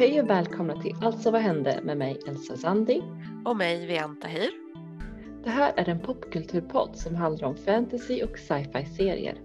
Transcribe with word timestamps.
Hej 0.00 0.20
och 0.20 0.30
välkomna 0.30 0.82
till 0.82 0.96
Alltså 1.02 1.30
vad 1.30 1.40
hände 1.40 1.80
med 1.82 1.98
mig 1.98 2.20
Elsa 2.28 2.56
Sandi. 2.56 3.02
Och 3.44 3.56
mig 3.56 3.86
Vianta 3.86 4.20
Tahir. 4.20 4.50
Det 5.44 5.50
här 5.50 5.72
är 5.76 5.88
en 5.88 6.00
popkulturpodd 6.00 6.96
som 6.96 7.14
handlar 7.14 7.48
om 7.48 7.56
fantasy 7.56 8.22
och 8.22 8.38
sci-fi 8.38 8.86
serier. 8.96 9.40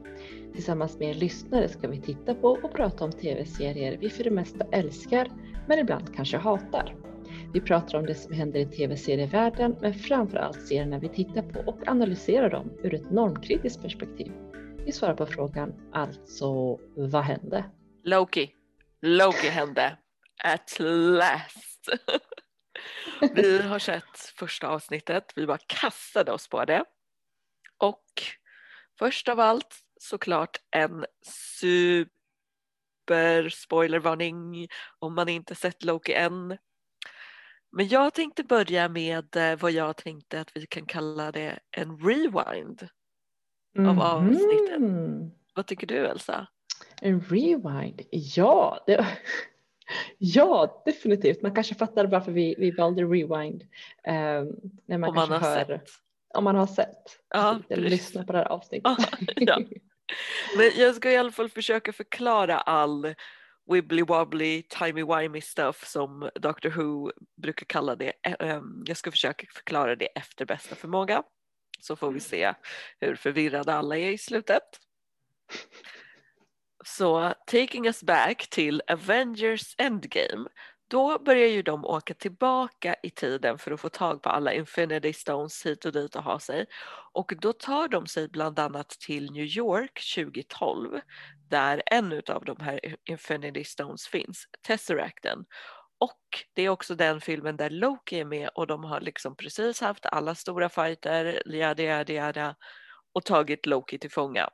Tillsammans 0.53 0.99
med 0.99 1.09
er 1.09 1.13
lyssnare 1.13 1.69
ska 1.69 1.87
vi 1.87 2.01
titta 2.01 2.35
på 2.35 2.47
och 2.47 2.73
prata 2.73 3.05
om 3.05 3.11
tv-serier 3.11 3.97
vi 4.01 4.09
för 4.09 4.23
det 4.23 4.31
mesta 4.31 4.65
älskar 4.71 5.31
men 5.67 5.79
ibland 5.79 6.15
kanske 6.15 6.37
hatar. 6.37 6.95
Vi 7.53 7.61
pratar 7.61 7.97
om 7.97 8.05
det 8.05 8.15
som 8.15 8.33
händer 8.33 8.59
i 8.59 8.65
tv-serievärlden 8.65 9.75
men 9.81 9.93
framför 9.93 10.37
allt 10.37 10.61
serierna 10.61 10.99
vi 10.99 11.09
tittar 11.09 11.41
på 11.41 11.71
och 11.71 11.87
analyserar 11.87 12.49
dem 12.49 12.71
ur 12.83 12.93
ett 12.93 13.11
normkritiskt 13.11 13.81
perspektiv. 13.81 14.31
Vi 14.85 14.91
svarar 14.91 15.15
på 15.15 15.25
frågan 15.25 15.73
alltså 15.91 16.79
vad 16.95 17.23
hände? 17.23 17.65
Loki. 18.03 18.49
Loki 19.01 19.47
hände. 19.47 19.97
At 20.45 20.75
last. 20.79 21.89
vi 23.35 23.61
har 23.61 23.79
sett 23.79 24.17
första 24.35 24.67
avsnittet. 24.67 25.33
Vi 25.35 25.47
bara 25.47 25.57
kastade 25.67 26.31
oss 26.31 26.47
på 26.47 26.65
det. 26.65 26.83
Och 27.77 28.05
först 28.99 29.29
av 29.29 29.39
allt 29.39 29.75
såklart 29.99 30.57
en 30.71 31.05
super 31.25 32.09
spoilervarning 33.49 34.67
om 34.99 35.15
man 35.15 35.29
inte 35.29 35.55
sett 35.55 35.83
Loki 35.83 36.13
än. 36.13 36.57
Men 37.71 37.87
jag 37.87 38.13
tänkte 38.13 38.43
börja 38.43 38.89
med 38.89 39.35
eh, 39.35 39.59
vad 39.59 39.71
jag 39.71 39.97
tänkte 39.97 40.41
att 40.41 40.51
vi 40.57 40.65
kan 40.67 40.85
kalla 40.85 41.31
det 41.31 41.59
en 41.71 41.97
rewind 41.97 42.87
Mm. 43.77 43.89
av 43.89 43.99
avsnittet. 44.01 44.81
Vad 45.53 45.67
tycker 45.67 45.87
du 45.87 46.07
Elsa? 46.07 46.47
En 47.01 47.21
rewind? 47.21 48.01
Ja, 48.11 48.83
det, 48.87 49.07
ja, 50.17 50.81
definitivt. 50.85 51.41
Man 51.41 51.55
kanske 51.55 51.75
fattar 51.75 52.05
varför 52.05 52.31
vi, 52.31 52.55
vi 52.57 52.71
valde 52.71 53.03
rewind. 53.03 53.63
Um, 54.07 54.71
när 54.85 54.97
man 54.97 55.09
Om 55.09 55.15
man 55.15 55.27
kanske 55.27 55.47
har 55.47 55.55
hör, 55.55 55.65
sett. 55.65 55.89
Om 56.33 56.43
man 56.43 56.55
har 56.55 56.67
sett. 56.67 57.19
Ja, 57.29 57.59
precis. 57.69 57.89
lyssna 57.89 58.23
på 58.23 58.31
det 58.31 58.37
här 58.37 58.45
avsnittet. 58.45 58.93
Ja. 59.35 59.61
Men 60.57 60.71
jag 60.75 60.95
ska 60.95 61.11
i 61.11 61.17
alla 61.17 61.31
fall 61.31 61.49
försöka 61.49 61.93
förklara 61.93 62.57
all 62.57 63.15
wibbly 63.71 64.03
wobbly 64.03 64.63
timey 64.63 65.03
wimey 65.03 65.41
stuff 65.41 65.87
som 65.87 66.29
Doctor 66.35 66.69
Who 66.69 67.11
brukar 67.37 67.65
kalla 67.65 67.95
det. 67.95 68.13
Ehm, 68.39 68.83
Jag 68.85 68.97
ska 68.97 69.11
försöka 69.11 69.47
förklara 69.55 69.95
det 69.95 70.05
efter 70.05 70.45
bästa 70.45 70.75
förmåga. 70.75 71.23
Så 71.79 71.95
får 71.95 72.11
vi 72.11 72.19
se 72.19 72.53
hur 72.99 73.15
förvirrade 73.15 73.73
alla 73.73 73.97
är 73.97 74.11
i 74.11 74.17
slutet. 74.17 74.63
Så 76.87 77.33
taking 77.45 77.87
us 77.87 78.03
back 78.03 78.47
till 78.49 78.81
Avengers 78.87 79.75
Endgame. 79.77 80.49
Då 80.87 81.19
börjar 81.19 81.47
ju 81.47 81.61
de 81.61 81.85
åka 81.85 82.13
tillbaka 82.13 82.95
i 83.03 83.09
tiden 83.09 83.57
för 83.57 83.71
att 83.71 83.81
få 83.81 83.89
tag 83.89 84.21
på 84.21 84.29
alla 84.29 84.53
Infinity 84.53 85.13
Stones 85.13 85.65
hit 85.65 85.85
och 85.85 85.91
dit 85.91 86.15
och 86.15 86.23
ha 86.23 86.39
sig. 86.39 86.65
Och 87.13 87.33
då 87.41 87.53
tar 87.53 87.87
de 87.87 88.07
sig 88.07 88.27
bland 88.27 88.59
annat 88.59 88.89
till 88.89 89.31
New 89.31 89.45
York 89.45 90.01
2012 90.15 90.99
där 91.49 91.83
en 91.85 92.21
av 92.29 92.45
de 92.45 92.57
här 92.59 92.79
Infinity 93.09 93.63
Stones 93.63 94.07
finns, 94.07 94.45
Tesseracten. 94.61 95.45
Och 95.97 96.21
det 96.53 96.61
är 96.61 96.69
också 96.69 96.95
den 96.95 97.21
filmen 97.21 97.57
där 97.57 97.69
Loki 97.69 98.19
är 98.19 98.25
med 98.25 98.49
och 98.55 98.67
de 98.67 98.83
har 98.83 99.01
liksom 99.01 99.35
precis 99.35 99.81
haft 99.81 100.05
alla 100.05 100.35
stora 100.35 100.69
fighter, 100.69 101.41
yada 101.45 101.83
yada 101.83 102.13
yada, 102.13 102.55
och 103.13 103.25
tagit 103.25 103.65
Loki 103.65 103.99
till 103.99 104.11
fånga. 104.11 104.49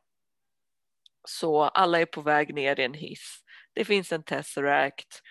Så 1.27 1.61
alla 1.63 1.99
är 1.99 2.05
på 2.05 2.21
väg 2.21 2.53
ner 2.53 2.79
i 2.79 2.83
en 2.83 2.93
hiss. 2.93 3.37
Det 3.73 3.85
finns 3.85 4.11
en 4.11 4.23
Tesseract 4.23 5.21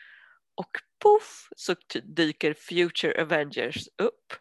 och 0.55 0.71
poff 1.03 1.49
så 1.57 1.75
dyker 2.03 2.55
Future 2.55 3.23
Avengers 3.23 3.89
upp. 4.03 4.33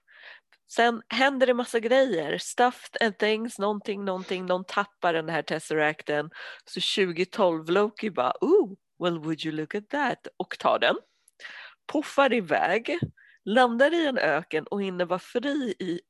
Sen 0.72 1.02
händer 1.10 1.48
det 1.48 1.54
massa 1.54 1.80
grejer, 1.80 2.38
stuffed 2.38 3.02
and 3.02 3.18
things, 3.18 3.60
någonting, 3.60 4.06
någonting, 4.06 4.46
någon 4.46 4.66
tappar 4.66 5.14
den 5.14 5.30
här 5.30 5.42
Tesseracten. 5.42 6.30
Så 6.66 7.06
2012 7.06 7.70
Loki 7.70 8.10
bara, 8.10 8.34
oh, 8.42 8.74
well 9.04 9.20
would 9.20 9.46
you 9.46 9.56
look 9.56 9.76
at 9.76 9.90
that, 9.90 10.28
och 10.38 10.60
tar 10.60 10.80
den. 10.80 10.96
Poffar 11.88 12.34
iväg, 12.34 13.00
landar 13.46 13.94
i 13.94 14.06
en 14.06 14.18
öken 14.18 14.68
och 14.68 14.84
hinner 14.84 15.06
vara 15.06 15.20
fri 15.20 15.76
i 15.80 16.02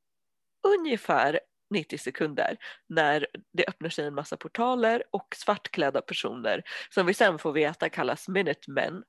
ungefär 0.78 1.40
90 1.70 1.98
sekunder 1.98 2.56
när 2.88 3.26
det 3.52 3.64
öppnar 3.68 3.88
sig 3.88 4.06
en 4.06 4.14
massa 4.14 4.36
portaler 4.36 5.02
och 5.10 5.28
svartklädda 5.36 6.02
personer 6.02 6.62
som 6.94 7.06
vi 7.06 7.14
sen 7.14 7.38
får 7.38 7.52
veta 7.52 7.88
kallas 7.88 8.28
Minutemen. 8.28 9.02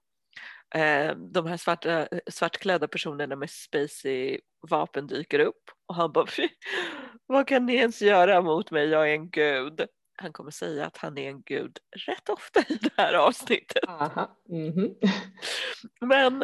Eh, 0.75 1.15
De 1.15 1.45
här 1.47 1.57
svarta, 1.57 2.07
svartklädda 2.31 2.87
personerna 2.87 3.35
med 3.35 3.49
spacey 3.49 4.39
vapen 4.69 5.07
dyker 5.07 5.39
upp 5.39 5.63
och 5.87 5.95
han 5.95 6.11
bara 6.11 6.27
"Fy, 6.27 6.47
vad 7.25 7.47
kan 7.47 7.65
ni 7.65 7.75
ens 7.75 8.01
göra 8.01 8.41
mot 8.41 8.71
mig, 8.71 8.87
jag 8.89 9.09
är 9.09 9.13
en 9.13 9.29
gud. 9.29 9.81
Han 10.15 10.33
kommer 10.33 10.51
säga 10.51 10.85
att 10.85 10.97
han 10.97 11.17
är 11.17 11.29
en 11.29 11.41
gud 11.41 11.77
rätt 12.07 12.29
ofta 12.29 12.59
i 12.59 12.75
det 12.81 12.91
här 12.97 13.13
avsnittet. 13.13 13.83
Aha. 13.87 14.37
mhm. 14.49 14.89
Men 16.01 16.39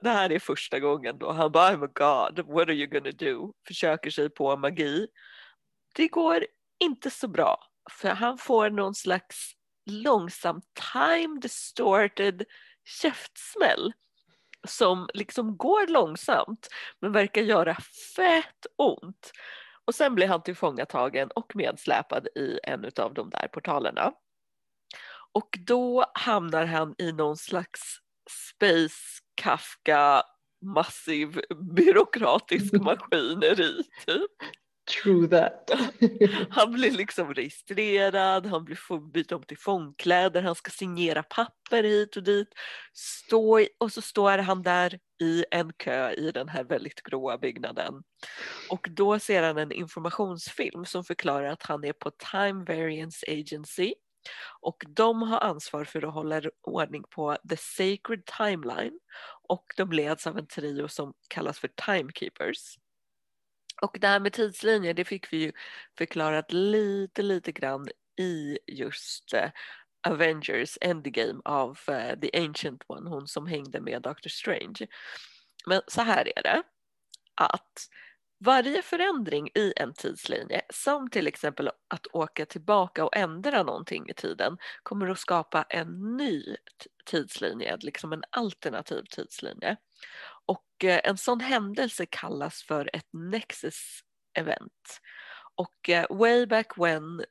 det 0.00 0.08
här 0.10 0.32
är 0.32 0.38
första 0.38 0.80
gången 0.80 1.18
då 1.18 1.32
han 1.32 1.52
bara 1.52 1.70
I'm 1.76 1.84
a 1.84 1.90
god, 1.94 2.46
what 2.46 2.68
are 2.68 2.74
you 2.74 2.86
gonna 2.86 3.10
do? 3.10 3.52
Försöker 3.68 4.10
sig 4.10 4.30
på 4.30 4.56
magi. 4.56 5.06
Det 5.94 6.08
går 6.08 6.46
inte 6.80 7.10
så 7.10 7.28
bra 7.28 7.66
för 7.90 8.08
han 8.08 8.38
får 8.38 8.70
någon 8.70 8.94
slags 8.94 9.52
långsam 9.90 10.60
time 10.92 11.40
distorted 11.40 12.44
käftsmäll 12.84 13.92
som 14.68 15.08
liksom 15.14 15.56
går 15.56 15.86
långsamt 15.86 16.68
men 17.00 17.12
verkar 17.12 17.42
göra 17.42 17.76
fett 18.16 18.66
ont. 18.76 19.32
Och 19.84 19.94
sen 19.94 20.14
blir 20.14 20.28
han 20.28 20.42
tillfångatagen 20.42 21.30
och 21.30 21.56
medsläpad 21.56 22.26
i 22.26 22.58
en 22.62 22.90
av 22.96 23.14
de 23.14 23.30
där 23.30 23.48
portalerna. 23.48 24.12
Och 25.32 25.58
då 25.66 26.06
hamnar 26.14 26.66
han 26.66 26.94
i 26.98 27.12
någon 27.12 27.36
slags 27.36 27.80
Space 28.30 29.22
Kafka 29.34 30.22
massiv 30.64 31.40
byråkratisk 31.76 32.72
maskineri 32.82 33.84
typ. 34.06 34.30
True 34.92 35.28
that. 35.28 35.70
Han 36.50 36.72
blir 36.72 36.90
liksom 36.90 37.34
registrerad, 37.34 38.46
han 38.46 38.64
blir 38.64 38.76
får 38.76 39.00
byta 39.00 39.36
om 39.36 39.42
till 39.42 39.58
fångkläder, 39.58 40.42
han 40.42 40.54
ska 40.54 40.70
signera 40.70 41.22
papper 41.22 41.82
hit 41.82 42.16
och 42.16 42.22
dit. 42.22 42.48
Stå 42.94 43.60
i, 43.60 43.68
och 43.78 43.92
så 43.92 44.02
står 44.02 44.38
han 44.38 44.62
där 44.62 44.98
i 45.20 45.44
en 45.50 45.72
kö 45.72 46.10
i 46.10 46.30
den 46.30 46.48
här 46.48 46.64
väldigt 46.64 47.02
gråa 47.02 47.38
byggnaden. 47.38 48.02
Och 48.70 48.88
då 48.90 49.18
ser 49.18 49.42
han 49.42 49.58
en 49.58 49.72
informationsfilm 49.72 50.84
som 50.84 51.04
förklarar 51.04 51.48
att 51.48 51.62
han 51.62 51.84
är 51.84 51.92
på 51.92 52.10
Time 52.10 52.64
Variance 52.64 53.26
Agency 53.28 53.94
och 54.60 54.84
de 54.88 55.22
har 55.22 55.38
ansvar 55.40 55.84
för 55.84 56.06
att 56.06 56.14
hålla 56.14 56.42
ordning 56.62 57.04
på 57.10 57.36
The 57.48 57.56
Sacred 57.56 58.24
Timeline 58.38 58.98
och 59.48 59.64
de 59.76 59.92
leds 59.92 60.26
av 60.26 60.38
en 60.38 60.46
trio 60.46 60.88
som 60.88 61.14
kallas 61.28 61.58
för 61.58 61.68
Timekeepers. 61.68 62.78
Och 63.82 63.96
det 64.00 64.06
här 64.06 64.20
med 64.20 64.32
tidslinjer 64.32 64.94
det 64.94 65.04
fick 65.04 65.32
vi 65.32 65.36
ju 65.36 65.52
förklarat 65.98 66.52
lite 66.52 67.22
lite 67.22 67.52
grann 67.52 67.88
i 68.18 68.58
just 68.66 69.34
eh, 69.34 69.50
Avengers 70.08 70.78
Endgame 70.80 71.40
av 71.44 71.78
eh, 71.88 72.18
The 72.20 72.30
Ancient 72.44 72.82
One, 72.86 73.10
hon 73.10 73.28
som 73.28 73.46
hängde 73.46 73.80
med 73.80 74.02
Doctor 74.02 74.30
Strange. 74.30 74.86
Men 75.66 75.82
så 75.86 76.02
här 76.02 76.38
är 76.38 76.42
det 76.42 76.62
att 77.34 77.88
varje 78.44 78.82
förändring 78.82 79.48
i 79.54 79.72
en 79.76 79.94
tidslinje, 79.94 80.62
som 80.70 81.10
till 81.10 81.26
exempel 81.26 81.68
att 81.88 82.06
åka 82.12 82.46
tillbaka 82.46 83.04
och 83.04 83.16
ändra 83.16 83.62
någonting 83.62 84.08
i 84.08 84.14
tiden, 84.14 84.58
kommer 84.82 85.08
att 85.08 85.18
skapa 85.18 85.62
en 85.62 86.16
ny 86.16 86.56
tidslinje, 87.04 87.76
liksom 87.80 88.12
en 88.12 88.24
alternativ 88.30 89.02
tidslinje. 89.10 89.76
Och 90.46 90.84
eh, 90.84 91.00
en 91.04 91.16
sån 91.16 91.40
händelse 91.40 92.06
kallas 92.06 92.62
för 92.62 92.90
ett 92.92 93.08
nexus 93.12 94.00
event. 94.38 95.00
Och 95.54 95.88
eh, 95.88 96.06
way 96.10 96.46
back 96.46 96.78
when, 96.78 97.24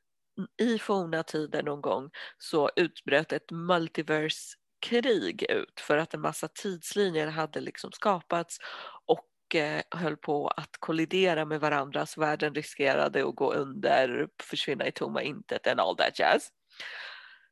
i 0.60 0.78
forna 0.78 1.22
tider 1.22 1.62
någon 1.62 1.80
gång, 1.80 2.10
så 2.38 2.70
utbröt 2.76 3.32
ett 3.32 3.50
multiverse 3.50 4.56
krig 4.86 5.42
ut 5.50 5.80
för 5.80 5.98
att 5.98 6.14
en 6.14 6.20
massa 6.20 6.48
tidslinjer 6.48 7.26
hade 7.26 7.60
liksom 7.60 7.92
skapats 7.92 8.58
och 9.06 9.54
eh, 9.54 9.82
höll 9.90 10.16
på 10.16 10.48
att 10.48 10.76
kollidera 10.78 11.44
med 11.44 11.60
varandra 11.60 12.06
så 12.06 12.20
världen 12.20 12.54
riskerade 12.54 13.28
att 13.28 13.34
gå 13.34 13.52
under, 13.52 14.28
försvinna 14.42 14.86
i 14.86 14.92
tomma 14.92 15.22
intet 15.22 15.66
and 15.66 15.80
all 15.80 15.96
that 15.96 16.18
jazz. 16.18 16.48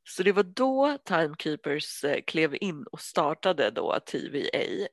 Så 0.05 0.23
det 0.23 0.33
var 0.33 0.43
då 0.43 0.99
Timekeepers 1.05 2.05
klev 2.27 2.57
in 2.61 2.85
och 2.93 3.01
startade 3.01 3.71
då 3.71 3.99
TVA 4.07 4.89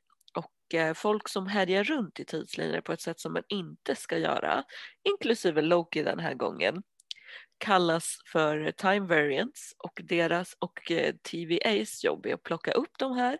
mycket 0.67 0.97
folk 0.97 1.29
som 1.29 1.47
härjar 1.47 1.83
runt 1.83 2.19
i 2.19 2.25
tidslinjer 2.25 2.81
på 2.81 2.93
ett 2.93 3.01
sätt 3.01 3.19
som 3.19 3.33
man 3.33 3.43
inte 3.49 3.95
ska 3.95 4.17
göra, 4.17 4.63
inklusive 5.03 5.61
Loki 5.61 6.03
den 6.03 6.19
här 6.19 6.33
gången, 6.33 6.83
kallas 7.57 8.17
för 8.31 8.71
time 8.71 9.07
variants 9.07 9.73
och 9.77 10.01
deras 10.03 10.55
och 10.59 10.91
eh, 10.91 11.15
TVAs 11.15 12.03
jobb 12.03 12.25
är 12.25 12.33
att 12.33 12.43
plocka 12.43 12.71
upp 12.71 12.91
de 12.99 13.13
här 13.13 13.37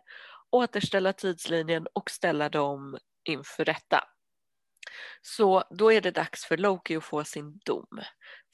återställa 0.49 1.13
tidslinjen 1.13 1.87
och 1.93 2.09
ställa 2.09 2.49
dem 2.49 2.97
inför 3.29 3.65
rätta. 3.65 4.03
Så 5.21 5.63
då 5.69 5.91
är 5.91 6.01
det 6.01 6.11
dags 6.11 6.45
för 6.45 6.57
Loki 6.57 6.95
att 6.95 7.03
få 7.03 7.23
sin 7.23 7.59
dom. 7.65 8.01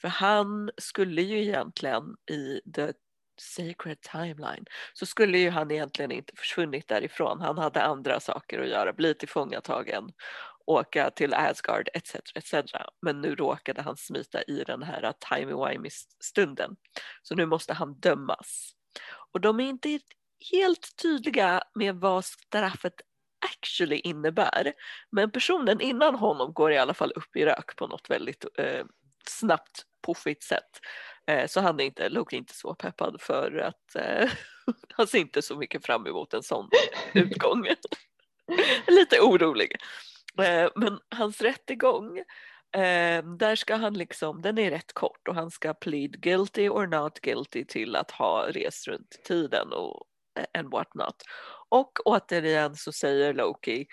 För 0.00 0.08
han 0.08 0.70
skulle 0.76 1.22
ju 1.22 1.42
egentligen 1.42 2.04
i 2.30 2.60
The 2.74 2.92
Sacred 3.40 4.00
Timeline 4.00 4.64
så 4.92 5.06
skulle 5.06 5.38
ju 5.38 5.50
han 5.50 5.70
egentligen 5.70 6.12
inte 6.12 6.32
försvunnit 6.36 6.88
därifrån. 6.88 7.40
Han 7.40 7.58
hade 7.58 7.82
andra 7.82 8.20
saker 8.20 8.60
att 8.60 8.68
göra, 8.68 8.92
bli 8.92 9.14
tillfångatagen, 9.14 10.12
åka 10.66 11.10
till 11.10 11.34
Asgard 11.34 11.88
etc. 11.94 12.14
etc. 12.34 12.54
Men 13.02 13.20
nu 13.20 13.34
råkade 13.34 13.82
han 13.82 13.96
smita 13.96 14.42
i 14.42 14.64
den 14.66 14.82
här 14.82 15.12
timey-wimey 15.30 15.90
stunden. 16.20 16.76
Så 17.22 17.34
nu 17.34 17.46
måste 17.46 17.72
han 17.72 17.94
dömas. 17.94 18.74
Och 19.32 19.40
de 19.40 19.60
är 19.60 19.64
inte 19.64 19.98
helt 20.52 20.96
tydliga 21.02 21.62
med 21.74 21.94
vad 21.94 22.24
straffet 22.24 22.94
actually 23.52 23.96
innebär. 23.96 24.72
Men 25.10 25.30
personen 25.30 25.80
innan 25.80 26.14
honom 26.14 26.52
går 26.52 26.72
i 26.72 26.78
alla 26.78 26.94
fall 26.94 27.12
upp 27.12 27.36
i 27.36 27.44
rök 27.44 27.76
på 27.76 27.86
något 27.86 28.10
väldigt 28.10 28.44
eh, 28.58 28.84
snabbt, 29.26 29.82
puffigt 30.06 30.42
sätt. 30.42 30.80
Eh, 31.26 31.46
så 31.46 31.60
han 31.60 31.80
är 31.80 31.84
inte, 31.84 32.08
Loki 32.08 32.36
är 32.36 32.38
inte 32.38 32.54
så 32.54 32.74
peppad 32.74 33.20
för 33.20 33.58
att 33.58 33.96
eh, 33.96 34.30
han 34.94 35.06
ser 35.06 35.18
inte 35.18 35.42
så 35.42 35.56
mycket 35.56 35.86
fram 35.86 36.06
emot 36.06 36.34
en 36.34 36.42
sån 36.42 36.68
utgång. 37.12 37.66
Lite 38.86 39.20
orolig. 39.20 39.76
Eh, 40.42 40.70
men 40.74 40.98
hans 41.10 41.40
rättegång, 41.40 42.18
eh, 42.72 43.24
där 43.38 43.56
ska 43.56 43.76
han 43.76 43.94
liksom, 43.94 44.42
den 44.42 44.58
är 44.58 44.70
rätt 44.70 44.92
kort 44.92 45.28
och 45.28 45.34
han 45.34 45.50
ska 45.50 45.74
plead 45.74 46.20
guilty 46.20 46.68
or 46.68 46.86
not 46.86 47.20
guilty 47.20 47.64
till 47.64 47.96
att 47.96 48.10
ha 48.10 48.46
rest 48.50 48.88
runt 48.88 49.24
tiden 49.24 49.72
och 49.72 50.06
and 50.58 50.70
what 50.70 50.94
not. 50.94 51.22
Och 51.68 51.98
återigen 52.04 52.76
så 52.76 52.92
säger 52.92 53.34
Loki 53.34 53.86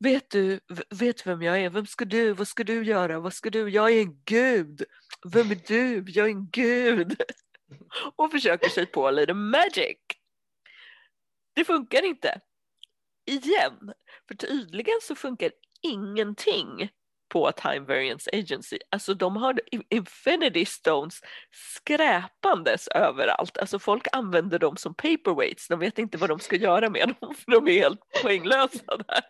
Vet 0.00 0.30
du, 0.30 0.60
vet 0.90 1.26
vem 1.26 1.42
jag 1.42 1.60
är? 1.60 1.70
Vem 1.70 1.86
ska 1.86 2.04
du? 2.04 2.32
Vad 2.32 2.48
ska 2.48 2.64
du 2.64 2.84
göra? 2.84 3.20
Vad 3.20 3.32
ska 3.32 3.50
du? 3.50 3.68
Jag 3.68 3.90
är 3.90 4.00
en 4.00 4.22
gud. 4.24 4.84
Vem 5.26 5.50
är 5.50 5.60
du? 5.66 6.04
Jag 6.06 6.26
är 6.26 6.30
en 6.30 6.50
gud. 6.50 7.22
Och 8.16 8.30
försöker 8.30 8.68
sig 8.68 8.86
på 8.86 9.10
lite 9.10 9.34
magic. 9.34 9.98
Det 11.54 11.64
funkar 11.64 12.04
inte. 12.04 12.40
Igen. 13.26 13.92
För 14.28 14.34
tydligen 14.34 14.98
så 15.02 15.14
funkar 15.14 15.50
ingenting 15.82 16.90
på 17.28 17.52
Time 17.52 17.80
Variance 17.80 18.30
Agency. 18.32 18.78
Alltså 18.90 19.14
de 19.14 19.36
har 19.36 19.60
Infinity 19.88 20.66
Stones 20.66 21.20
skräpandes 21.50 22.88
överallt. 22.88 23.58
Alltså 23.58 23.78
folk 23.78 24.06
använder 24.12 24.58
dem 24.58 24.76
som 24.76 24.94
paperweights. 24.94 25.68
De 25.68 25.80
vet 25.80 25.98
inte 25.98 26.18
vad 26.18 26.30
de 26.30 26.38
ska 26.40 26.56
göra 26.56 26.90
med 26.90 27.14
dem 27.20 27.34
för 27.34 27.52
de 27.52 27.68
är 27.68 27.72
helt 27.72 28.00
poänglösa 28.22 28.96
där. 28.96 29.24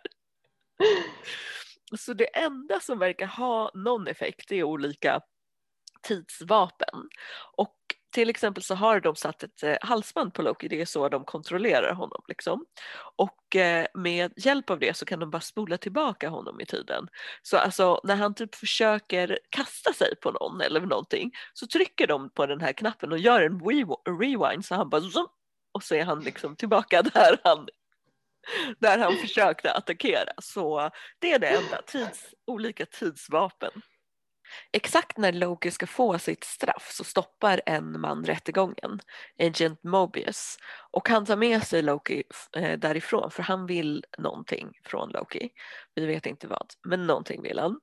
Så 1.99 2.13
det 2.13 2.37
enda 2.37 2.81
som 2.81 2.99
verkar 2.99 3.27
ha 3.27 3.71
någon 3.75 4.07
effekt 4.07 4.53
är 4.53 4.63
olika 4.63 5.21
tidsvapen. 6.03 7.09
Och 7.57 7.77
till 8.13 8.31
exempel 8.31 8.63
så 8.63 8.75
har 8.75 9.01
de 9.01 9.17
satt 9.17 9.43
ett 9.43 9.63
eh, 9.63 9.77
halsband 9.81 10.35
på 10.35 10.43
Loki, 10.43 10.69
det 10.69 10.81
är 10.81 10.85
så 10.85 11.09
de 11.09 11.25
kontrollerar 11.25 11.95
honom. 11.95 12.23
Liksom. 12.29 12.65
Och 13.17 13.57
eh, 13.57 13.87
med 13.95 14.33
hjälp 14.37 14.71
av 14.71 14.79
det 14.79 14.97
så 14.97 15.05
kan 15.05 15.21
de 15.21 15.31
bara 15.31 15.41
spola 15.41 15.79
tillbaka 15.79 16.29
honom 16.29 16.61
i 16.61 16.67
tiden. 16.67 17.09
Så 17.43 17.57
alltså 17.57 18.01
när 18.05 18.17
han 18.17 18.35
typ 18.35 18.55
försöker 18.55 19.39
kasta 19.51 19.93
sig 19.93 20.17
på 20.23 20.31
någon 20.31 20.61
eller 20.61 20.81
någonting 20.81 21.31
så 21.55 21.67
trycker 21.67 22.07
de 22.07 22.31
på 22.31 22.47
den 22.47 22.61
här 22.61 22.73
knappen 22.73 23.13
och 23.13 23.19
gör 23.19 23.43
en 23.43 23.61
rewind 24.21 24.65
så 24.65 24.75
han 24.75 24.91
bara 24.91 25.01
zoom, 25.01 25.29
och 25.73 25.83
så 25.83 25.95
är 25.95 26.05
han 26.05 26.21
liksom 26.21 26.57
tillbaka 26.57 27.03
där 27.15 27.41
han 27.45 27.69
där 28.79 28.99
han 28.99 29.17
försökte 29.17 29.73
attackera. 29.73 30.33
Så 30.43 30.91
det 31.19 31.33
är 31.33 31.39
det 31.39 31.47
enda, 31.47 31.83
tids, 31.83 32.35
olika 32.47 32.87
tidsvapen. 32.87 33.71
Exakt 34.73 35.19
när 35.19 35.33
Loki 35.33 35.71
ska 35.71 35.87
få 35.87 36.19
sitt 36.19 36.45
straff 36.45 36.91
så 36.93 37.05
stoppar 37.05 37.61
en 37.67 38.01
man 38.01 38.25
rättegången, 38.25 39.01
Agent 39.39 39.85
Mobius, 39.85 40.57
och 40.91 41.09
han 41.09 41.27
tar 41.27 41.37
med 41.37 41.63
sig 41.63 41.83
Loki 41.83 42.23
eh, 42.57 42.79
därifrån 42.79 43.31
för 43.31 43.43
han 43.43 43.67
vill 43.67 44.05
någonting 44.19 44.73
från 44.85 45.11
Loki. 45.11 45.51
Vi 45.95 46.07
vet 46.07 46.27
inte 46.27 46.47
vad, 46.47 46.67
men 46.89 47.07
någonting 47.07 47.43
vill 47.43 47.59
han. 47.59 47.81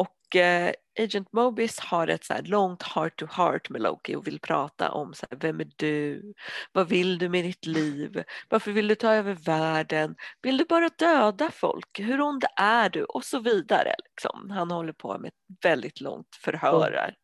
Och 0.00 0.36
eh, 0.36 0.72
Agent 0.98 1.32
Mobius 1.32 1.78
har 1.78 2.08
ett 2.08 2.24
så 2.24 2.34
långt 2.44 2.82
heart 2.82 3.18
to 3.18 3.26
heart 3.30 3.70
med 3.70 3.82
Loki 3.82 4.14
och 4.14 4.26
vill 4.26 4.40
prata 4.40 4.90
om 4.90 5.14
så 5.14 5.26
här, 5.30 5.38
vem 5.38 5.60
är 5.60 5.70
du? 5.76 6.34
Vad 6.72 6.88
vill 6.88 7.18
du 7.18 7.28
med 7.28 7.44
ditt 7.44 7.66
liv? 7.66 8.22
Varför 8.48 8.72
vill 8.72 8.88
du 8.88 8.94
ta 8.94 9.14
över 9.14 9.34
världen? 9.34 10.14
Vill 10.42 10.56
du 10.56 10.64
bara 10.64 10.88
döda 10.98 11.50
folk? 11.50 11.98
Hur 11.98 12.20
ond 12.20 12.44
är 12.56 12.88
du? 12.88 13.04
Och 13.04 13.24
så 13.24 13.38
vidare. 13.38 13.94
Liksom. 14.04 14.50
Han 14.50 14.70
håller 14.70 14.92
på 14.92 15.18
med 15.18 15.28
ett 15.28 15.64
väldigt 15.64 16.00
långt 16.00 16.36
förhör 16.44 16.92
här. 16.92 17.14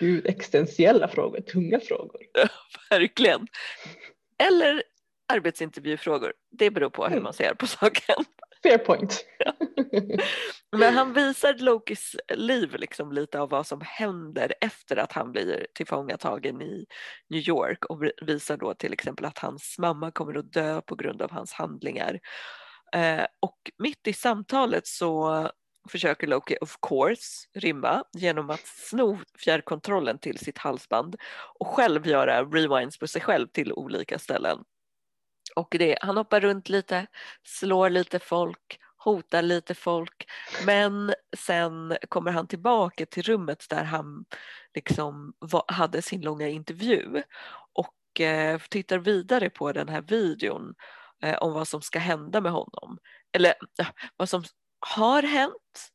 Gud, 0.00 0.26
existentiella 0.26 1.08
frågor, 1.08 1.40
tunga 1.40 1.80
frågor. 1.80 2.20
Verkligen. 2.90 3.46
Eller 4.38 4.82
arbetsintervjufrågor. 5.32 6.32
Det 6.50 6.70
beror 6.70 6.90
på 6.90 7.04
hur 7.04 7.12
mm. 7.12 7.22
man 7.22 7.32
ser 7.32 7.54
på 7.54 7.66
saken. 7.66 8.24
Fair 8.62 8.78
point. 8.78 9.26
Ja. 9.38 9.52
Men 10.76 10.94
han 10.94 11.12
visar 11.12 11.54
Lokis 11.54 12.16
liv 12.34 12.74
liksom 12.74 13.12
lite 13.12 13.40
av 13.40 13.50
vad 13.50 13.66
som 13.66 13.80
händer 13.84 14.54
efter 14.60 14.96
att 14.96 15.12
han 15.12 15.32
blir 15.32 15.66
tillfångatagen 15.74 16.62
i 16.62 16.86
New 17.30 17.48
York 17.48 17.84
och 17.84 18.02
visar 18.22 18.56
då 18.56 18.74
till 18.74 18.92
exempel 18.92 19.24
att 19.24 19.38
hans 19.38 19.76
mamma 19.78 20.10
kommer 20.10 20.38
att 20.38 20.52
dö 20.52 20.80
på 20.80 20.94
grund 20.94 21.22
av 21.22 21.30
hans 21.30 21.52
handlingar. 21.52 22.20
Eh, 22.94 23.26
och 23.40 23.58
mitt 23.78 24.06
i 24.06 24.12
samtalet 24.12 24.86
så 24.86 25.50
försöker 25.88 26.26
Loki 26.26 26.56
of 26.60 26.76
course 26.88 27.48
rimma 27.54 28.04
genom 28.12 28.50
att 28.50 28.66
sno 28.66 29.18
fjärrkontrollen 29.38 30.18
till 30.18 30.38
sitt 30.38 30.58
halsband 30.58 31.16
och 31.58 31.66
själv 31.66 32.06
göra 32.06 32.44
rewinds 32.44 32.98
på 32.98 33.06
sig 33.06 33.22
själv 33.22 33.48
till 33.48 33.72
olika 33.72 34.18
ställen. 34.18 34.58
Och 35.56 35.76
det, 35.78 35.98
han 36.00 36.16
hoppar 36.16 36.40
runt 36.40 36.68
lite, 36.68 37.06
slår 37.42 37.90
lite 37.90 38.18
folk, 38.18 38.78
hotar 38.96 39.42
lite 39.42 39.74
folk. 39.74 40.30
Men 40.66 41.14
sen 41.36 41.96
kommer 42.08 42.30
han 42.30 42.46
tillbaka 42.46 43.06
till 43.06 43.22
rummet 43.22 43.66
där 43.70 43.84
han 43.84 44.24
liksom 44.74 45.32
var, 45.38 45.64
hade 45.68 46.02
sin 46.02 46.20
långa 46.20 46.48
intervju. 46.48 47.22
Och 47.72 48.20
eh, 48.20 48.60
tittar 48.70 48.98
vidare 48.98 49.50
på 49.50 49.72
den 49.72 49.88
här 49.88 50.02
videon 50.02 50.74
eh, 51.22 51.38
om 51.38 51.52
vad 51.52 51.68
som 51.68 51.82
ska 51.82 51.98
hända 51.98 52.40
med 52.40 52.52
honom. 52.52 52.98
Eller 53.32 53.54
eh, 53.80 53.86
vad 54.16 54.28
som 54.28 54.44
har 54.96 55.22
hänt 55.22 55.88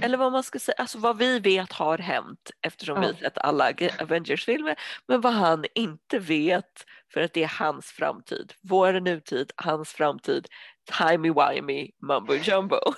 eller 0.00 0.18
vad 0.18 0.32
man 0.32 0.42
ska 0.42 0.58
säga, 0.58 0.74
alltså 0.78 0.98
vad 0.98 1.18
vi 1.18 1.38
vet 1.38 1.72
har 1.72 1.98
hänt 1.98 2.50
eftersom 2.60 3.02
ja. 3.02 3.08
vi 3.08 3.14
sett 3.14 3.38
alla 3.38 3.72
Avengers-filmer. 4.00 4.78
Men 5.06 5.20
vad 5.20 5.32
han 5.32 5.64
inte 5.74 6.18
vet 6.18 6.84
för 7.12 7.20
att 7.20 7.32
det 7.32 7.42
är 7.42 7.58
hans 7.58 7.86
framtid. 7.86 8.52
Vår 8.62 8.92
nutid, 8.92 9.52
hans 9.56 9.92
framtid. 9.92 10.48
Timey-wimey 10.90 11.90
mumbo 12.00 12.34
jumbo. 12.34 12.76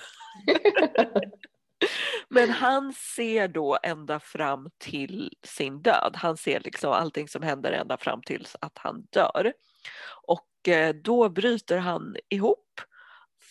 Men 2.29 2.49
han 2.49 2.93
ser 2.93 3.47
då 3.47 3.77
ända 3.83 4.19
fram 4.19 4.69
till 4.77 5.33
sin 5.43 5.81
död. 5.81 6.15
Han 6.15 6.37
ser 6.37 6.59
liksom 6.59 6.91
allting 6.91 7.27
som 7.27 7.43
händer 7.43 7.71
ända 7.71 7.97
fram 7.97 8.21
till 8.21 8.47
att 8.59 8.77
han 8.77 9.01
dör. 9.01 9.53
Och 10.27 10.67
eh, 10.67 10.95
då 10.95 11.29
bryter 11.29 11.77
han 11.77 12.15
ihop, 12.29 12.81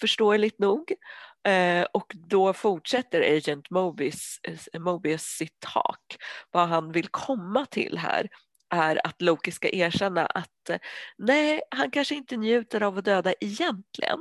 förståeligt 0.00 0.58
nog. 0.58 0.92
Eh, 1.44 1.86
och 1.92 2.12
då 2.14 2.52
fortsätter 2.52 3.36
Agent 3.36 3.70
Mobius, 3.70 4.40
eh, 4.42 4.80
Mobius 4.80 5.22
sitt 5.22 5.60
tak. 5.60 6.16
Vad 6.50 6.68
han 6.68 6.92
vill 6.92 7.08
komma 7.08 7.66
till 7.66 7.98
här 7.98 8.28
är 8.70 9.06
att 9.06 9.22
Loki 9.22 9.50
ska 9.50 9.68
erkänna 9.68 10.26
att 10.26 10.70
eh, 10.70 10.78
nej, 11.18 11.62
han 11.70 11.90
kanske 11.90 12.14
inte 12.14 12.36
njuter 12.36 12.82
av 12.82 12.98
att 12.98 13.04
döda 13.04 13.34
egentligen. 13.40 14.18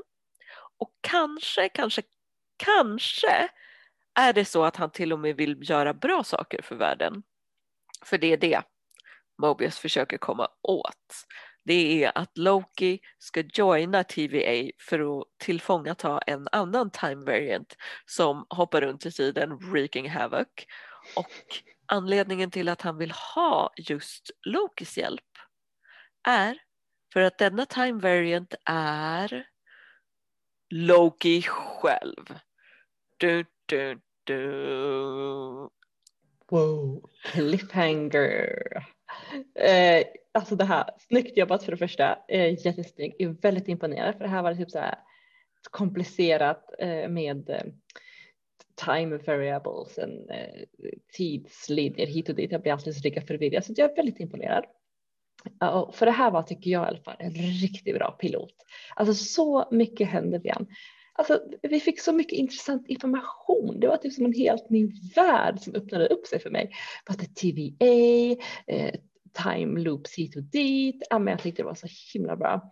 Och 0.78 0.92
kanske, 1.02 1.70
kanske, 1.70 2.02
kanske 2.58 3.50
är 4.20 4.34
det 4.34 4.46
så 4.46 4.64
att 4.64 4.76
han 4.76 4.90
till 4.92 5.14
och 5.14 5.20
med 5.20 5.36
vill 5.36 5.70
göra 5.70 5.94
bra 5.94 6.24
saker 6.24 6.62
för 6.62 6.76
världen. 6.76 7.24
För 8.06 8.18
det 8.18 8.34
är 8.34 8.38
det 8.38 8.62
Mobius 9.42 9.80
försöker 9.80 10.18
komma 10.18 10.48
åt 10.62 11.26
det 11.66 12.04
är 12.04 12.12
att 12.16 12.38
Loki 12.38 13.00
ska 13.20 13.44
joina 13.54 14.04
TVA 14.04 14.72
för 14.80 15.20
att 15.20 15.28
tillfångata 15.38 16.20
en 16.20 16.48
annan 16.52 16.92
time 16.92 17.26
variant 17.26 17.76
som 18.06 18.46
hoppar 18.50 18.82
runt 18.82 19.06
i 19.06 19.12
tiden, 19.12 19.58
wreaking 19.58 20.10
havoc. 20.10 20.48
Och 21.16 21.62
anledningen 21.86 22.52
till 22.52 22.70
att 22.70 22.82
han 22.82 22.98
vill 22.98 23.12
ha 23.12 23.74
just 23.78 24.32
Lokis 24.46 24.98
hjälp 24.98 25.38
är 26.28 26.58
för 27.14 27.22
att 27.22 27.38
denna 27.38 27.66
time 27.66 28.00
variant 28.00 28.54
är 28.66 29.48
Loki 30.70 31.42
själv. 31.42 32.40
Du, 33.18 33.46
du, 33.66 34.02
du. 34.24 35.70
Wow, 36.50 37.10
cliffhanger. 37.24 38.93
Eh, 39.56 40.04
alltså 40.32 40.56
det 40.56 40.66
här, 40.66 40.90
snyggt 41.00 41.38
jobbat 41.38 41.64
för 41.64 41.72
det 41.72 41.78
första. 41.78 42.20
Eh, 42.28 42.66
jättesnyggt. 42.66 43.16
Jag 43.20 43.30
är 43.30 43.42
väldigt 43.42 43.68
imponerad 43.68 44.16
för 44.16 44.24
det 44.24 44.30
här 44.30 44.44
var 44.44 44.56
typ 44.56 44.72
så 44.72 44.80
här 44.80 44.96
komplicerat 45.72 46.70
eh, 46.80 47.10
med 47.10 47.50
eh, 47.50 47.64
time 48.86 49.18
variables, 49.18 49.98
en, 49.98 50.30
eh, 50.30 50.64
tidslinjer 51.14 52.08
hit 52.08 52.30
och 52.30 52.36
dit. 52.36 52.52
Jag 52.52 52.62
blir 52.62 52.72
alltid 52.72 53.04
lika 53.04 53.22
förvirrad 53.22 53.66
så 53.66 53.74
jag 53.76 53.92
är 53.92 53.96
väldigt 53.96 54.20
imponerad. 54.20 54.66
Uh, 55.64 55.92
för 55.92 56.06
det 56.06 56.12
här 56.12 56.32
var, 56.32 56.44
tycker 56.44 56.72
jag 56.72 56.84
i 56.84 56.88
alla 56.88 57.04
fall, 57.04 57.16
en 57.20 57.32
riktigt 57.32 57.96
bra 57.96 58.12
pilot. 58.12 58.56
Alltså 58.96 59.14
så 59.14 59.68
mycket 59.72 60.08
händer, 60.08 60.40
igen. 60.40 60.68
Alltså, 61.16 61.42
vi 61.62 61.80
fick 61.80 62.02
så 62.02 62.14
mycket 62.14 62.34
intressant 62.34 62.88
information. 62.88 63.80
Det 63.80 63.88
var 63.88 63.98
typ 63.98 64.14
som 64.14 64.26
en 64.26 64.34
helt 64.34 64.70
ny 64.70 64.92
värld 65.16 65.60
som 65.60 65.76
öppnade 65.76 66.08
upp 66.08 66.28
sig 66.28 66.40
för 66.40 66.50
mig. 66.50 66.72
Vad 67.08 67.18
det 67.18 67.36
TVA, 67.36 68.42
eh, 68.68 68.94
time 69.44 69.80
loops 69.80 70.16
hit 70.16 70.36
och 70.36 70.44
dit. 70.44 71.08
Ja, 71.10 71.20
men 71.20 71.32
jag 71.32 71.42
tyckte 71.42 71.62
det 71.62 71.66
var 71.66 71.76
så 71.76 71.88
himla 72.14 72.36
bra. 72.36 72.72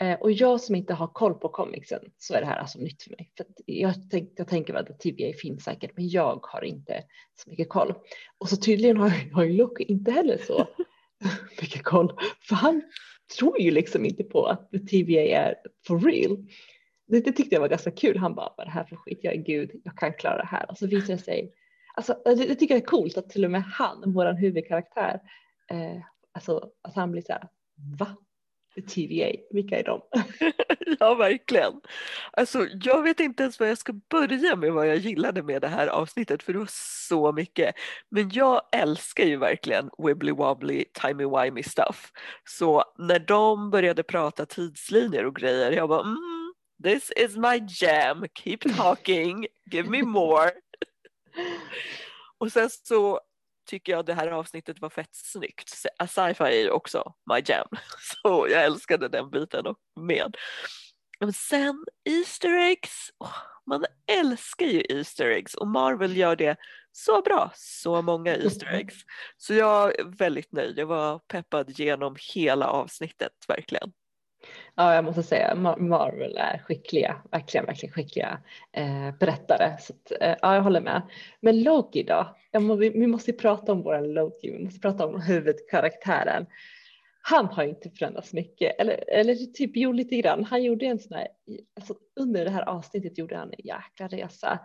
Eh, 0.00 0.20
och 0.20 0.32
jag 0.32 0.60
som 0.60 0.74
inte 0.74 0.94
har 0.94 1.06
koll 1.06 1.34
på 1.34 1.48
comicsen 1.48 2.00
så 2.18 2.34
är 2.34 2.40
det 2.40 2.46
här 2.46 2.58
alltså 2.58 2.78
nytt 2.78 3.02
för 3.02 3.10
mig. 3.10 3.30
För 3.36 3.46
jag, 3.66 3.94
tänk, 4.10 4.32
jag 4.36 4.48
tänker 4.48 4.72
väl 4.72 4.86
att 4.90 5.00
TVA 5.00 5.32
finns 5.42 5.64
säkert, 5.64 5.90
men 5.96 6.08
jag 6.08 6.40
har 6.42 6.64
inte 6.64 7.04
så 7.34 7.50
mycket 7.50 7.68
koll. 7.68 7.94
Och 8.38 8.48
så 8.48 8.56
tydligen 8.56 8.96
har, 8.96 9.32
har 9.32 9.44
ju 9.44 9.52
Loki 9.52 9.84
inte 9.84 10.10
heller 10.10 10.38
så 10.46 10.68
mycket 11.60 11.82
koll, 11.82 12.12
för 12.40 12.54
han 12.54 12.82
tror 13.38 13.60
ju 13.60 13.70
liksom 13.70 14.04
inte 14.04 14.24
på 14.24 14.46
att 14.46 14.70
TVA 14.90 15.20
är 15.20 15.54
for 15.86 16.00
real. 16.00 16.46
Det, 17.08 17.20
det 17.20 17.32
tyckte 17.32 17.54
jag 17.54 17.60
var 17.60 17.68
ganska 17.68 17.90
kul. 17.90 18.18
Han 18.18 18.34
bara, 18.34 18.54
vad 18.56 18.66
är 18.66 18.70
det 18.70 18.74
här 18.74 18.84
för 18.84 18.96
skit? 18.96 19.18
Jag 19.22 19.34
är 19.34 19.42
gud, 19.42 19.70
jag 19.84 19.96
kan 19.96 20.12
klara 20.12 20.36
det 20.36 20.46
här. 20.46 20.70
Och 20.70 20.78
så 20.78 20.86
visar 20.86 21.12
det 21.14 21.18
sig, 21.18 21.52
alltså 21.94 22.16
det, 22.24 22.34
det 22.34 22.54
tycker 22.54 22.74
jag 22.74 22.82
är 22.82 22.86
coolt 22.86 23.18
att 23.18 23.30
till 23.30 23.44
och 23.44 23.50
med 23.50 23.62
han, 23.62 24.12
vår 24.12 24.32
huvudkaraktär, 24.32 25.20
eh, 25.70 26.02
alltså 26.32 26.70
att 26.82 26.94
han 26.94 27.12
blir 27.12 27.22
så 27.22 27.32
här, 27.32 27.48
va? 27.98 28.16
TVA, 28.80 29.32
vilka 29.50 29.78
är 29.78 29.84
de? 29.84 30.02
ja, 31.00 31.14
verkligen. 31.14 31.80
Alltså, 32.32 32.66
jag 32.82 33.02
vet 33.02 33.20
inte 33.20 33.42
ens 33.42 33.60
vad 33.60 33.70
jag 33.70 33.78
ska 33.78 33.92
börja 33.92 34.56
med 34.56 34.72
vad 34.72 34.88
jag 34.88 34.96
gillade 34.96 35.42
med 35.42 35.62
det 35.62 35.68
här 35.68 35.86
avsnittet 35.86 36.42
för 36.42 36.52
det 36.52 36.58
var 36.58 36.70
så 37.08 37.32
mycket. 37.32 37.74
Men 38.10 38.30
jag 38.30 38.62
älskar 38.72 39.24
ju 39.24 39.36
verkligen 39.36 39.90
wibbly 39.98 40.32
wobbly 40.32 40.84
timey 41.02 41.26
wimey 41.26 41.62
stuff. 41.62 42.12
Så 42.44 42.84
när 42.98 43.18
de 43.18 43.70
började 43.70 44.02
prata 44.02 44.46
tidslinjer 44.46 45.26
och 45.26 45.36
grejer, 45.36 45.72
jag 45.72 45.88
bara 45.88 46.00
mm, 46.00 46.37
this 46.82 47.12
is 47.16 47.36
my 47.36 47.60
jam, 47.68 48.24
keep 48.34 48.58
talking, 48.76 49.46
give 49.70 49.90
me 49.90 50.02
more. 50.02 50.52
och 52.38 52.52
sen 52.52 52.70
så 52.70 53.20
tycker 53.68 53.92
jag 53.92 54.06
det 54.06 54.14
här 54.14 54.28
avsnittet 54.28 54.80
var 54.80 54.90
fett 54.90 55.14
snyggt. 55.14 55.68
Sci-fi 55.68 56.44
är 56.44 56.62
ju 56.62 56.70
också 56.70 57.14
my 57.34 57.42
jam, 57.46 57.68
så 58.22 58.46
jag 58.50 58.64
älskade 58.64 59.08
den 59.08 59.30
biten 59.30 59.74
med. 60.00 60.36
Men 61.20 61.32
sen 61.32 61.84
Easter 62.04 62.58
eggs, 62.58 63.10
man 63.66 63.84
älskar 64.06 64.66
ju 64.66 64.82
Easter 64.88 65.26
eggs 65.26 65.54
och 65.54 65.66
Marvel 65.66 66.16
gör 66.16 66.36
det 66.36 66.56
så 66.92 67.22
bra, 67.22 67.52
så 67.54 68.02
många 68.02 68.36
Easter 68.36 68.66
eggs. 68.66 68.94
Så 69.36 69.54
jag 69.54 69.98
är 69.98 70.04
väldigt 70.04 70.52
nöjd, 70.52 70.78
jag 70.78 70.86
var 70.86 71.18
peppad 71.18 71.70
genom 71.70 72.16
hela 72.34 72.66
avsnittet 72.66 73.32
verkligen. 73.48 73.92
Ja, 74.74 74.94
jag 74.94 75.04
måste 75.04 75.22
säga 75.22 75.54
Marvel 75.78 76.36
är 76.36 76.58
skickliga, 76.58 77.22
verkligen, 77.30 77.66
verkligen 77.66 77.92
skickliga 77.92 78.40
eh, 78.72 79.18
berättare. 79.20 79.76
Så 79.80 79.92
att, 79.92 80.22
eh, 80.22 80.36
ja, 80.42 80.54
jag 80.54 80.62
håller 80.62 80.80
med. 80.80 81.02
Men 81.40 81.62
Loki 81.62 82.02
då? 82.02 82.36
Må, 82.60 82.74
vi, 82.74 82.90
vi, 82.90 83.06
måste 83.06 83.32
prata 83.32 83.72
om 83.72 83.82
våran 83.82 84.12
Loki, 84.12 84.50
vi 84.50 84.64
måste 84.64 84.80
prata 84.80 85.06
om 85.06 85.20
huvudkaraktären. 85.20 86.46
Han 87.20 87.46
har 87.46 87.64
inte 87.64 87.90
förändrats 87.90 88.32
mycket, 88.32 88.80
eller, 88.80 89.04
eller 89.10 89.34
typ 89.34 89.70
jo 89.74 89.92
lite 89.92 90.16
grann. 90.16 90.44
Han 90.44 90.62
gjorde 90.62 90.86
en 90.86 90.98
sån 90.98 91.16
här, 91.16 91.28
alltså 91.76 91.94
under 92.20 92.44
det 92.44 92.50
här 92.50 92.68
avsnittet 92.68 93.18
gjorde 93.18 93.36
han 93.36 93.48
en 93.48 93.66
jäkla 93.66 94.08
resa. 94.08 94.58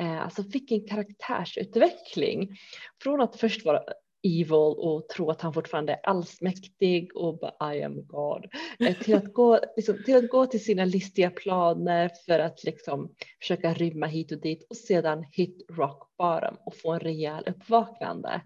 Eh, 0.00 0.22
alltså 0.22 0.42
fick 0.42 0.72
en 0.72 0.88
karaktärsutveckling. 0.88 2.56
Från 3.02 3.20
att 3.20 3.36
först 3.36 3.64
vara 3.64 3.82
evil 4.26 4.74
och 4.76 5.08
tro 5.08 5.30
att 5.30 5.40
han 5.40 5.52
fortfarande 5.52 5.92
är 5.92 6.00
allsmäktig 6.02 7.16
och 7.16 7.38
bara 7.38 7.74
I 7.74 7.82
am 7.82 8.06
God. 8.06 8.46
Eh, 8.78 8.96
till 8.98 9.14
att 9.14 9.32
gå, 9.32 9.60
liksom, 9.76 10.02
till, 10.04 10.16
att 10.16 10.28
gå 10.28 10.46
till 10.46 10.64
sina 10.64 10.84
listiga 10.84 11.30
planer 11.30 12.10
för 12.26 12.38
att 12.38 12.64
liksom 12.64 13.14
försöka 13.40 13.74
rymma 13.74 14.06
hit 14.06 14.32
och 14.32 14.40
dit 14.40 14.66
och 14.70 14.76
sedan 14.76 15.24
hit 15.32 15.66
rock 15.70 16.16
bottom 16.18 16.56
och 16.66 16.76
få 16.76 16.92
en 16.92 17.00
rejäl 17.00 17.44
uppvaknande. 17.46 18.40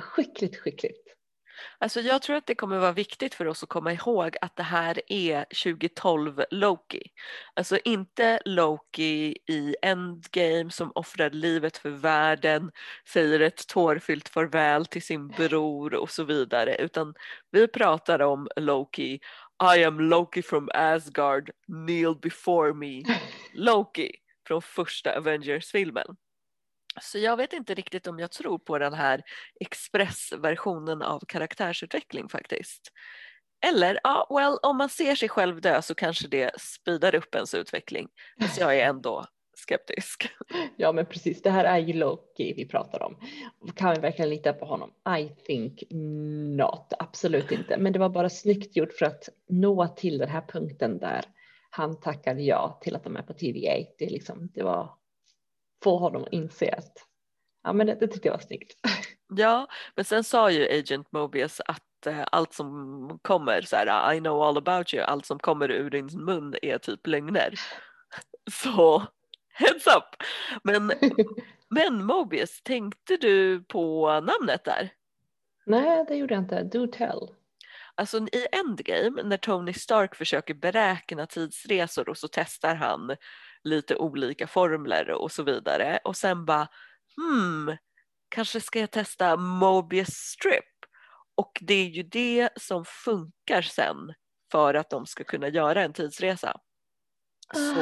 Skickligt, 0.00 0.56
skickligt. 0.56 1.07
Alltså 1.78 2.00
jag 2.00 2.22
tror 2.22 2.36
att 2.36 2.46
det 2.46 2.54
kommer 2.54 2.78
vara 2.78 2.92
viktigt 2.92 3.34
för 3.34 3.46
oss 3.46 3.62
att 3.62 3.68
komma 3.68 3.92
ihåg 3.92 4.36
att 4.40 4.56
det 4.56 4.62
här 4.62 5.00
är 5.06 5.44
2012 5.44 6.42
Loki. 6.50 7.02
Alltså 7.54 7.78
inte 7.84 8.40
Loki 8.44 9.36
i 9.46 9.76
Endgame 9.82 10.70
som 10.70 10.92
offrar 10.94 11.30
livet 11.30 11.76
för 11.76 11.90
världen, 11.90 12.70
säger 13.08 13.40
ett 13.40 13.68
tårfyllt 13.68 14.28
farväl 14.28 14.86
till 14.86 15.02
sin 15.02 15.28
bror 15.28 15.94
och 15.94 16.10
så 16.10 16.24
vidare, 16.24 16.76
utan 16.76 17.14
vi 17.50 17.68
pratar 17.68 18.22
om 18.22 18.48
Loki 18.56 19.20
I 19.76 19.84
am 19.84 20.00
Loki 20.00 20.42
from 20.42 20.68
Asgard, 20.74 21.50
kneel 21.66 22.14
before 22.22 22.74
me, 22.74 23.02
Loki 23.54 24.12
från 24.46 24.62
första 24.62 25.16
Avengers-filmen. 25.16 26.16
Så 27.02 27.18
jag 27.18 27.36
vet 27.36 27.52
inte 27.52 27.74
riktigt 27.74 28.06
om 28.06 28.18
jag 28.18 28.30
tror 28.30 28.58
på 28.58 28.78
den 28.78 28.94
här 28.94 29.22
expressversionen 29.60 31.02
av 31.02 31.20
karaktärsutveckling 31.28 32.28
faktiskt. 32.28 32.92
Eller, 33.66 34.00
ja, 34.02 34.26
well, 34.30 34.58
om 34.62 34.76
man 34.76 34.88
ser 34.88 35.14
sig 35.14 35.28
själv 35.28 35.60
dö 35.60 35.82
så 35.82 35.94
kanske 35.94 36.28
det 36.28 36.60
speedar 36.60 37.14
upp 37.14 37.34
ens 37.34 37.54
utveckling. 37.54 38.08
Så 38.54 38.60
jag 38.60 38.78
är 38.78 38.86
ändå 38.86 39.26
skeptisk. 39.58 40.28
Ja, 40.76 40.92
men 40.92 41.06
precis. 41.06 41.42
Det 41.42 41.50
här 41.50 41.64
är 41.64 41.78
ju 41.78 41.92
Loki 41.92 42.54
vi 42.56 42.68
pratar 42.68 43.02
om. 43.02 43.16
Kan 43.74 43.94
vi 43.94 44.00
verkligen 44.00 44.30
lita 44.30 44.52
på 44.52 44.66
honom? 44.66 44.92
I 45.18 45.28
think 45.46 45.82
not. 45.90 46.92
Absolut 46.98 47.52
inte. 47.52 47.76
Men 47.76 47.92
det 47.92 47.98
var 47.98 48.08
bara 48.08 48.30
snyggt 48.30 48.76
gjort 48.76 48.92
för 48.92 49.06
att 49.06 49.28
nå 49.48 49.88
till 49.88 50.18
den 50.18 50.28
här 50.28 50.40
punkten 50.48 50.98
där 50.98 51.24
han 51.70 52.00
tackade 52.00 52.42
ja 52.42 52.78
till 52.82 52.96
att 52.96 53.04
de 53.04 53.16
är 53.16 53.22
på 53.22 53.32
TVA. 53.32 53.84
Det, 53.98 54.10
liksom, 54.10 54.48
det 54.54 54.62
var 54.62 54.90
få 55.82 55.98
honom 55.98 56.22
att 56.22 56.32
inse 56.32 56.74
att 56.78 56.92
ja, 57.64 57.72
men 57.72 57.86
det, 57.86 57.94
det 57.94 58.08
tyckte 58.08 58.28
jag 58.28 58.34
var 58.34 58.40
snyggt. 58.40 58.74
Ja, 59.36 59.66
men 59.94 60.04
sen 60.04 60.24
sa 60.24 60.50
ju 60.50 60.78
Agent 60.78 61.12
Mobius 61.12 61.60
att 61.66 62.06
eh, 62.06 62.24
allt 62.32 62.52
som 62.52 63.18
kommer 63.22 63.62
så 63.62 63.76
här, 63.76 64.14
I 64.14 64.20
know 64.20 64.42
all 64.42 64.58
about 64.58 64.94
you, 64.94 65.04
allt 65.04 65.26
som 65.26 65.38
kommer 65.38 65.70
ur 65.70 65.90
din 65.90 66.06
mun 66.24 66.54
är 66.62 66.78
typ 66.78 67.06
lögner. 67.06 67.54
Så 68.50 69.06
heads 69.48 69.86
up. 69.86 70.22
Men, 70.64 70.92
men 71.70 72.04
Mobius, 72.04 72.62
tänkte 72.62 73.16
du 73.16 73.62
på 73.62 74.06
namnet 74.20 74.64
där? 74.64 74.92
Nej, 75.66 76.04
det 76.08 76.16
gjorde 76.16 76.34
jag 76.34 76.42
inte. 76.42 76.62
Do 76.62 76.86
tell. 76.86 77.28
Alltså 77.94 78.18
i 78.18 78.46
Endgame 78.52 79.22
när 79.22 79.36
Tony 79.36 79.72
Stark 79.72 80.14
försöker 80.14 80.54
beräkna 80.54 81.26
tidsresor 81.26 82.08
och 82.08 82.18
så 82.18 82.28
testar 82.28 82.74
han 82.74 83.16
lite 83.68 83.96
olika 83.96 84.46
formler 84.46 85.10
och 85.10 85.32
så 85.32 85.42
vidare 85.42 85.98
och 86.04 86.16
sen 86.16 86.44
bara 86.44 86.68
hmm, 87.16 87.76
kanske 88.28 88.60
ska 88.60 88.80
jag 88.80 88.90
testa 88.90 89.36
Mobius 89.36 90.14
strip 90.14 90.64
och 91.34 91.58
det 91.60 91.74
är 91.74 91.88
ju 91.88 92.02
det 92.02 92.48
som 92.56 92.84
funkar 92.84 93.62
sen 93.62 94.14
för 94.52 94.74
att 94.74 94.90
de 94.90 95.06
ska 95.06 95.24
kunna 95.24 95.48
göra 95.48 95.82
en 95.82 95.92
tidsresa. 95.92 96.60
Så 97.54 97.80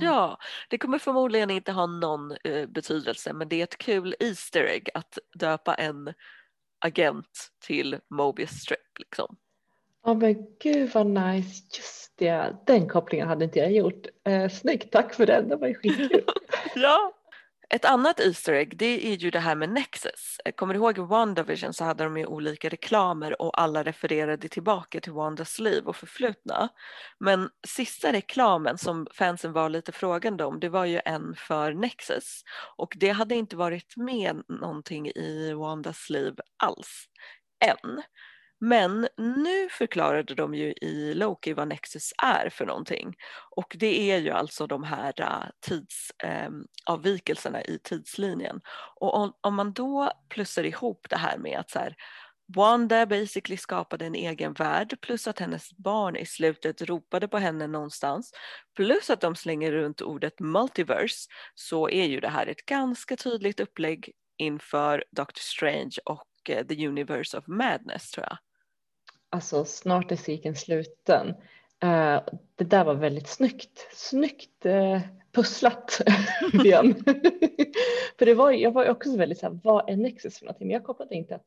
ja, 0.00 0.38
det 0.70 0.78
kommer 0.78 0.98
förmodligen 0.98 1.50
inte 1.50 1.72
ha 1.72 1.86
någon 1.86 2.36
uh, 2.48 2.66
betydelse 2.66 3.32
men 3.32 3.48
det 3.48 3.60
är 3.60 3.64
ett 3.64 3.78
kul 3.78 4.14
Easter 4.20 4.64
egg 4.64 4.90
att 4.94 5.18
döpa 5.34 5.74
en 5.74 6.14
agent 6.78 7.50
till 7.66 8.00
Mobius 8.10 8.50
strip 8.50 8.98
liksom. 8.98 9.36
Ja 10.06 10.14
men 10.14 10.36
gud 10.58 10.90
vad 10.94 11.06
nice, 11.06 11.64
just 11.76 12.12
det, 12.18 12.56
den 12.66 12.88
kopplingen 12.88 13.28
hade 13.28 13.44
inte 13.44 13.58
jag 13.58 13.72
gjort. 13.72 14.06
Eh, 14.24 14.48
snyggt, 14.48 14.92
tack 14.92 15.14
för 15.14 15.26
den, 15.26 15.48
det 15.48 15.56
var 15.56 15.68
ju 15.68 15.74
skitkul. 15.74 16.24
ja. 16.74 17.12
Ett 17.68 17.84
annat 17.84 18.20
Easter 18.20 18.52
egg 18.52 18.76
det 18.76 19.12
är 19.12 19.16
ju 19.16 19.30
det 19.30 19.38
här 19.38 19.54
med 19.54 19.68
Nexus. 19.68 20.40
Eh, 20.44 20.52
kommer 20.52 20.74
du 20.74 20.80
ihåg 20.80 20.98
i 20.98 21.00
WandaVision 21.00 21.72
så 21.72 21.84
hade 21.84 22.04
de 22.04 22.16
ju 22.16 22.26
olika 22.26 22.68
reklamer 22.68 23.42
och 23.42 23.60
alla 23.60 23.82
refererade 23.82 24.48
tillbaka 24.48 25.00
till 25.00 25.12
Wandas 25.12 25.58
liv 25.58 25.86
och 25.86 25.96
förflutna. 25.96 26.68
Men 27.20 27.50
sista 27.66 28.12
reklamen 28.12 28.78
som 28.78 29.06
fansen 29.12 29.52
var 29.52 29.68
lite 29.68 29.92
frågande 29.92 30.44
om 30.44 30.60
det 30.60 30.68
var 30.68 30.84
ju 30.84 31.00
en 31.04 31.34
för 31.36 31.72
Nexus 31.72 32.42
och 32.76 32.94
det 32.96 33.10
hade 33.10 33.34
inte 33.34 33.56
varit 33.56 33.96
med 33.96 34.42
någonting 34.48 35.08
i 35.08 35.52
Wandas 35.52 36.10
liv 36.10 36.34
alls 36.62 37.08
än. 37.64 38.02
Men 38.60 39.08
nu 39.16 39.68
förklarade 39.68 40.34
de 40.34 40.54
ju 40.54 40.72
i 40.72 41.14
Loki 41.14 41.52
vad 41.52 41.68
Nexus 41.68 42.12
är 42.22 42.48
för 42.48 42.66
någonting. 42.66 43.14
Och 43.50 43.76
det 43.78 44.10
är 44.10 44.18
ju 44.18 44.30
alltså 44.30 44.66
de 44.66 44.82
här 44.82 45.20
äh, 45.20 45.44
tidsavvikelserna 45.60 47.60
ehm, 47.60 47.64
eh, 47.68 47.74
i 47.74 47.78
tidslinjen. 47.78 48.60
Och 49.00 49.14
om, 49.14 49.32
om, 49.40 49.54
man 49.54 49.72
då 49.72 50.12
plussar 50.28 50.64
ihop 50.64 51.06
det 51.10 51.16
här 51.16 51.38
med 51.38 51.58
att 51.58 51.70
så 51.70 51.78
här, 51.78 51.96
Wanda 52.54 53.06
basically 53.06 53.56
skapade 53.56 54.06
en 54.06 54.14
egen 54.14 54.52
värld 54.52 55.00
plus 55.00 55.26
att 55.26 55.38
hennes 55.38 55.76
barn 55.76 56.16
i 56.16 56.26
slutet 56.26 56.82
ropade 56.82 57.28
på 57.28 57.38
henne 57.38 57.66
någonstans 57.66 58.32
plus 58.76 59.10
att 59.10 59.20
de 59.20 59.36
slänger 59.36 59.72
runt 59.72 60.00
ordet 60.00 60.40
multiverse 60.40 61.28
så 61.54 61.88
är 61.88 62.04
ju 62.04 62.20
det 62.20 62.28
här 62.28 62.46
ett 62.46 62.66
ganska 62.66 63.16
tydligt 63.16 63.60
upplägg 63.60 64.12
inför 64.38 65.04
Doctor 65.10 65.40
Strange 65.40 65.96
och 66.04 66.28
äh, 66.48 66.66
The 66.66 66.86
Universe 66.86 67.38
of 67.38 67.46
Madness 67.46 68.10
tror 68.10 68.26
jag. 68.26 68.38
Alltså 69.30 69.64
snart 69.64 70.12
är 70.12 70.16
cirkeln 70.16 70.56
sluten. 70.56 71.28
Uh, 71.84 72.20
det 72.56 72.64
där 72.64 72.84
var 72.84 72.94
väldigt 72.94 73.28
snyggt, 73.28 73.88
snyggt 73.92 74.66
uh, 74.66 75.00
pusslat 75.32 75.90
för 78.18 78.26
det 78.26 78.34
var, 78.34 78.50
jag 78.50 78.72
var 78.72 78.88
också 78.88 79.16
väldigt 79.16 79.38
så 79.38 79.46
här, 79.46 79.60
vad 79.64 79.90
är 79.90 79.96
Nexus 79.96 80.38
för 80.38 80.44
någonting? 80.44 80.66
Men 80.66 80.74
jag 80.74 80.84
kopplade 80.84 81.14
inte 81.14 81.34
att 81.34 81.46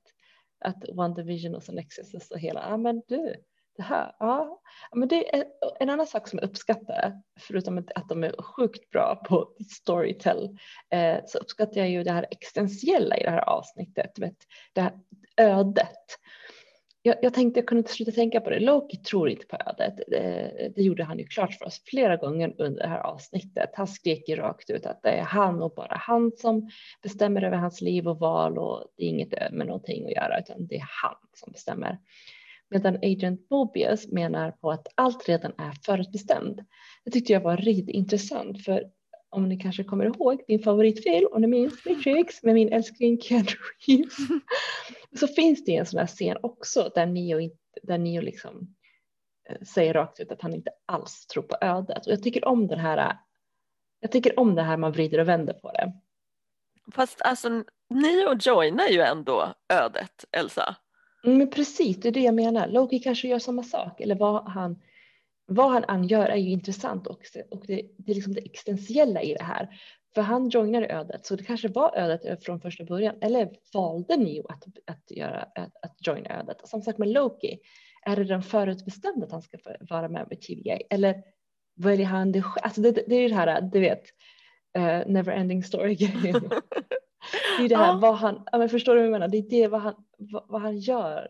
att 0.60 0.90
One 0.90 1.14
Division 1.14 1.56
och 1.56 1.64
så 1.64 1.72
Nexus 1.72 2.14
och 2.14 2.22
så 2.22 2.36
hela, 2.36 2.70
ja 2.70 2.78
men 2.78 3.02
du, 3.08 3.36
det 3.78 3.84
här, 3.84 4.16
ja. 4.20 4.62
Men 4.92 5.08
det 5.08 5.36
är 5.36 5.46
en 5.80 5.90
annan 5.90 6.08
sak 6.08 6.28
som 6.28 6.40
jag 6.40 6.50
uppskattar, 6.50 7.22
förutom 7.40 7.78
att 7.96 8.10
de 8.10 8.24
är 8.24 8.42
sjukt 8.42 8.90
bra 8.90 9.16
på 9.16 9.56
storytell, 9.72 10.58
eh, 10.90 11.18
så 11.28 11.38
uppskattar 11.38 11.78
jag 11.82 11.90
ju 11.90 12.04
det 12.04 12.12
här 12.12 12.26
existentiella 12.32 13.18
i 13.18 13.24
det 13.24 13.30
här 13.30 13.50
avsnittet, 13.50 14.20
vet, 14.20 14.38
det 14.74 14.82
här 14.82 14.94
ödet. 15.38 16.06
Jag, 17.10 17.18
jag 17.22 17.34
tänkte 17.34 17.60
jag 17.60 17.68
kunde 17.68 17.80
inte 17.80 17.92
sluta 17.92 18.12
tänka 18.12 18.42
på 18.42 18.50
det. 18.50 18.60
Loki 18.60 18.98
tror 18.98 19.30
inte 19.30 19.46
på 19.46 19.56
ödet. 19.56 19.94
Det, 20.08 20.72
det, 20.76 20.82
gjorde 20.82 21.04
han 21.04 21.20
ju 21.20 21.26
klart 21.26 21.54
för 21.54 21.66
oss 21.66 21.82
flera 21.86 22.18
gånger 22.18 22.56
under 22.58 22.84
det 22.84 22.90
här 22.90 23.00
avsnittet. 23.00 23.70
Han 23.74 23.88
skrek 23.88 24.30
ju 24.30 24.36
rakt 24.36 24.70
ut 24.70 24.86
att 24.86 25.02
det 25.02 25.10
är 25.10 25.22
han 25.22 25.62
och 25.62 25.74
bara 25.76 25.96
han 25.96 26.32
som 26.38 26.70
bestämmer 27.04 27.44
över 27.44 27.58
hans 27.58 27.82
liv 27.82 28.08
och 28.08 28.20
val 28.20 28.58
och 28.58 28.84
det 28.98 29.04
är 29.04 29.08
inget 29.08 29.30
med 29.52 29.68
någonting 29.68 30.06
att 30.06 30.12
göra 30.12 30.40
utan 30.40 30.68
det 30.68 30.76
är 30.76 30.88
han 31.04 31.16
som 31.34 31.52
bestämmer. 31.52 31.98
Medan 32.70 32.96
Agent 32.96 33.50
Mobius 33.50 34.08
menar 34.08 34.52
på 34.52 34.72
att 34.72 34.88
allt 34.96 35.30
redan 35.30 35.52
är 35.58 35.72
förutbestämt. 35.86 36.58
Det 37.06 37.12
tyckte 37.12 37.34
jag 37.34 37.42
var 37.42 37.58
riktigt 37.58 37.96
intressant 37.96 38.66
för 38.66 38.84
om 39.30 39.50
ni 39.50 39.58
kanske 39.58 39.84
kommer 39.84 40.06
ihåg 40.06 40.44
din 40.48 40.60
favoritfilm, 40.60 41.28
om 41.32 41.42
ni 41.42 41.48
minns 41.48 41.86
Matrix 41.86 42.44
med 42.44 42.54
min 42.54 42.74
älskling 42.74 43.22
Keanu 43.22 43.52
Reeves, 43.88 44.18
så 45.20 45.28
finns 45.28 45.66
det 45.66 45.76
en 45.76 45.86
sån 45.86 46.00
här 46.00 46.08
scen 46.08 46.38
också 46.42 46.92
där 46.96 47.06
Neo, 47.06 47.50
där 47.84 47.98
Neo 47.98 48.22
liksom 48.22 48.76
eh, 49.50 49.62
säger 49.62 49.94
rakt 49.94 50.20
ut 50.20 50.32
att 50.32 50.42
han 50.42 50.54
inte 50.54 50.72
alls 50.86 51.28
tror 51.28 51.44
på 51.44 51.58
ödet. 51.62 52.06
Och 52.08 52.12
jag 52.12 52.24
tycker 52.24 52.48
om 52.48 52.68
den 52.68 52.80
här, 52.80 53.18
jag 54.00 54.12
tycker 54.12 54.40
om 54.40 54.56
det 54.56 54.62
här 54.62 54.78
man 54.78 54.92
vrider 54.92 55.20
och 55.20 55.28
vänder 55.28 55.54
på 55.54 55.72
det. 55.72 55.94
Fast 56.92 57.22
alltså 57.22 57.50
Neo 57.90 58.36
joinar 58.40 58.88
ju 58.88 59.02
ändå 59.02 59.54
ödet, 59.70 60.26
Elsa. 60.32 60.76
Mm, 61.24 61.38
men 61.38 61.50
precis, 61.50 61.98
det 61.98 62.08
är 62.08 62.12
det 62.12 62.20
jag 62.20 62.36
menar. 62.36 62.68
Loki 62.68 63.00
kanske 63.00 63.28
gör 63.28 63.40
samma 63.40 63.64
sak 63.64 64.02
eller 64.02 64.16
vad 64.16 64.44
han 64.50 64.80
vad 65.50 65.72
han 65.72 65.84
än 65.84 66.08
gör 66.08 66.26
är 66.26 66.36
ju 66.36 66.50
intressant 66.50 67.08
också 67.08 67.40
och 67.52 67.64
det, 67.68 67.82
det 67.98 68.12
är 68.12 68.16
liksom 68.16 68.34
det 68.34 68.46
existentiella 68.46 69.22
i 69.22 69.34
det 69.34 69.44
här. 69.44 69.70
För 70.16 70.22
han 70.22 70.50
joinade 70.50 70.88
ödet, 70.88 71.26
så 71.26 71.36
det 71.36 71.44
kanske 71.44 71.68
var 71.68 71.98
ödet 71.98 72.46
från 72.46 72.62
första 72.62 72.84
början. 72.84 73.16
Eller 73.22 73.50
valde 73.74 74.18
Neo 74.18 74.48
att, 74.48 74.64
att, 74.86 75.12
göra, 75.12 75.42
att, 75.56 75.76
att 75.82 76.08
joina 76.08 76.40
ödet? 76.40 76.68
Som 76.68 76.82
sagt 76.82 76.98
med 76.98 77.08
Loki, 77.08 77.60
är 78.06 78.16
det 78.16 78.24
den 78.24 78.44
förutbestämda 78.44 79.26
att 79.26 79.32
han 79.32 79.42
ska 79.42 79.58
vara 79.90 80.10
med 80.10 80.28
med 80.30 80.42
TVA? 80.42 80.78
Eller 80.90 81.24
väljer 81.76 82.06
han 82.06 82.32
det 82.32 82.42
själv? 82.42 82.64
Alltså 82.64 82.82
det, 82.82 82.92
det, 82.92 83.16
är 83.16 83.22
ju 83.22 83.28
det 83.28 83.36
här, 83.36 83.62
du 83.62 83.80
vet, 83.80 84.04
uh, 84.78 85.12
never 85.12 85.32
ending 85.32 85.64
story 85.64 85.96
det 85.96 86.30
är 87.64 87.70
det 87.70 87.78
här, 87.78 87.98
vad 87.98 88.16
han, 88.16 88.44
ja, 88.52 88.58
men 88.58 88.70
förstår 88.70 88.96
du 88.96 89.00
vad 89.00 89.08
jag 89.08 89.12
menar? 89.12 89.28
Det 89.28 89.38
är 89.38 89.50
det 89.50 89.68
vad 89.68 89.82
han, 89.82 89.96
vad, 90.18 90.46
vad 90.48 90.62
han 90.62 90.78
gör 90.78 91.28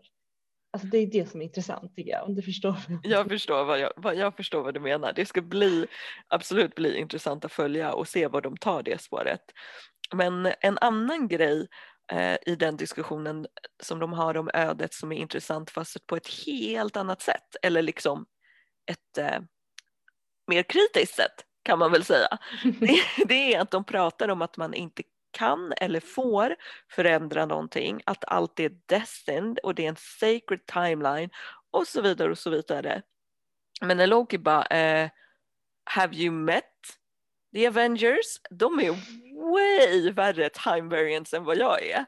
Alltså 0.72 0.88
det 0.88 0.98
är 0.98 1.08
det 1.08 1.30
som 1.30 1.42
är 1.42 1.46
intressant 1.46 1.96
tycker 1.96 2.12
jag, 2.12 2.26
om 2.28 2.36
du 2.36 2.42
förstår. 2.42 2.76
Jag 3.04 3.28
förstår 3.28 3.66
vad, 3.66 3.80
jag, 3.80 3.92
vad, 3.96 4.16
jag 4.16 4.36
förstår 4.36 4.64
vad 4.64 4.74
du 4.74 4.80
menar. 4.80 5.14
Det 5.14 5.26
ska 5.26 5.42
bli, 5.42 5.88
absolut 6.28 6.76
bli 6.76 6.98
intressant 6.98 7.46
att 7.46 7.52
följa 7.52 7.94
och 7.94 8.08
se 8.08 8.28
var 8.28 8.42
de 8.42 8.58
tar 8.58 8.84
det 8.84 9.02
spåret. 9.02 9.42
Men 10.14 10.52
en 10.60 10.78
annan 10.78 11.28
grej 11.28 11.68
eh, 12.12 12.38
i 12.46 12.56
den 12.56 12.78
diskussionen 12.78 13.48
som 13.84 14.00
de 14.00 14.14
har 14.14 14.38
om 14.38 14.50
ödet 14.54 14.94
som 14.94 15.12
är 15.12 15.16
intressant 15.16 15.70
fast 15.70 16.08
på 16.08 16.16
ett 16.16 16.28
helt 16.46 16.98
annat 16.98 17.22
sätt 17.22 17.56
eller 17.62 17.82
liksom 17.82 18.26
ett 18.92 19.18
eh, 19.18 19.42
mer 20.48 20.64
kritiskt 20.64 21.16
sätt 21.16 21.46
kan 21.64 21.80
man 21.80 21.92
väl 21.92 22.04
säga. 22.04 22.38
Det, 22.80 23.26
det 23.26 23.54
är 23.54 23.62
att 23.62 23.72
de 23.72 23.84
pratar 23.84 24.30
om 24.30 24.42
att 24.42 24.58
man 24.58 24.74
inte 24.74 25.04
kan 25.32 25.74
eller 25.78 26.00
får 26.00 26.56
förändra 26.92 27.46
någonting, 27.46 28.02
att 28.06 28.26
allt 28.28 28.60
är 28.60 28.72
destined 28.86 29.60
och 29.60 29.76
det 29.76 29.86
är 29.86 29.90
en 29.90 29.96
sacred 29.96 30.66
timeline 30.66 31.30
och 31.72 31.88
så 31.88 32.02
vidare 32.02 32.32
och 32.32 32.38
så 32.38 32.50
vidare. 32.50 33.02
Men 33.82 33.98
när 33.98 34.08
Loki 34.08 34.38
bara, 34.38 34.66
eh, 34.66 35.10
have 35.84 36.16
you 36.16 36.32
met 36.32 36.64
the 37.54 37.68
Avengers? 37.68 38.40
De 38.50 38.80
är 38.80 38.96
way 39.52 40.12
värre 40.12 40.50
time 40.50 40.90
variants 40.96 41.34
än 41.34 41.44
vad 41.44 41.58
jag 41.58 41.86
är. 41.86 42.06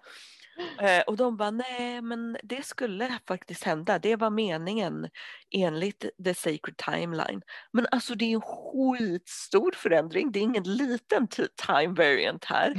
Eh, 0.79 1.01
och 1.01 1.17
de 1.17 1.37
bara, 1.37 1.51
nej 1.51 2.01
men 2.01 2.37
det 2.43 2.65
skulle 2.65 3.19
faktiskt 3.27 3.63
hända, 3.63 3.99
det 3.99 4.15
var 4.15 4.29
meningen 4.29 5.09
enligt 5.51 6.05
the 6.25 6.33
sacred 6.33 6.77
timeline. 6.77 7.41
Men 7.71 7.87
alltså 7.91 8.15
det 8.15 8.25
är 8.25 8.35
en 8.35 8.41
skitstor 8.41 9.71
förändring, 9.71 10.31
det 10.31 10.39
är 10.39 10.43
ingen 10.43 10.63
liten 10.63 11.27
time 11.67 11.93
variant 11.93 12.45
här. 12.45 12.73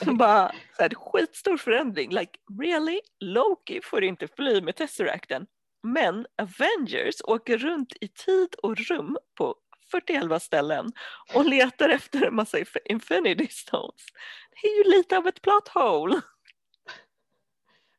bara 0.18 0.52
så 0.76 0.82
här, 0.82 0.94
skitstor 0.94 1.56
förändring. 1.56 2.10
Like 2.10 2.38
really? 2.62 3.00
Loki 3.20 3.80
får 3.84 4.04
inte 4.04 4.28
fly 4.28 4.60
med 4.60 4.76
Tesseracten. 4.76 5.46
Men 5.82 6.26
Avengers 6.42 7.14
åker 7.24 7.58
runt 7.58 7.92
i 8.00 8.08
tid 8.08 8.54
och 8.62 8.76
rum 8.78 9.18
på 9.34 9.54
41 9.90 10.42
ställen 10.42 10.92
och 11.34 11.44
letar 11.44 11.88
efter 11.88 12.26
en 12.26 12.34
massa 12.34 12.58
Infinity 12.84 13.46
Stones. 13.50 14.06
Det 14.50 14.68
är 14.68 14.84
ju 14.84 14.90
lite 14.96 15.18
av 15.18 15.26
ett 15.26 15.42
plot 15.42 15.68
hole. 15.68 16.20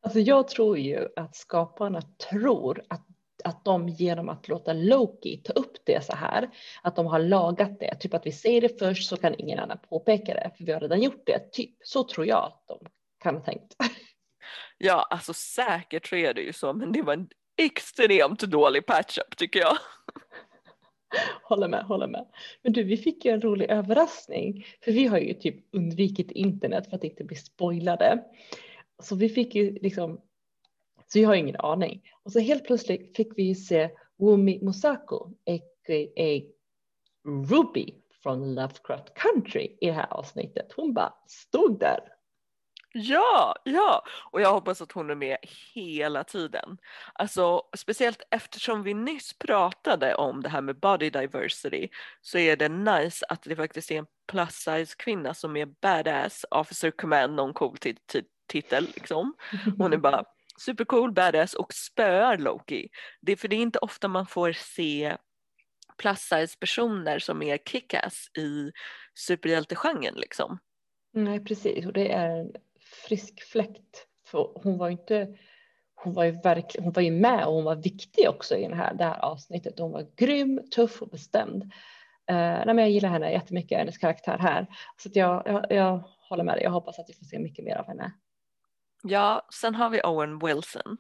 Alltså 0.02 0.20
jag 0.20 0.48
tror 0.48 0.78
ju 0.78 1.08
att 1.16 1.36
skaparna 1.36 2.02
tror 2.32 2.82
att 2.90 3.08
att 3.44 3.66
de 3.66 3.90
genom 3.90 4.30
att 4.30 4.48
låta 4.48 4.74
Loki 4.74 5.38
ta 5.38 5.54
upp 5.54 5.78
det 5.86 6.06
så 6.06 6.16
här, 6.16 6.50
att 6.82 6.96
de 6.96 7.06
har 7.06 7.20
lagat 7.20 7.80
det, 7.80 7.96
typ 7.96 8.14
att 8.14 8.26
vi 8.26 8.32
säger 8.32 8.62
det 8.62 8.80
först 8.80 9.10
så 9.10 9.18
kan 9.18 9.36
ingen 9.38 9.60
annan 9.60 9.78
påpeka 9.90 10.34
det, 10.34 10.52
för 10.58 10.66
vi 10.66 10.72
har 10.72 10.80
redan 10.80 11.02
gjort 11.02 11.24
det, 11.26 11.52
typ 11.52 11.76
så 11.84 12.04
tror 12.04 12.28
jag 12.28 12.44
att 12.44 12.64
de 12.68 12.80
kan 13.24 13.36
ha 13.36 13.42
tänkt. 13.42 13.76
Ja, 14.78 15.08
alltså 15.10 15.34
säkert 15.34 16.08
så 16.08 16.16
är 16.16 16.34
det 16.34 16.42
ju 16.42 16.54
så, 16.54 16.74
men 16.74 16.92
det 16.92 17.02
var 17.02 17.14
en 17.14 17.30
extremt 17.58 18.40
dålig 18.40 18.86
patchup 18.86 19.38
tycker 19.38 19.60
jag. 19.60 19.78
Håller 21.44 21.68
med, 21.68 21.84
håller 21.84 22.08
med. 22.08 22.26
Men 22.62 22.74
du, 22.74 22.84
vi 22.84 22.98
fick 22.98 23.26
ju 23.26 23.32
en 23.32 23.42
rolig 23.42 23.70
överraskning, 23.70 24.66
för 24.84 24.92
vi 24.92 25.06
har 25.06 25.18
ju 25.18 25.34
typ 25.34 25.56
undvikit 25.72 26.32
internet 26.32 26.90
för 26.90 26.96
att 26.96 27.04
inte 27.04 27.24
bli 27.24 27.36
spoilade. 27.36 28.24
Så 29.04 29.16
vi 29.16 29.30
fick 29.30 29.56
ju 29.56 29.72
liksom 29.82 30.22
så 31.14 31.20
jag 31.20 31.30
har 31.30 31.36
ingen 31.36 31.56
aning. 31.60 32.02
Och 32.24 32.32
så 32.32 32.40
helt 32.40 32.66
plötsligt 32.66 33.16
fick 33.16 33.38
vi 33.38 33.56
se 33.56 33.90
Wumi 34.18 34.60
Musako, 34.62 35.30
a.k.a. 35.46 36.42
Ruby 37.50 37.94
från 38.24 38.56
Lovecraft 38.56 39.14
Country 39.14 39.78
i 39.82 39.86
det 39.86 39.92
här 39.92 40.14
avsnittet. 40.14 40.74
Hon 40.76 40.94
bara 40.94 41.14
stod 41.28 41.80
där. 41.80 42.00
Ja, 42.94 43.56
ja, 43.64 44.04
och 44.32 44.42
jag 44.42 44.54
hoppas 44.54 44.82
att 44.82 44.92
hon 44.92 45.10
är 45.10 45.16
med 45.16 45.38
hela 45.74 46.24
tiden. 46.24 46.78
Alltså 47.14 47.62
speciellt 47.78 48.22
eftersom 48.32 48.84
vi 48.84 48.94
nyss 48.94 49.38
pratade 49.38 50.16
om 50.16 50.42
det 50.42 50.50
här 50.50 50.62
med 50.62 50.80
body 50.80 51.10
diversity 51.10 51.90
så 52.22 52.38
är 52.38 52.56
det 52.58 52.70
nice 52.70 53.26
att 53.30 53.44
det 53.44 53.56
faktiskt 53.56 53.92
är 53.92 54.00
en 54.00 54.08
plus 54.28 54.54
size 54.54 54.96
kvinna 54.98 55.34
som 55.34 55.58
är 55.58 55.66
badass, 55.66 56.46
officer 56.52 56.92
command, 56.92 57.36
någon 57.36 57.54
cool 57.54 57.78
titel 58.48 58.88
liksom. 58.96 59.34
Hon 59.78 59.94
är 59.94 59.98
bara 59.98 60.24
supercool, 60.60 61.12
badass 61.12 61.54
och 61.54 61.74
spöar 61.74 62.38
Loki. 62.38 62.90
Det 63.22 63.32
är 63.32 63.36
för 63.36 63.48
det 63.48 63.56
är 63.56 63.62
inte 63.62 63.80
ofta 63.80 64.08
man 64.08 64.28
får 64.28 64.52
se 64.52 65.18
plus 65.98 66.20
size 66.20 66.58
personer 66.60 67.20
som 67.20 67.42
är 67.42 67.58
kickass 67.58 68.28
i 68.38 68.72
superhjältegenren 69.20 70.16
liksom. 70.16 70.60
Nej 71.14 71.44
precis 71.46 71.86
och 71.86 71.94
det 71.94 72.12
är 72.12 72.30
en 72.30 72.52
frisk 73.08 73.44
fläkt. 73.44 74.08
För 74.28 74.52
hon 74.64 74.78
var 74.78 74.88
ju 74.88 74.92
inte 74.92 75.38
hon 76.04 76.14
var 76.14 76.24
ju 76.24 76.32
verkligen, 76.32 76.84
hon 76.84 76.94
var 76.94 77.02
ju 77.02 77.12
med 77.12 77.46
och 77.46 77.54
hon 77.54 77.64
var 77.64 77.76
viktig 77.76 78.30
också 78.30 78.56
i 78.56 78.68
det 78.68 78.76
här, 78.76 78.94
det 78.94 79.04
här 79.04 79.20
avsnittet. 79.26 79.80
Hon 79.80 79.92
var 79.92 80.08
grym, 80.16 80.62
tuff 80.76 81.02
och 81.02 81.10
bestämd. 81.10 81.64
Uh, 82.32 82.38
nej, 82.38 82.66
men 82.66 82.78
jag 82.78 82.92
gillar 82.92 83.10
henne 83.10 83.32
jättemycket, 83.32 83.78
hennes 83.78 83.98
karaktär 83.98 84.38
här. 84.38 84.68
Så 84.98 85.10
jag, 85.14 85.44
jag, 85.46 85.66
jag 85.70 86.04
håller 86.30 86.44
med 86.44 86.56
dig, 86.56 86.64
jag 86.64 86.72
hoppas 86.72 87.00
att 87.00 87.10
vi 87.10 87.14
får 87.14 87.26
se 87.26 87.40
mycket 87.40 87.66
mer 87.66 87.76
av 87.76 87.88
henne. 87.88 88.12
Ja, 89.06 89.48
sen 89.54 89.76
har 89.76 89.90
vi 89.90 90.02
Owen 90.02 90.40
Wilson. 90.40 90.98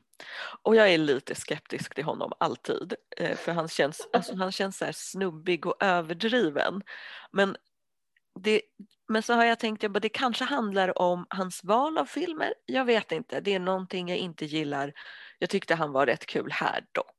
Och 0.61 0.75
jag 0.75 0.89
är 0.93 0.97
lite 0.97 1.35
skeptisk 1.35 1.95
till 1.95 2.03
honom 2.03 2.31
alltid. 2.37 2.93
Eh, 3.17 3.37
för 3.37 3.51
han 3.51 3.67
känns, 3.67 4.07
alltså, 4.13 4.35
han 4.35 4.51
känns 4.51 4.77
så 4.77 4.85
här 4.85 4.91
snubbig 4.91 5.65
och 5.65 5.83
överdriven. 5.83 6.81
Men, 7.31 7.57
det, 8.39 8.61
men 9.07 9.23
så 9.23 9.33
har 9.33 9.45
jag 9.45 9.59
tänkt 9.59 9.83
att 9.83 10.01
det 10.01 10.09
kanske 10.09 10.43
handlar 10.43 10.99
om 10.99 11.25
hans 11.29 11.63
val 11.63 11.97
av 11.97 12.05
filmer. 12.05 12.53
Jag 12.65 12.85
vet 12.85 13.11
inte, 13.11 13.39
det 13.39 13.53
är 13.53 13.59
någonting 13.59 14.09
jag 14.09 14.17
inte 14.17 14.45
gillar. 14.45 14.93
Jag 15.39 15.49
tyckte 15.49 15.75
han 15.75 15.91
var 15.91 16.05
rätt 16.05 16.25
kul 16.25 16.51
här 16.51 16.85
dock. 16.91 17.12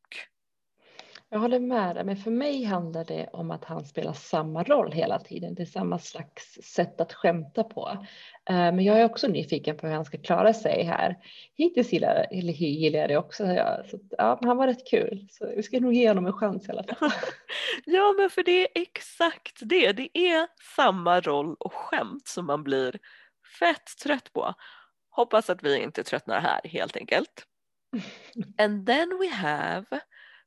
Jag 1.34 1.40
håller 1.40 1.60
med 1.60 1.96
dig, 1.96 2.04
men 2.04 2.16
för 2.16 2.30
mig 2.30 2.64
handlar 2.64 3.04
det 3.04 3.28
om 3.32 3.50
att 3.50 3.64
han 3.64 3.84
spelar 3.84 4.12
samma 4.12 4.62
roll 4.62 4.92
hela 4.92 5.18
tiden. 5.18 5.54
Det 5.54 5.62
är 5.62 5.66
samma 5.66 5.98
slags 5.98 6.58
sätt 6.62 7.00
att 7.00 7.12
skämta 7.12 7.64
på. 7.64 7.88
Eh, 8.50 8.54
men 8.54 8.84
jag 8.84 9.00
är 9.00 9.04
också 9.04 9.28
nyfiken 9.28 9.76
på 9.76 9.86
hur 9.86 9.94
han 9.94 10.04
ska 10.04 10.18
klara 10.18 10.54
sig 10.54 10.82
här. 10.82 11.16
Hittills 11.54 11.92
gillar, 11.92 12.26
eller 12.30 12.52
gillar 12.52 12.98
jag 12.98 13.08
det 13.08 13.16
också. 13.16 13.44
Ja, 13.44 13.82
så, 13.90 13.98
ja, 14.10 14.38
han 14.42 14.56
var 14.56 14.66
rätt 14.66 14.90
kul, 14.90 15.28
så 15.30 15.46
vi 15.56 15.62
ska 15.62 15.80
nog 15.80 15.92
ge 15.92 16.08
honom 16.08 16.26
en 16.26 16.32
chans 16.32 16.68
i 16.68 16.72
alla 16.72 16.84
fall. 16.84 17.10
ja, 17.84 18.14
men 18.18 18.30
för 18.30 18.42
det 18.42 18.62
är 18.62 18.68
exakt 18.82 19.58
det. 19.60 19.92
Det 19.92 20.18
är 20.18 20.46
samma 20.76 21.20
roll 21.20 21.56
och 21.60 21.74
skämt 21.74 22.28
som 22.28 22.46
man 22.46 22.62
blir 22.64 22.98
fett 23.58 23.86
trött 24.02 24.32
på. 24.32 24.54
Hoppas 25.10 25.50
att 25.50 25.62
vi 25.62 25.82
inte 25.82 26.04
tröttnar 26.04 26.40
här 26.40 26.60
helt 26.64 26.96
enkelt. 26.96 27.46
And 28.58 28.86
then 28.86 29.18
we 29.18 29.28
have 29.28 29.86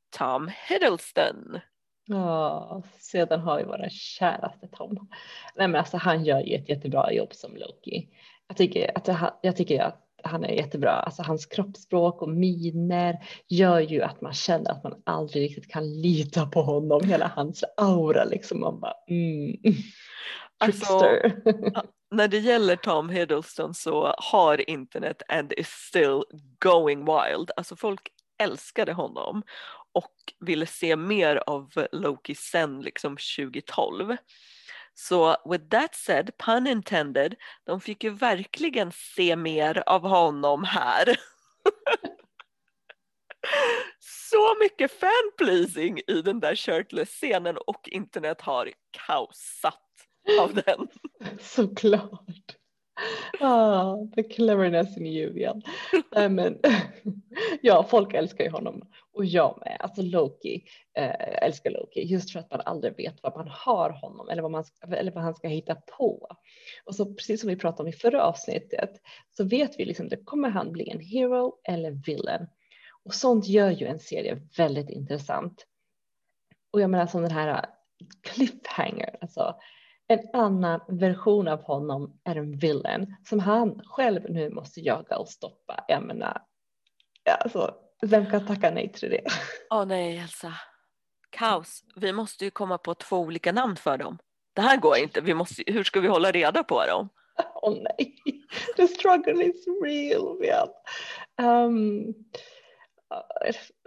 Tom 0.10 0.52
Hiddleston. 0.68 1.60
Ja, 2.06 2.84
sedan 3.00 3.40
har 3.40 3.58
vi 3.58 3.64
våra 3.64 3.90
käraste 3.90 4.68
Tom. 4.68 5.08
Nej, 5.56 5.68
men 5.68 5.76
alltså, 5.76 5.98
han 5.98 6.26
gör 6.26 6.40
ju 6.40 6.56
ett 6.56 6.70
jättebra 6.70 7.14
jobb 7.14 7.34
som 7.34 7.56
Loki. 7.56 8.10
Jag 8.48 8.58
tycker 8.58 8.98
att, 8.98 9.38
jag 9.42 9.56
tycker 9.56 9.82
att 9.82 10.04
han 10.24 10.46
är 10.46 10.54
jättebra. 10.54 10.92
Alltså, 10.92 11.24
hans 11.24 11.46
kroppsspråk 11.46 12.22
och 12.22 12.30
miner 12.30 13.18
gör 13.48 13.80
ju 13.80 14.02
att 14.02 14.22
man 14.22 14.34
känner 14.34 14.72
att 14.72 14.84
man 14.84 15.02
aldrig 15.06 15.44
riktigt 15.44 15.72
kan 15.72 16.02
lita 16.02 16.46
på 16.46 16.62
honom. 16.62 17.02
Hela 17.04 17.32
hans 17.36 17.64
aura 17.78 18.24
liksom. 18.24 18.60
Man 18.60 18.80
bara, 18.80 18.94
mm. 19.10 19.56
Alltså, 20.60 21.02
när 22.12 22.28
det 22.28 22.38
gäller 22.38 22.76
Tom 22.76 23.10
Hiddleston 23.10 23.74
så 23.74 24.16
har 24.18 24.70
internet 24.70 25.22
and 25.28 25.54
is 25.54 25.68
still 25.68 26.24
going 26.60 27.00
wild. 27.00 27.52
Alltså 27.58 27.76
folk 27.76 28.10
älskade 28.40 28.94
honom 28.94 29.44
och 29.98 30.34
ville 30.40 30.66
se 30.66 30.96
mer 30.96 31.44
av 31.48 31.88
Loki 31.92 32.36
sen 32.36 32.82
liksom 32.82 33.18
2012. 33.38 34.18
Så 34.94 35.36
with 35.46 35.70
that 35.70 35.96
said, 35.96 36.38
pun 36.38 36.68
intended, 36.68 37.36
de 37.64 37.82
fick 37.82 38.04
ju 38.04 38.10
verkligen 38.10 38.92
se 38.92 39.36
mer 39.36 39.84
av 39.86 40.02
honom 40.02 40.64
här. 40.64 41.06
Så 44.00 44.56
mycket 44.60 44.92
fanpleasing 44.92 46.00
i 46.08 46.22
den 46.22 46.40
där 46.40 46.56
shirtless-scenen 46.56 47.58
och 47.58 47.90
internet 47.92 48.42
har 48.42 48.72
kaosat 48.92 49.84
av 50.40 50.54
den. 50.54 50.88
Såklart. 51.40 52.58
Ah, 53.40 53.96
the 54.16 54.24
cleverness 54.24 54.98
in 54.98 55.06
you 55.06 55.38
igen. 55.38 55.62
Nej, 56.12 56.30
men, 56.30 56.60
ja, 57.62 57.88
folk 57.90 58.14
älskar 58.14 58.44
ju 58.44 58.50
honom 58.50 58.82
och 59.18 59.26
jag 59.26 59.62
med. 59.66 59.78
Alltså 59.80 60.02
Loki, 60.02 60.64
eh, 60.98 61.44
älskar 61.44 61.72
Loki 61.72 62.02
just 62.02 62.32
för 62.32 62.40
att 62.40 62.52
man 62.52 62.62
aldrig 62.62 62.98
vet 62.98 63.24
vad 63.24 63.36
man 63.36 63.48
har 63.48 63.90
honom 63.90 64.30
eller 64.30 64.42
vad, 64.42 64.52
man 64.52 64.64
ska, 64.64 64.96
eller 64.96 65.12
vad 65.12 65.24
han 65.24 65.36
ska 65.36 65.48
hitta 65.48 65.76
på. 65.76 66.28
Och 66.86 66.96
så 66.96 67.14
precis 67.14 67.42
som 67.42 67.50
vi 67.50 67.56
pratade 67.56 67.84
om 67.84 67.88
i 67.88 67.98
förra 67.98 68.24
avsnittet 68.24 68.92
så 69.38 69.44
vet 69.44 69.80
vi 69.80 69.86
liksom 69.86 70.10
det 70.10 70.26
kommer 70.26 70.50
han 70.50 70.72
bli 70.72 70.90
en 70.90 71.00
hero 71.00 71.60
eller 71.64 71.92
villain. 71.92 72.48
Och 73.04 73.14
sånt 73.14 73.48
gör 73.48 73.70
ju 73.70 73.86
en 73.86 74.00
serie 74.00 74.42
väldigt 74.58 74.90
intressant. 74.90 75.66
Och 76.72 76.82
jag 76.82 76.90
menar 76.90 77.08
som 77.08 77.22
den 77.22 77.32
här 77.32 77.48
eh, 77.48 77.64
cliffhanger, 78.22 79.18
alltså 79.22 79.56
en 80.08 80.20
annan 80.34 80.82
version 80.88 81.48
av 81.48 81.64
honom 81.64 82.20
är 82.24 82.36
en 82.36 82.58
villain 82.58 83.16
som 83.30 83.40
han 83.40 83.82
själv 83.86 84.30
nu 84.30 84.50
måste 84.50 84.82
jaga 84.82 85.18
och 85.18 85.30
stoppa. 85.30 85.86
Jag 85.88 86.04
menar, 86.04 86.42
alltså, 87.44 87.87
vem 88.02 88.26
kan 88.30 88.46
tacka 88.46 88.72
nej 88.72 88.92
till 88.94 89.10
det? 89.10 89.22
Åh 89.70 89.82
oh, 89.82 89.86
nej, 89.86 90.18
Elsa. 90.18 90.54
Kaos. 91.30 91.84
Vi 91.96 92.14
måste 92.14 92.46
ju 92.46 92.52
komma 92.52 92.78
på 92.78 92.94
två 92.96 93.18
olika 93.18 93.52
namn 93.52 93.76
för 93.76 93.98
dem. 93.98 94.18
Det 94.54 94.62
här 94.62 94.78
går 94.78 94.98
inte. 94.98 95.22
Vi 95.22 95.34
måste, 95.34 95.64
hur 95.68 95.84
ska 95.84 96.00
vi 96.00 96.08
hålla 96.08 96.32
reda 96.32 96.64
på 96.64 96.86
dem? 96.86 97.10
Åh 97.56 97.74
oh, 97.74 97.84
nej, 97.84 98.16
the 98.76 98.88
struggle 98.88 99.44
is 99.44 99.66
real. 99.84 100.70
Man. 101.40 101.66
Um, 101.66 102.14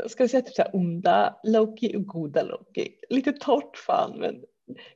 ska 0.08 0.24
vi 0.24 0.28
säga 0.28 0.42
typ 0.42 0.54
så 0.54 0.62
här 0.62 0.76
onda 0.76 1.40
Loki 1.44 1.96
och 1.96 2.06
goda 2.06 2.42
Loki? 2.42 2.94
Lite 3.08 3.32
torrt 3.32 3.76
fan, 3.76 4.18
men 4.18 4.44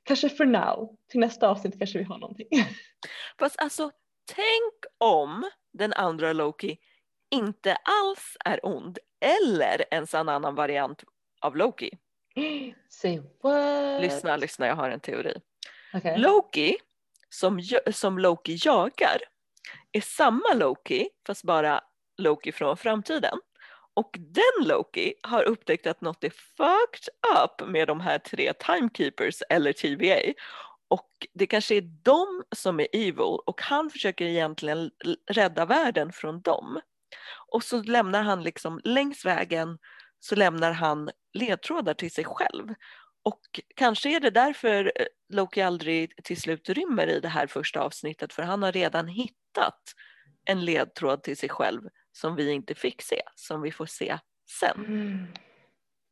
kanske 0.02 0.28
för 0.28 0.44
now, 0.44 0.96
till 1.10 1.20
nästa 1.20 1.48
avsnitt 1.48 1.78
kanske 1.78 1.98
vi 1.98 2.04
har 2.04 2.18
någonting. 2.18 2.48
Fast 3.38 3.60
alltså, 3.60 3.90
tänk 4.34 4.74
om 4.98 5.50
den 5.72 5.92
andra 5.92 6.32
Loki 6.32 6.78
inte 7.34 7.74
alls 7.74 8.36
är 8.44 8.66
ond 8.66 8.98
eller 9.20 9.84
ens 9.90 10.14
en 10.14 10.28
annan 10.28 10.54
variant 10.54 11.04
av 11.40 11.56
Loki. 11.56 11.90
Say 12.88 13.20
what? 13.42 14.02
Lyssna, 14.02 14.36
lyssna, 14.36 14.66
jag 14.66 14.76
har 14.76 14.90
en 14.90 15.00
teori. 15.00 15.40
Okay. 15.94 16.18
Loki, 16.18 16.76
som, 17.28 17.60
som 17.92 18.18
Loki 18.18 18.58
jagar, 18.64 19.18
är 19.92 20.00
samma 20.00 20.54
Loki, 20.54 21.08
fast 21.26 21.44
bara 21.44 21.80
Loki 22.18 22.52
från 22.52 22.76
framtiden. 22.76 23.38
Och 23.94 24.16
den 24.18 24.68
Loki 24.68 25.14
har 25.22 25.42
upptäckt 25.42 25.86
att 25.86 26.00
något 26.00 26.24
är 26.24 26.30
fucked 26.30 27.08
up 27.42 27.68
med 27.68 27.88
de 27.88 28.00
här 28.00 28.18
tre 28.18 28.52
timekeepers 28.52 29.42
eller 29.48 29.72
TVA. 29.72 30.32
Och 30.88 31.26
det 31.32 31.46
kanske 31.46 31.74
är 31.74 31.90
de 32.02 32.44
som 32.56 32.80
är 32.80 32.86
evil 32.92 33.38
och 33.46 33.62
han 33.62 33.90
försöker 33.90 34.24
egentligen 34.24 34.90
rädda 35.30 35.64
världen 35.64 36.12
från 36.12 36.40
dem. 36.40 36.80
Och 37.48 37.62
så 37.62 37.82
lämnar 37.82 38.22
han 38.22 38.42
liksom 38.42 38.80
längs 38.84 39.24
vägen 39.24 39.78
så 40.20 40.34
lämnar 40.34 40.72
han 40.72 41.10
ledtrådar 41.32 41.94
till 41.94 42.10
sig 42.10 42.24
själv. 42.24 42.74
Och 43.22 43.40
kanske 43.76 44.16
är 44.16 44.20
det 44.20 44.30
därför 44.30 44.92
eh, 44.96 45.06
Loki 45.28 45.62
aldrig 45.62 46.24
till 46.24 46.40
slut 46.40 46.68
rymmer 46.68 47.06
i 47.06 47.20
det 47.20 47.28
här 47.28 47.46
första 47.46 47.80
avsnittet 47.80 48.32
för 48.32 48.42
han 48.42 48.62
har 48.62 48.72
redan 48.72 49.08
hittat 49.08 49.82
en 50.44 50.64
ledtråd 50.64 51.22
till 51.22 51.36
sig 51.36 51.48
själv 51.48 51.80
som 52.12 52.36
vi 52.36 52.50
inte 52.50 52.74
fick 52.74 53.02
se, 53.02 53.22
som 53.34 53.62
vi 53.62 53.72
får 53.72 53.86
se 53.86 54.18
sen. 54.60 54.84
Mm. 54.84 55.26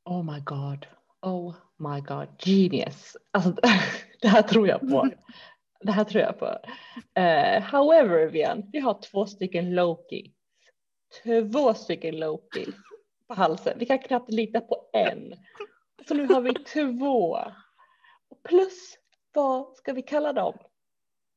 Oh 0.05 0.35
my 0.35 0.41
god. 0.41 0.87
Oh 1.23 1.55
my 1.79 2.01
god. 2.01 2.29
Genius. 2.39 3.17
Alltså, 3.31 3.55
det 4.21 4.29
här 4.29 4.43
tror 4.43 4.69
jag 4.69 4.81
på. 4.81 5.09
Det 5.85 5.93
här 5.93 6.05
tror 6.05 6.23
jag 6.23 6.39
på. 6.39 6.47
Uh, 7.21 7.61
however, 7.61 8.27
Vian, 8.27 8.71
vi 8.73 8.81
har 8.81 9.01
två 9.03 9.27
stycken 9.27 9.75
Loki. 9.75 10.33
Två 11.23 11.75
stycken 11.75 12.17
Loki 12.19 12.67
på 13.29 13.35
halsen. 13.35 13.79
Vi 13.79 13.87
kan 13.87 13.99
knappt 13.99 14.31
lita 14.31 14.61
på 14.61 14.91
en. 14.93 15.35
Så 16.09 16.15
nu 16.15 16.27
har 16.27 16.41
vi 16.41 16.55
två. 16.55 17.39
Plus, 18.45 18.99
vad 19.33 19.77
ska 19.77 19.93
vi 19.93 20.03
kalla 20.03 20.33
dem? 20.33 20.59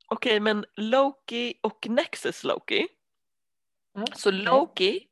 Okej, 0.08 0.40
men 0.40 0.66
Loki 0.76 1.54
och 1.62 1.88
Nexus 1.90 2.44
Loki 2.44 2.88
så 4.16 4.32
Loki, 4.32 5.08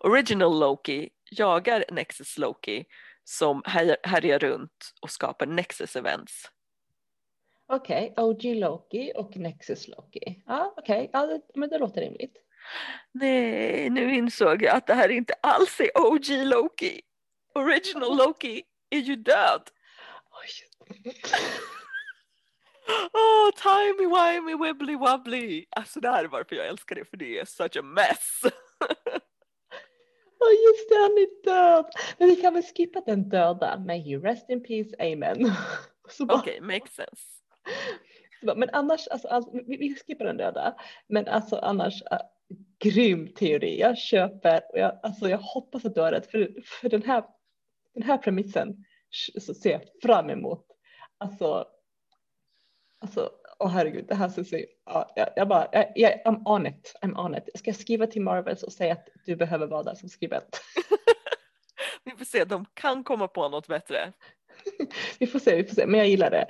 original 0.00 0.58
Loki, 0.60 1.08
jagar 1.30 1.84
Nexus 1.90 2.38
Loki 2.38 2.84
som 3.24 3.62
härjar 4.02 4.38
runt 4.38 4.94
och 5.02 5.10
skapar 5.10 5.46
Nexus 5.46 5.96
events. 5.96 6.50
Okej, 7.66 8.12
okay. 8.12 8.24
OG 8.24 8.44
Loki 8.44 9.12
och 9.16 9.36
Nexus 9.36 9.88
Loki. 9.88 10.42
Ja, 10.46 10.74
okej, 10.76 11.08
okay. 11.08 11.30
ja, 11.30 11.40
men 11.54 11.68
det 11.68 11.78
låter 11.78 12.00
rimligt. 12.00 12.36
Nej, 13.12 13.90
nu 13.90 14.14
insåg 14.14 14.62
jag 14.62 14.76
att 14.76 14.86
det 14.86 14.94
här 14.94 15.08
inte 15.08 15.34
alls 15.42 15.80
är 15.80 15.90
OG 15.94 16.28
Loki. 16.28 17.00
Original 17.54 18.16
Loki 18.16 18.62
är 18.90 18.98
ju 18.98 19.16
död. 19.16 19.62
Oh, 23.12 23.50
timey 23.50 24.06
wimey 24.06 24.56
wibbly 24.56 24.96
wobbly. 24.96 25.66
Alltså 25.70 26.00
det 26.00 26.08
här 26.08 26.24
är 26.24 26.28
varför 26.28 26.56
jag 26.56 26.66
älskar 26.66 26.96
det, 26.96 27.04
för 27.04 27.16
det 27.16 27.38
är 27.38 27.44
such 27.44 27.76
a 27.76 27.82
mess. 27.82 28.40
oh, 30.40 30.52
just 30.66 30.88
det, 30.88 30.96
han 30.96 31.18
är 31.18 31.44
död. 31.44 31.86
Men 32.18 32.28
vi 32.28 32.36
kan 32.36 32.54
väl 32.54 32.62
skippa 32.62 33.00
den 33.00 33.28
döda. 33.28 33.78
May 33.78 33.98
he 34.00 34.16
rest 34.16 34.50
in 34.50 34.62
peace, 34.62 34.94
amen. 34.98 35.36
Okej, 36.20 36.36
okay, 36.38 36.60
makes 36.60 36.94
sense. 36.94 37.22
Men 38.42 38.70
annars, 38.72 39.08
alltså, 39.08 39.28
alltså, 39.28 39.50
vi, 39.52 39.76
vi 39.76 39.94
skippar 39.94 40.24
den 40.24 40.36
döda. 40.36 40.74
Men 41.08 41.28
alltså 41.28 41.56
annars, 41.56 42.02
grym 42.78 43.34
teori. 43.34 43.80
Jag 43.80 43.98
köper 43.98 44.62
och 44.72 44.78
jag, 44.78 45.00
alltså, 45.02 45.28
jag 45.28 45.38
hoppas 45.38 45.84
att 45.84 45.94
du 45.94 46.00
har 46.00 46.12
rätt. 46.12 46.30
För, 46.30 46.54
för 46.80 46.88
den, 46.88 47.02
här, 47.02 47.24
den 47.94 48.02
här 48.02 48.18
premissen 48.18 48.84
så 49.40 49.54
ser 49.54 49.70
jag 49.70 49.82
fram 50.02 50.30
emot. 50.30 50.66
Alltså 51.18 51.66
Alltså, 53.00 53.30
Åh 53.58 53.68
herregud, 53.70 54.04
det 54.08 54.14
här 54.14 54.28
ser 54.28 54.66
ja, 54.84 55.12
jag, 55.16 55.28
jag 55.36 55.48
bara, 55.48 55.68
jag, 55.72 55.92
jag, 55.94 56.22
I'm 56.24 56.42
on 56.48 56.66
it, 56.66 56.94
I'm 57.02 57.24
on 57.24 57.34
it. 57.34 57.48
Jag 57.64 57.74
skriva 57.74 58.06
till 58.06 58.22
Marvels 58.22 58.62
och 58.62 58.72
säga 58.72 58.92
att 58.92 59.08
du 59.24 59.36
behöver 59.36 59.66
vara 59.66 59.82
där 59.82 59.94
som 59.94 60.08
skribent. 60.08 60.60
vi 62.04 62.10
får 62.10 62.24
se, 62.24 62.44
de 62.44 62.66
kan 62.74 63.04
komma 63.04 63.28
på 63.28 63.48
något 63.48 63.66
bättre. 63.66 64.12
vi 65.18 65.26
får 65.26 65.38
se, 65.38 65.56
vi 65.56 65.64
får 65.64 65.74
se, 65.74 65.86
men 65.86 65.98
jag 66.00 66.08
gillar 66.08 66.30
det. 66.30 66.46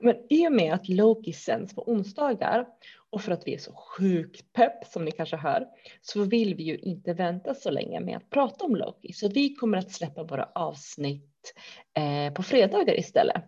Men 0.00 0.16
i 0.30 0.48
och 0.48 0.52
med 0.52 0.74
att 0.74 0.88
Loki 0.88 1.32
sänds 1.32 1.74
på 1.74 1.90
onsdagar 1.90 2.66
och 3.10 3.22
för 3.22 3.32
att 3.32 3.46
vi 3.46 3.54
är 3.54 3.58
så 3.58 3.72
sjukt 3.72 4.52
pepp 4.52 4.86
som 4.86 5.04
ni 5.04 5.10
kanske 5.10 5.36
hör 5.36 5.66
så 6.00 6.24
vill 6.24 6.54
vi 6.54 6.62
ju 6.62 6.76
inte 6.76 7.12
vänta 7.12 7.54
så 7.54 7.70
länge 7.70 8.00
med 8.00 8.16
att 8.16 8.30
prata 8.30 8.64
om 8.64 8.76
Loki. 8.76 9.12
Så 9.12 9.28
vi 9.28 9.54
kommer 9.54 9.78
att 9.78 9.92
släppa 9.92 10.22
våra 10.22 10.44
avsnitt 10.54 11.54
eh, 11.96 12.34
på 12.34 12.42
fredagar 12.42 12.98
istället. 12.98 13.44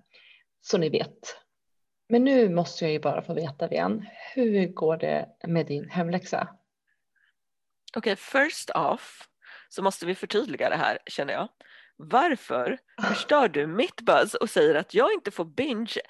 Så 0.61 0.79
ni 0.79 0.89
vet. 0.89 1.37
Men 2.09 2.25
nu 2.25 2.49
måste 2.49 2.85
jag 2.85 2.93
ju 2.93 3.01
bara 3.01 3.23
få 3.23 3.35
veta 3.35 3.71
igen. 3.71 4.07
Hur 4.35 4.67
går 4.67 4.97
det 4.97 5.29
med 5.47 5.67
din 5.67 5.91
hemläxa? 5.91 6.49
Okej, 7.97 8.13
okay, 8.13 8.17
first 8.17 8.71
off 8.71 9.29
så 9.69 9.83
måste 9.83 10.07
vi 10.07 10.15
förtydliga 10.15 10.69
det 10.69 10.77
här 10.77 10.99
känner 11.07 11.33
jag. 11.33 11.49
Varför 11.97 12.79
förstör 13.09 13.49
du 13.49 13.67
mitt 13.67 14.01
buzz 14.01 14.35
och 14.35 14.51
säger 14.51 14.75
att 14.75 14.95
jag 14.95 15.13
inte 15.13 15.31
får 15.31 15.45
binge 15.45 16.01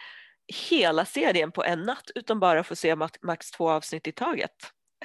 hela 0.70 1.04
serien 1.04 1.52
på 1.52 1.64
en 1.64 1.82
natt 1.82 2.10
utan 2.14 2.40
bara 2.40 2.64
får 2.64 2.74
se 2.74 2.96
max 3.22 3.50
två 3.50 3.70
avsnitt 3.70 4.06
i 4.06 4.12
taget? 4.12 4.54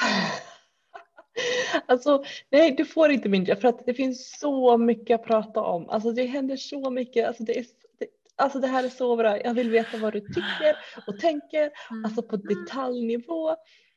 Alltså 1.86 2.24
nej, 2.52 2.72
du 2.72 2.86
får 2.86 3.12
inte 3.12 3.30
binge 3.30 3.56
för 3.56 3.68
att 3.68 3.86
det 3.86 3.94
finns 3.94 4.40
så 4.40 4.78
mycket 4.78 5.20
att 5.20 5.28
prata 5.28 5.62
om. 5.62 5.90
Alltså 5.90 6.12
det 6.12 6.26
händer 6.26 6.58
så 6.58 6.90
mycket. 6.90 7.28
Alltså 7.28 7.44
det, 7.44 7.58
är, 7.58 7.66
det, 8.00 8.08
alltså 8.36 8.60
det 8.60 8.68
här 8.68 8.84
är 8.84 8.90
så 8.90 9.16
bra. 9.16 9.42
Jag 9.42 9.54
vill 9.54 9.70
veta 9.70 9.98
vad 9.98 10.14
du 10.14 10.20
tycker 10.20 10.78
och 11.08 11.20
tänker, 11.20 11.72
mm. 11.92 12.06
alltså 12.06 12.24
på 12.24 12.36
detaljnivå. 12.36 13.56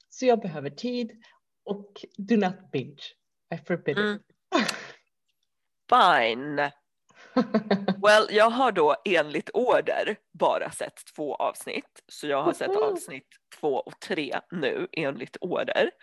Så 0.09 0.27
jag 0.27 0.41
behöver 0.41 0.71
tid 0.71 1.23
och 1.65 2.05
do 2.17 2.37
not 2.37 2.71
binge. 2.73 3.03
I 3.55 3.59
forbid 3.67 3.99
it. 3.99 3.99
Mm. 3.99 4.19
Fine. 5.93 6.71
Well, 8.03 8.27
jag 8.31 8.51
har 8.51 8.73
då 8.73 8.97
enligt 9.05 9.51
order 9.55 10.17
bara 10.33 10.71
sett 10.71 11.01
två 11.17 11.35
avsnitt. 11.35 12.03
Så 12.09 12.27
jag 12.27 12.43
har 12.43 12.53
sett 12.53 12.77
avsnitt 12.77 13.29
två 13.61 13.75
och 13.75 14.01
tre 14.01 14.41
nu 14.51 14.89
enligt 14.93 15.37
order. 15.41 15.91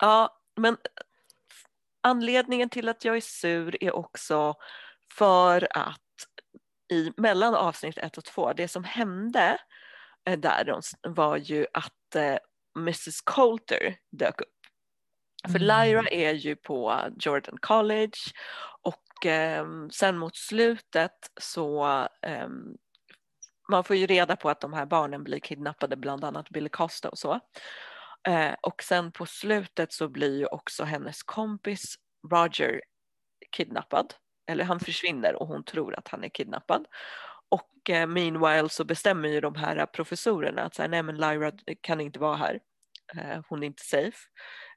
Ja, 0.00 0.40
men 0.56 0.76
anledningen 2.00 2.68
till 2.68 2.88
att 2.88 3.04
jag 3.04 3.16
är 3.16 3.20
sur 3.20 3.84
är 3.84 3.96
också 3.96 4.54
för 5.14 5.68
att 5.70 5.98
i 6.92 7.12
mellan 7.16 7.54
avsnitt 7.54 7.98
ett 7.98 8.18
och 8.18 8.24
två, 8.24 8.52
det 8.52 8.68
som 8.68 8.84
hände 8.84 9.58
eh, 10.28 10.38
där 10.38 10.80
var 11.02 11.36
ju 11.36 11.66
att 11.72 12.14
eh, 12.14 12.38
Mrs 12.76 13.20
Coulter 13.20 13.96
dök 14.10 14.40
upp. 14.40 14.57
För 15.52 15.58
Lyra 15.58 16.00
mm. 16.00 16.06
är 16.10 16.32
ju 16.32 16.56
på 16.56 17.00
Jordan 17.18 17.58
College 17.60 18.18
och 18.82 19.26
eh, 19.26 19.66
sen 19.92 20.18
mot 20.18 20.36
slutet 20.36 21.16
så 21.40 21.86
eh, 22.22 22.48
man 23.70 23.84
får 23.84 23.96
ju 23.96 24.06
reda 24.06 24.36
på 24.36 24.50
att 24.50 24.60
de 24.60 24.72
här 24.72 24.86
barnen 24.86 25.24
blir 25.24 25.38
kidnappade, 25.38 25.96
bland 25.96 26.24
annat 26.24 26.50
Billy 26.50 26.68
Costa 26.68 27.08
och 27.08 27.18
så. 27.18 27.40
Eh, 28.28 28.54
och 28.62 28.82
sen 28.82 29.12
på 29.12 29.26
slutet 29.26 29.92
så 29.92 30.08
blir 30.08 30.38
ju 30.38 30.46
också 30.46 30.84
hennes 30.84 31.22
kompis 31.22 31.94
Roger 32.30 32.80
kidnappad. 33.56 34.14
Eller 34.46 34.64
han 34.64 34.80
försvinner 34.80 35.34
och 35.34 35.46
hon 35.46 35.64
tror 35.64 35.98
att 35.98 36.08
han 36.08 36.24
är 36.24 36.28
kidnappad. 36.28 36.86
Och 37.48 37.90
eh, 37.90 38.06
meanwhile 38.06 38.68
så 38.68 38.84
bestämmer 38.84 39.28
ju 39.28 39.40
de 39.40 39.54
här 39.54 39.86
professorerna 39.86 40.62
att 40.62 40.74
så 40.74 40.82
här, 40.82 40.88
nej 40.88 41.02
men 41.02 41.16
Lyra 41.16 41.52
kan 41.80 42.00
inte 42.00 42.18
vara 42.18 42.36
här. 42.36 42.60
Eh, 43.16 43.40
hon 43.48 43.62
är 43.62 43.66
inte 43.66 43.82
safe 43.82 44.18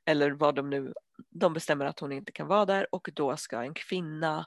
eller 0.06 0.32
vad 0.32 0.56
de 0.56 0.70
nu, 0.70 0.94
de 1.30 1.54
bestämmer 1.54 1.86
att 1.86 2.00
hon 2.00 2.12
inte 2.12 2.32
kan 2.32 2.48
vara 2.48 2.66
där 2.66 2.88
och 2.92 3.10
då 3.14 3.38
ska 3.38 3.64
en 3.64 3.74
kvinna 3.74 4.46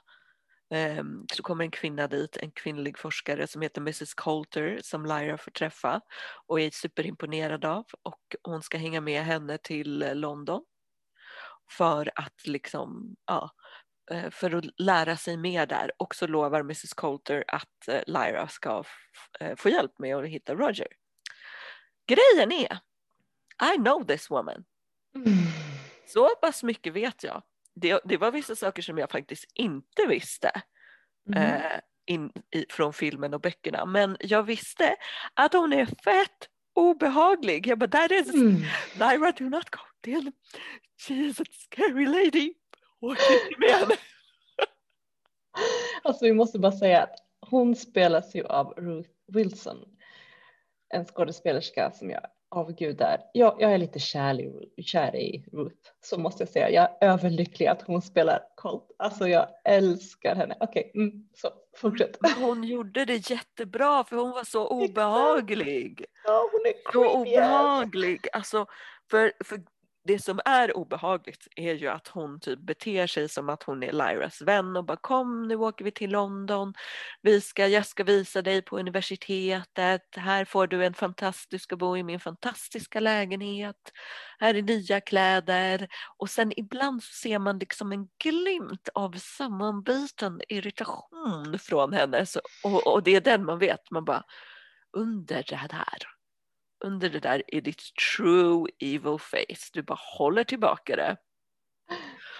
ehm, 0.69 1.25
så 1.33 1.43
kommer 1.43 1.63
en 1.63 1.71
kvinna 1.71 2.07
dit, 2.07 2.37
en 2.37 2.51
kvinnlig 2.51 2.97
forskare 2.99 3.47
som 3.47 3.61
heter 3.61 3.81
Mrs 3.81 4.13
Coulter 4.13 4.79
som 4.83 5.05
Lyra 5.05 5.37
får 5.37 5.51
träffa 5.51 6.01
och 6.47 6.59
är 6.59 6.69
superimponerad 6.69 7.65
av 7.65 7.85
och 8.01 8.35
hon 8.43 8.61
ska 8.61 8.77
hänga 8.77 9.01
med 9.01 9.23
henne 9.23 9.57
till 9.57 10.11
London 10.13 10.65
för 11.71 12.11
att 12.15 12.47
liksom, 12.47 13.15
ja, 13.25 13.51
eh, 14.11 14.29
för 14.29 14.55
att 14.55 14.65
lära 14.77 15.17
sig 15.17 15.37
mer 15.37 15.65
där 15.65 15.91
och 15.97 16.15
så 16.15 16.27
lovar 16.27 16.59
Mrs 16.59 16.93
Coulter 16.93 17.43
att 17.47 17.87
eh, 17.87 18.01
Lyra 18.07 18.47
ska 18.47 18.83
eh, 19.39 19.55
få 19.55 19.69
hjälp 19.69 19.99
med 19.99 20.15
att 20.15 20.27
hitta 20.27 20.55
Roger. 20.55 20.87
Grejen 22.07 22.51
är, 22.51 22.79
I 23.73 23.77
know 23.77 24.07
this 24.07 24.31
woman. 24.31 24.65
Så 26.05 26.29
pass 26.41 26.63
mycket 26.63 26.93
vet 26.93 27.23
jag. 27.23 27.43
Det, 27.75 28.01
det, 28.05 28.17
var 28.17 28.31
vissa 28.31 28.55
saker 28.55 28.81
som 28.81 28.97
jag 28.97 29.11
faktiskt 29.11 29.45
inte 29.53 30.05
visste 30.07 30.51
mm. 31.29 31.43
eh, 31.43 31.79
in, 32.05 32.31
i, 32.51 32.65
från 32.69 32.93
filmen 32.93 33.33
och 33.33 33.41
böckerna. 33.41 33.85
Men 33.85 34.17
jag 34.19 34.43
visste 34.43 34.95
att 35.33 35.53
hon 35.53 35.73
är 35.73 35.85
fett 35.85 36.49
obehaglig. 36.75 37.67
Jag 37.67 37.79
bara, 37.79 37.89
that 37.89 38.11
is 38.11 38.33
mm. 38.33 38.55
Lyra, 38.93 39.31
do 39.31 39.49
not 39.49 39.69
go 39.69 39.79
till. 40.01 40.31
She 41.07 41.13
is 41.13 41.41
a 41.41 41.45
scary 41.51 42.05
lady. 42.05 42.53
Åk 43.01 43.17
inte 43.17 43.59
med 43.59 43.69
henne. 43.69 43.95
Alltså 46.03 46.25
vi 46.25 46.33
måste 46.33 46.59
bara 46.59 46.71
säga 46.71 47.03
att 47.03 47.15
hon 47.49 47.75
spelas 47.75 48.35
ju 48.35 48.45
av 48.45 48.73
Ruth 48.77 49.09
Wilson. 49.27 49.77
En 50.89 51.05
skådespelerska 51.05 51.91
som 51.91 52.09
jag 52.09 52.27
avgudar. 52.49 53.21
Jag, 53.33 53.55
jag 53.59 53.73
är 53.73 53.77
lite 53.77 53.99
kär 53.99 54.41
i, 54.41 54.83
kär 54.83 55.15
i 55.15 55.45
Ruth, 55.51 55.89
så 56.01 56.19
måste 56.19 56.43
jag 56.43 56.49
säga. 56.49 56.69
Jag 56.69 56.83
är 57.01 57.13
överlycklig 57.13 57.67
att 57.67 57.81
hon 57.81 58.01
spelar 58.01 58.39
Colt. 58.55 58.95
Alltså 58.99 59.27
jag 59.27 59.47
älskar 59.63 60.35
henne. 60.35 60.57
Okej, 60.59 60.91
okay, 60.91 61.01
mm, 61.03 61.27
så 61.33 61.49
fortsätt. 61.77 62.17
Hon 62.39 62.63
gjorde 62.63 63.05
det 63.05 63.29
jättebra 63.29 64.03
för 64.03 64.15
hon 64.15 64.31
var 64.31 64.43
så 64.43 64.67
obehaglig. 64.67 66.05
Ja, 66.23 66.49
hon 66.51 66.61
är 66.65 66.91
creepy. 66.91 67.09
Så 67.09 67.21
obehaglig. 67.21 68.27
Alltså, 68.33 68.65
för, 69.11 69.33
för 69.43 69.59
det 70.07 70.19
som 70.19 70.39
är 70.45 70.77
obehagligt 70.77 71.47
är 71.55 71.73
ju 71.73 71.87
att 71.87 72.07
hon 72.07 72.39
typ 72.39 72.59
beter 72.59 73.07
sig 73.07 73.29
som 73.29 73.49
att 73.49 73.63
hon 73.63 73.83
är 73.83 73.91
Lyras 73.91 74.41
vän 74.41 74.75
och 74.77 74.85
bara 74.85 74.97
kom 74.97 75.47
nu 75.47 75.55
åker 75.55 75.85
vi 75.85 75.91
till 75.91 76.09
London. 76.09 76.73
Vi 77.21 77.41
ska, 77.41 77.67
jag 77.67 77.85
ska 77.85 78.03
visa 78.03 78.41
dig 78.41 78.61
på 78.61 78.79
universitetet. 78.79 80.15
Här 80.15 80.45
får 80.45 80.67
du 80.67 80.85
en 80.85 80.93
fantastisk 80.93 81.73
att 81.73 81.79
bo 81.79 81.97
i 81.97 82.03
min 82.03 82.19
fantastiska 82.19 82.99
lägenhet. 82.99 83.91
Här 84.39 84.55
är 84.55 84.61
nya 84.61 85.01
kläder 85.01 85.87
och 86.17 86.29
sen 86.29 86.59
ibland 86.59 87.03
så 87.03 87.13
ser 87.13 87.39
man 87.39 87.59
liksom 87.59 87.91
en 87.91 88.07
glimt 88.23 88.89
av 88.93 89.11
sammanbiten 89.17 90.41
irritation 90.49 91.59
från 91.59 91.93
henne 91.93 92.25
så, 92.25 92.39
och, 92.63 92.93
och 92.93 93.03
det 93.03 93.15
är 93.15 93.21
den 93.21 93.45
man 93.45 93.59
vet. 93.59 93.91
Man 93.91 94.05
bara 94.05 94.23
under 94.93 95.43
det 95.49 95.55
här 95.55 96.14
under 96.85 97.09
det 97.09 97.19
där 97.19 97.43
i 97.47 97.61
ditt 97.61 97.81
true 98.15 98.67
evil 98.79 99.19
face. 99.19 99.69
Du 99.73 99.81
bara 99.81 99.99
håller 100.17 100.43
tillbaka 100.43 100.95
det. 100.95 101.17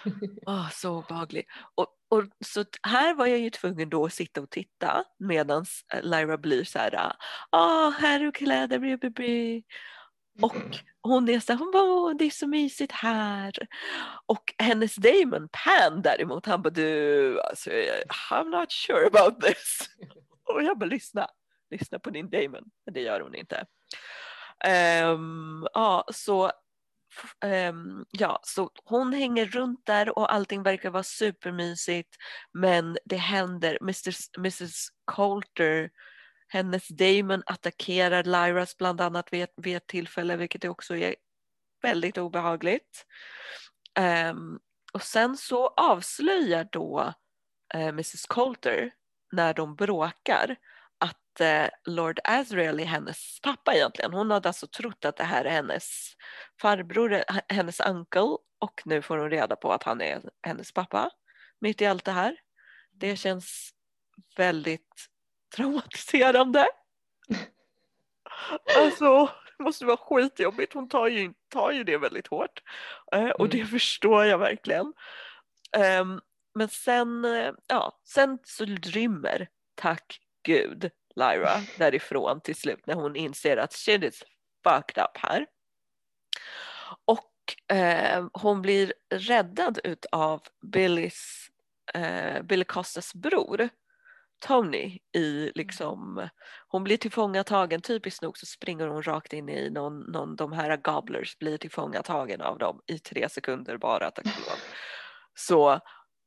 Oh, 0.46 0.70
så 0.70 0.98
obehaglig. 0.98 1.48
Och, 1.76 1.88
och, 2.10 2.24
så 2.46 2.66
här 2.82 3.14
var 3.14 3.26
jag 3.26 3.40
ju 3.40 3.50
tvungen 3.50 3.90
då 3.90 4.06
att 4.06 4.14
sitta 4.14 4.42
och 4.42 4.50
titta 4.50 5.04
medan 5.20 5.66
eh, 5.94 6.04
Lyra 6.04 6.38
blir 6.38 6.64
så 6.64 6.80
här, 6.80 7.14
ah, 7.50 7.90
här 7.90 8.20
är 8.20 8.32
kläder, 8.32 8.80
bli, 8.80 8.98
bli, 8.98 9.10
bli. 9.10 9.64
Och 10.42 10.56
hon 11.02 11.30
är 11.30 11.40
så 11.40 11.54
här, 11.54 11.60
hon 11.60 11.72
bara, 11.72 12.14
det 12.14 12.26
är 12.26 12.30
så 12.30 12.48
mysigt 12.48 12.92
här. 12.92 13.54
Och 14.26 14.54
hennes 14.58 14.96
Damon 14.96 15.50
Pan 15.52 16.02
däremot, 16.02 16.46
han 16.46 16.62
bara, 16.62 16.70
du, 16.70 17.42
alltså, 17.42 17.70
I'm 18.32 18.50
not 18.60 18.72
sure 18.72 19.08
about 19.08 19.42
this. 19.42 19.90
Och 20.44 20.64
jag 20.64 20.78
bara, 20.78 20.86
lyssna, 20.86 21.28
lyssna 21.72 22.00
på 22.00 22.10
din 22.10 22.30
Damon. 22.30 22.64
Men 22.86 22.94
det 22.94 23.02
gör 23.02 23.22
hon 23.22 23.36
inte. 23.36 23.66
Um, 24.68 25.68
ja, 25.74 26.06
så, 26.14 26.52
um, 27.46 28.06
ja, 28.12 28.40
så 28.44 28.70
hon 28.86 29.14
hänger 29.14 29.46
runt 29.46 29.86
där 29.86 30.18
och 30.18 30.34
allting 30.34 30.64
verkar 30.64 30.90
vara 30.90 31.04
supermysigt. 31.04 32.16
Men 32.54 32.98
det 33.06 33.18
händer, 33.18 33.78
Mr, 33.82 34.16
Mrs 34.38 34.88
Coulter, 35.16 35.90
hennes 36.48 36.88
Damon 36.88 37.44
attackerar 37.46 38.24
Lyras 38.24 38.78
bland 38.78 39.02
annat 39.02 39.34
vid, 39.34 39.48
vid 39.56 39.78
ett 39.78 39.88
tillfälle, 39.88 40.38
vilket 40.38 40.66
också 40.66 40.96
är 40.96 41.16
väldigt 41.82 42.18
obehagligt. 42.18 43.06
Um, 44.30 44.60
och 44.94 45.04
sen 45.04 45.38
så 45.38 45.68
avslöjar 45.68 46.70
då 46.72 47.14
eh, 47.74 47.80
uh, 47.82 47.88
Mrs 47.88 48.26
Coulter 48.26 48.92
när 49.32 49.54
de 49.54 49.76
bråkar 49.76 50.56
Lord 51.86 52.20
Asriel 52.24 52.80
är 52.80 52.86
hennes 52.86 53.40
pappa 53.42 53.76
egentligen. 53.76 54.14
Hon 54.14 54.32
hade 54.32 54.50
alltså 54.50 54.68
trott 54.68 55.06
att 55.06 55.18
det 55.18 55.24
här 55.24 55.46
är 55.46 55.50
hennes 55.50 56.16
farbror, 56.62 57.14
eh, 57.14 57.24
hennes 57.50 57.80
uncle 57.80 58.38
och 58.60 58.82
nu 58.86 59.02
får 59.02 59.18
hon 59.18 59.30
reda 59.30 59.56
på 59.56 59.72
att 59.72 59.84
han 59.84 60.02
är 60.02 60.22
hennes 60.44 60.72
pappa 60.72 61.10
mitt 61.60 61.82
i 61.82 61.86
allt 61.86 62.06
det 62.06 62.12
här. 62.12 62.38
Det 62.92 63.16
känns 63.16 63.70
väldigt 64.38 65.10
traumatiserande. 65.56 66.68
Alltså 68.78 69.30
det 69.58 69.64
måste 69.64 69.86
vara 69.86 69.98
skitjobbigt. 69.98 70.74
Hon 70.74 70.90
tar 70.90 71.08
ju, 71.08 71.34
tar 71.50 71.72
ju 71.72 71.84
det 71.84 71.98
väldigt 71.98 72.28
hårt. 72.28 72.62
Eh, 73.12 73.30
och 73.30 73.50
det 73.50 73.66
förstår 73.66 74.26
jag 74.26 74.38
verkligen. 74.38 74.94
Ehm, 75.78 76.22
men 76.56 76.70
sen, 76.70 77.26
eh, 77.26 77.54
ja, 77.68 78.00
sen 78.04 78.40
så 78.44 78.66
rymmer, 78.66 79.48
tack 79.76 80.20
gud, 80.44 80.92
Lyra 81.16 81.62
därifrån 81.78 82.42
till 82.42 82.56
slut 82.56 82.88
när 82.88 82.94
hon 82.94 83.16
inser 83.16 83.58
att 83.58 83.74
shit 83.74 84.04
is 84.04 84.24
fucked 84.64 85.04
up 85.04 85.18
här. 85.18 85.46
Och 87.06 87.76
eh, 87.78 88.26
hon 88.34 88.62
blir 88.62 88.94
räddad 89.10 89.80
utav 89.84 90.42
Billys, 90.62 91.50
eh, 91.94 92.42
Billy 92.42 92.64
Costas 92.64 93.14
bror 93.14 93.70
Tony 94.42 95.00
i 95.18 95.52
liksom, 95.56 96.30
hon 96.68 96.84
blir 96.84 96.98
tillfångatagen, 96.98 97.82
typiskt 97.82 98.22
nog 98.22 98.38
så 98.38 98.46
springer 98.46 98.88
hon 98.88 99.04
rakt 99.04 99.34
in 99.34 99.50
i 99.50 99.70
någon, 99.70 100.00
någon 100.00 100.36
de 100.36 100.52
här 100.54 100.78
gobblers 100.78 101.40
blir 101.40 101.58
tillfångatagen 101.58 102.42
av 102.42 102.58
dem 102.58 102.82
i 102.88 103.00
tre 103.00 103.30
sekunder 103.30 103.78
bara 103.78 104.12
tack 104.12 104.26
och 104.26 104.50
lov. 104.50 104.60
Så, 105.36 105.72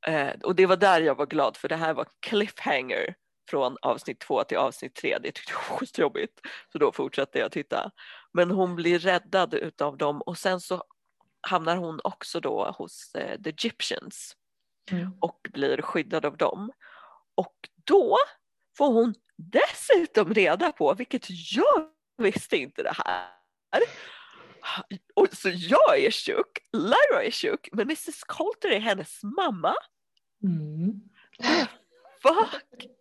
eh, 0.07 0.31
och 0.43 0.55
det 0.55 0.67
var 0.67 0.77
där 0.77 1.01
jag 1.01 1.15
var 1.15 1.27
glad 1.27 1.57
för 1.57 1.69
det 1.69 1.77
här 1.77 1.95
var 1.95 2.07
cliffhanger 2.21 3.15
från 3.49 3.77
avsnitt 3.83 4.21
två 4.21 4.45
till 4.45 4.57
avsnitt 4.59 4.95
tre. 4.95 5.19
Det 5.19 5.33
tyckte 5.33 5.53
jag 5.53 5.71
var 5.71 5.79
skitjobbigt. 5.79 6.41
Så 6.73 6.79
då 6.79 6.93
fortsatte 6.93 7.39
jag 7.39 7.53
titta. 7.53 7.91
Men 8.33 8.51
hon 8.51 8.77
blir 8.77 8.99
räddad 8.99 9.55
utav 9.55 9.97
dem 9.97 10.23
och 10.23 10.39
sen 10.39 10.61
så 10.61 10.85
hamnar 11.41 11.77
hon 11.77 12.01
också 12.05 12.41
då 12.41 12.75
hos 12.79 13.15
eh, 13.15 13.41
the 13.41 13.51
Egyptians 13.51 14.37
mm. 14.91 15.13
och 15.21 15.49
blir 15.53 15.83
skyddad 15.83 16.25
av 16.25 16.37
dem. 16.37 16.73
Och 17.35 17.69
då 17.85 18.17
får 18.77 18.93
hon 18.93 19.15
dessutom 19.37 20.35
reda 20.35 20.73
på, 20.73 20.95
vilket 20.95 21.27
jag 21.57 21.91
visste 22.17 22.57
inte 22.57 22.83
det 22.83 22.95
här. 23.05 23.29
Och 25.15 25.29
så 25.33 25.49
jag 25.53 25.99
är 25.99 26.11
tjock, 26.11 26.59
Lyra 26.73 27.23
är 27.23 27.31
tjock, 27.31 27.69
men 27.73 27.83
Mrs 27.83 28.25
Coulter 28.25 28.69
är 28.69 28.81
hennes 28.81 29.23
mamma. 29.23 29.75
Mm. 30.43 31.01
Fuck! 32.23 32.98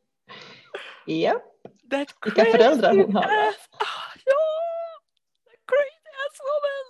Japp. 1.08 1.43
That 1.91 2.15
Vilka 2.26 2.46
föräldrar 2.46 2.96
hon 2.96 3.15
har. 3.15 3.24
Ass, 3.24 3.70
ah, 3.72 4.20
ja! 4.26 4.43
That 5.46 5.60
crazy 5.67 6.10
ass 6.24 6.39
woman! 6.50 6.86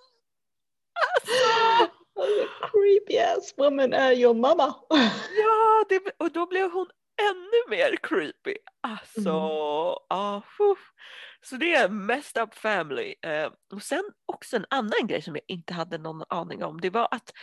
Alltså. 1.13 1.97
creepy 2.71 3.17
ass 3.17 3.53
woman 3.57 3.93
är 3.93 4.11
your 4.11 4.33
mamma. 4.33 4.75
ja, 5.37 5.85
det, 5.89 6.11
och 6.17 6.31
då 6.31 6.45
blev 6.45 6.71
hon 6.71 6.87
ännu 7.21 7.77
mer 7.77 7.95
creepy. 8.03 8.57
Alltså, 8.81 9.29
mm. 9.29 9.95
ah, 10.09 10.41
så 11.41 11.55
det 11.55 11.73
är 11.73 11.89
messed 11.89 12.43
up 12.43 12.53
family. 12.55 13.15
Eh, 13.21 13.51
och 13.73 13.83
sen 13.83 14.03
också 14.25 14.55
en 14.55 14.65
annan 14.69 15.07
grej 15.07 15.21
som 15.21 15.35
jag 15.35 15.43
inte 15.47 15.73
hade 15.73 15.97
någon 15.97 16.23
aning 16.29 16.63
om. 16.63 16.81
Det 16.81 16.89
var 16.89 17.07
att 17.11 17.33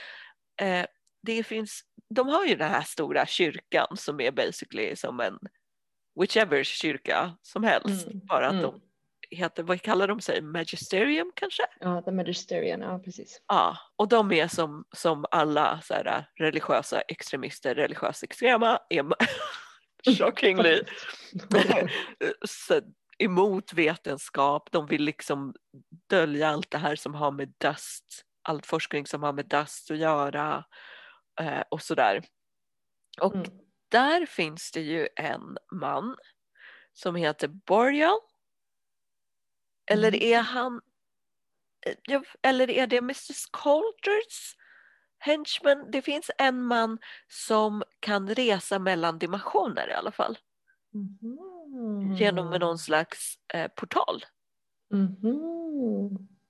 eh, 0.61 0.87
det 1.23 1.43
finns, 1.43 1.83
de 2.15 2.29
har 2.29 2.47
ju 2.47 2.55
den 2.55 2.71
här 2.71 2.83
stora 2.83 3.27
kyrkan 3.27 3.97
som 3.97 4.21
är 4.21 4.31
basically 4.31 4.97
som 4.97 5.21
en 5.21 5.39
whichever 6.21 6.65
kyrka 6.65 7.37
som 7.43 7.65
helst. 7.65 8.07
Mm. 8.07 8.21
Bara 8.27 8.47
att 8.47 8.53
mm. 8.53 8.63
de 8.63 8.81
heter, 9.31 9.63
vad 9.63 9.83
kallar 9.83 10.09
de 10.09 10.21
sig, 10.21 10.43
magisterium 10.43 11.33
kanske? 11.35 11.63
Ja, 11.81 12.03
the 12.03 12.11
magisterium, 12.11 12.81
ja 12.81 12.99
precis. 12.99 13.43
Ja, 13.49 13.77
och 13.97 14.09
de 14.09 14.33
är 14.33 14.49
som, 14.49 14.85
som 14.93 15.25
alla 15.31 15.81
så 15.81 15.95
här, 15.95 16.27
religiösa 16.35 17.01
extremister, 17.01 17.75
religiösa 17.75 18.27
extrema, 18.27 18.79
är 18.89 19.05
shockingly 20.19 20.83
emot 23.19 23.73
vetenskap. 23.73 24.69
De 24.73 24.87
vill 24.87 25.03
liksom 25.03 25.55
dölja 26.11 26.49
allt 26.49 26.71
det 26.71 26.79
här 26.79 26.97
som 26.97 27.15
har 27.15 27.31
med 27.31 27.55
dust, 27.59 28.25
all 28.43 28.63
forskning 28.63 29.07
som 29.07 29.23
har 29.23 29.33
med 29.33 29.47
dust 29.47 29.91
att 29.91 29.99
göra 29.99 30.65
eh, 31.41 31.63
och 31.71 31.83
sådär. 31.83 32.23
Och 33.21 33.35
mm. 33.35 33.64
Där 33.95 34.27
finns 34.27 34.71
det 34.73 34.81
ju 34.81 35.09
en 35.17 35.59
man 35.73 36.17
som 36.93 37.15
heter 37.15 37.49
Boreal. 37.49 38.19
Eller 39.87 40.09
mm. 40.09 40.23
är 40.23 40.43
han 40.43 40.81
eh, 41.87 42.23
eller 42.43 42.71
är 42.71 42.87
det 42.87 42.99
Mrs 42.99 43.47
Coulters 43.47 44.57
henchman? 45.19 45.91
Det 45.91 46.03
finns 46.03 46.31
en 46.39 46.63
man 46.63 46.99
som 47.29 47.83
kan 48.01 48.35
resa 48.35 48.79
mellan 48.79 49.19
dimensioner 49.19 49.89
i 49.89 49.93
alla 49.93 50.13
fall. 50.13 50.39
Mm. 50.95 52.15
Genom 52.17 52.51
någon 52.51 52.79
slags 52.79 53.39
eh, 53.55 53.69
portal. 53.69 54.25
Mm. 54.93 55.17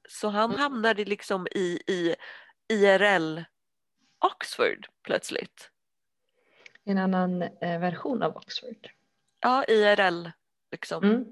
Så 0.09 0.28
han 0.28 0.54
hamnade 0.54 1.04
liksom 1.04 1.46
i, 1.46 1.80
i 1.87 2.14
IRL 2.68 3.40
Oxford 4.18 4.87
plötsligt. 5.02 5.70
En 6.84 6.98
annan 6.98 7.42
eh, 7.42 7.80
version 7.80 8.22
av 8.22 8.36
Oxford. 8.36 8.90
Ja, 9.40 9.64
IRL 9.64 10.28
liksom. 10.70 11.04
Mm. 11.04 11.24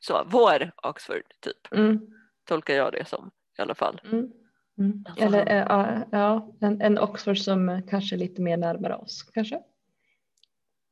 Så, 0.00 0.24
vår 0.26 0.70
Oxford 0.82 1.22
typ. 1.40 1.72
Mm. 1.72 1.98
Tolkar 2.44 2.74
jag 2.74 2.92
det 2.92 3.08
som 3.08 3.30
i 3.58 3.62
alla 3.62 3.74
fall. 3.74 4.00
Mm. 4.04 4.32
Mm. 4.78 5.04
Alltså, 5.08 5.24
Eller 5.24 5.46
äh, 5.46 6.02
ja, 6.10 6.54
en, 6.60 6.80
en 6.80 6.98
Oxford 6.98 7.38
som 7.38 7.82
kanske 7.90 8.16
är 8.16 8.18
lite 8.18 8.42
mer 8.42 8.56
närmare 8.56 8.94
oss 8.94 9.22
kanske. 9.22 9.62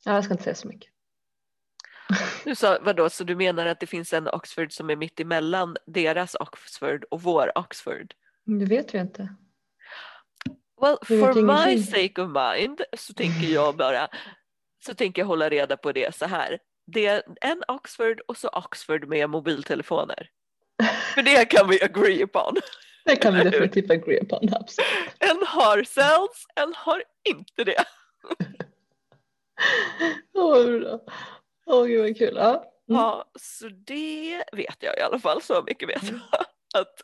Ja, 0.05 0.15
jag 0.15 0.25
ska 0.25 0.35
inte 0.35 0.45
säga 0.45 0.55
så 0.55 0.69
mycket. 0.69 0.91
Du 2.45 2.55
sa 2.55 2.79
vadå, 2.83 3.11
så 3.11 3.25
du 3.25 3.37
menar 3.37 3.67
att 3.67 3.81
det 3.81 3.87
finns 3.87 4.13
en 4.13 4.29
Oxford 4.29 4.73
som 4.73 4.91
är 4.91 4.97
mitt 4.97 5.21
emellan 5.21 5.77
deras 5.87 6.35
Oxford 6.35 7.05
och 7.11 7.23
vår 7.23 7.59
Oxford? 7.59 8.15
Det 8.45 8.65
vet 8.65 8.95
vi 8.95 8.99
inte. 8.99 9.35
Well, 10.81 10.99
for 11.03 11.43
my 11.43 11.83
sake 11.83 12.23
of 12.23 12.29
mind 12.29 12.81
så 12.97 13.13
tänker 13.13 13.47
jag 13.47 13.77
bara, 13.77 14.09
så 14.85 14.95
tänker 14.95 15.23
jag 15.23 15.27
hålla 15.27 15.49
reda 15.49 15.77
på 15.77 15.93
det 15.93 16.15
så 16.15 16.27
här. 16.27 16.59
Det 16.87 17.07
är 17.07 17.23
en 17.41 17.63
Oxford 17.69 18.21
och 18.29 18.37
så 18.37 18.49
Oxford 18.49 19.09
med 19.09 19.31
mobiltelefoner. 19.31 20.31
För 21.15 21.23
det 21.23 21.45
kan 21.45 21.69
vi 21.69 21.83
agree 21.83 22.25
upon. 22.25 22.57
Det 23.05 23.17
kan 23.17 23.35
vi 23.35 23.45
definitivt 23.45 23.91
agree 23.91 24.21
upon, 24.21 24.55
absolut. 24.55 24.89
En 25.19 25.47
har 25.47 25.85
cells, 25.85 26.47
en 26.55 26.75
har 26.77 27.03
inte 27.29 27.65
det. 27.65 27.85
Åh, 30.35 30.57
oh, 30.57 30.81
bra. 30.81 31.01
Åh, 31.67 31.83
oh, 31.83 31.87
gud 31.87 32.01
vad 32.01 32.19
kul. 32.19 32.35
Ja. 32.37 32.73
Mm. 32.89 33.01
ja, 33.01 33.25
så 33.39 33.69
det 33.69 34.45
vet 34.53 34.77
jag 34.81 34.99
i 34.99 35.01
alla 35.01 35.19
fall, 35.19 35.43
så 35.43 35.63
mycket 35.67 35.89
vet 35.89 36.03
jag. 36.03 36.47
Att, 36.75 37.03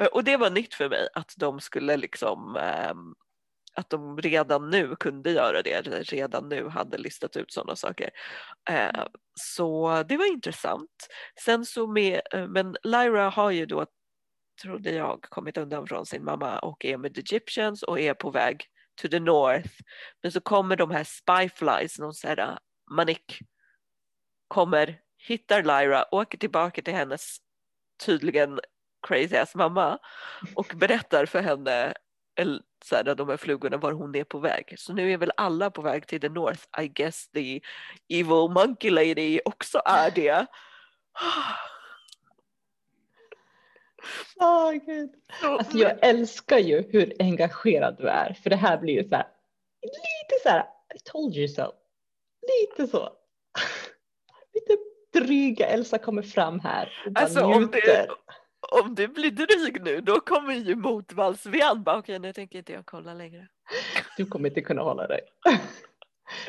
eh, 0.00 0.06
och 0.06 0.24
det 0.24 0.36
var 0.36 0.50
nytt 0.50 0.74
för 0.74 0.88
mig 0.88 1.08
att 1.14 1.34
de 1.36 1.60
skulle 1.60 1.96
liksom 1.96 2.56
ehm, 2.56 3.14
att 3.74 3.90
de 3.90 4.18
redan 4.18 4.70
nu 4.70 4.96
kunde 4.96 5.30
göra 5.30 5.62
det, 5.62 5.80
redan 5.82 6.48
nu 6.48 6.68
hade 6.68 6.98
listat 6.98 7.36
ut 7.36 7.52
sådana 7.52 7.76
saker. 7.76 8.10
Eh, 8.70 9.04
så 9.40 10.02
det 10.08 10.16
var 10.16 10.26
intressant. 10.26 11.08
Sen 11.44 11.64
så 11.64 11.86
med, 11.86 12.20
eh, 12.32 12.46
men 12.46 12.76
Lyra 12.82 13.28
har 13.28 13.50
ju 13.50 13.66
då 13.66 13.86
trodde 14.62 14.90
jag, 14.90 15.22
kommit 15.22 15.56
undan 15.56 15.86
från 15.86 16.06
sin 16.06 16.24
mamma 16.24 16.58
och 16.58 16.84
är 16.84 16.96
med 16.96 17.14
the 17.14 17.20
Egyptians 17.20 17.82
och 17.82 18.00
är 18.00 18.14
på 18.14 18.30
väg 18.30 18.64
to 19.02 19.08
the 19.08 19.20
north. 19.20 19.70
Men 20.22 20.32
så 20.32 20.40
kommer 20.40 20.76
de 20.76 20.90
här 20.90 21.04
spyflies, 21.04 21.98
någon 21.98 22.14
sån 22.14 22.28
här 22.28 22.58
manik, 22.90 23.38
kommer, 24.48 25.00
hittar 25.18 25.62
Lyra, 25.62 26.14
åker 26.14 26.38
tillbaka 26.38 26.82
till 26.82 26.94
hennes 26.94 27.36
tydligen 28.06 28.60
crazy 29.06 29.36
ass 29.36 29.54
mamma 29.54 29.98
och 30.54 30.72
berättar 30.76 31.26
för 31.26 31.42
henne 31.42 31.94
så 32.84 32.96
här, 32.96 33.14
de 33.14 33.28
här 33.28 33.36
flugorna 33.36 33.76
var 33.76 33.92
hon 33.92 34.14
är 34.14 34.24
på 34.24 34.38
väg. 34.38 34.74
Så 34.78 34.92
nu 34.92 35.12
är 35.12 35.18
väl 35.18 35.32
alla 35.36 35.70
på 35.70 35.82
väg 35.82 36.06
till 36.06 36.20
the 36.20 36.28
north. 36.28 36.60
I 36.82 36.88
guess 36.88 37.28
the 37.28 37.60
evil 38.08 38.50
monkey 38.50 38.90
lady 38.90 39.40
också 39.44 39.82
är 39.84 40.10
det. 40.10 40.46
Oh, 44.36 44.72
Gud. 44.72 45.10
Alltså, 45.42 45.78
jag 45.78 46.06
älskar 46.06 46.58
ju 46.58 46.82
hur 46.90 47.12
engagerad 47.18 47.96
du 47.98 48.08
är 48.08 48.32
för 48.42 48.50
det 48.50 48.56
här 48.56 48.78
blir 48.78 48.94
ju 48.94 49.08
så 49.08 49.16
här, 49.16 49.26
lite 49.82 50.42
så 50.42 50.48
här, 50.48 50.64
I 50.94 50.98
told 51.04 51.36
you 51.36 51.48
so. 51.48 51.72
Lite 52.42 52.90
så. 52.90 53.08
Lite 54.54 54.76
dryga 55.12 55.66
Elsa 55.66 55.98
kommer 55.98 56.22
fram 56.22 56.60
här 56.60 57.02
och 57.06 57.12
bara 57.12 57.24
alltså, 57.24 57.44
om 57.44 57.70
det, 57.70 58.08
om 58.70 58.94
du 58.94 59.08
blir 59.08 59.30
dryg 59.30 59.82
nu 59.82 60.00
då 60.00 60.20
kommer 60.20 60.54
ju 60.54 60.74
motvalls-Vian 60.74 61.82
bara 61.82 61.98
okej 61.98 62.18
nu 62.18 62.32
tänker 62.32 62.58
inte 62.58 62.72
jag 62.72 62.86
kolla 62.86 63.14
längre. 63.14 63.48
Du 64.16 64.26
kommer 64.26 64.48
inte 64.48 64.60
kunna 64.60 64.82
hålla 64.82 65.06
dig. 65.06 65.20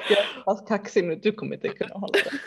Jag 0.10 0.20
är 0.20 0.44
fast 0.46 0.68
kaxig 0.68 1.04
nu, 1.04 1.16
du 1.16 1.32
kommer 1.32 1.56
inte 1.56 1.70
kunna 1.70 1.94
hålla 1.94 2.12
dig 2.12 2.40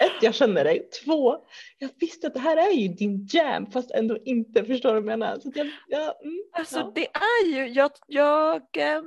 ett, 0.00 0.22
jag 0.22 0.34
känner 0.34 0.64
dig. 0.64 0.88
Två, 1.04 1.36
jag 1.78 1.90
visste 2.00 2.26
att 2.26 2.34
det 2.34 2.40
här 2.40 2.56
är 2.56 2.70
ju 2.70 2.88
din 2.88 3.28
jam 3.30 3.70
fast 3.70 3.90
ändå 3.90 4.18
inte. 4.24 4.64
Förstår 4.64 4.94
du 4.94 5.00
vad 5.00 5.12
jag 5.12 5.18
menar? 5.18 5.38
Så 5.38 5.52
jag, 5.54 5.70
jag, 5.88 6.24
mm, 6.24 6.42
alltså 6.52 6.78
ja. 6.78 6.92
det 6.94 7.06
är 7.06 7.46
ju, 7.46 7.68
jag, 7.68 7.90
jag, 8.06 8.62
ehm, 8.76 9.04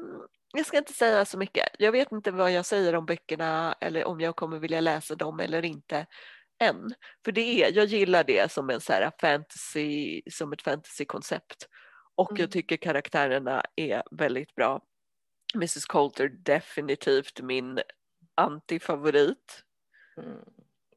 jag 0.54 0.66
ska 0.66 0.78
inte 0.78 0.94
säga 0.94 1.26
så 1.26 1.38
mycket. 1.38 1.70
Jag 1.80 1.92
vet 1.92 2.12
inte 2.12 2.32
vad 2.32 2.52
jag 2.52 2.66
säger 2.66 2.96
om 2.96 3.06
böckerna 3.06 3.76
eller 3.82 4.06
om 4.06 4.22
jag 4.22 4.36
kommer 4.36 4.60
vilja 4.60 4.82
läsa 4.82 5.16
dem 5.16 5.40
eller 5.40 5.66
inte. 5.66 6.06
Än. 6.60 6.93
För 7.26 7.32
det 7.32 7.41
är, 7.64 7.72
jag 7.76 7.86
gillar 7.86 8.24
det 8.24 8.51
som 8.51 8.70
en 8.70 8.82
så 8.82 8.93
här 8.93 9.12
fantasy, 9.22 10.22
som 10.32 10.53
ett 10.53 10.62
fantasykoncept. 10.62 11.68
Och 12.16 12.32
Mm. 12.32 12.41
jag 12.41 12.51
tycker 12.51 12.78
karaktärerna 12.78 13.64
är 13.76 14.03
väldigt 14.12 14.55
bra. 14.55 14.82
Mrs 15.55 15.86
Coulter 15.86 16.30
definitivt 16.30 17.41
min 17.41 17.80
antifavorit. 18.36 19.64
Mm. 20.18 20.38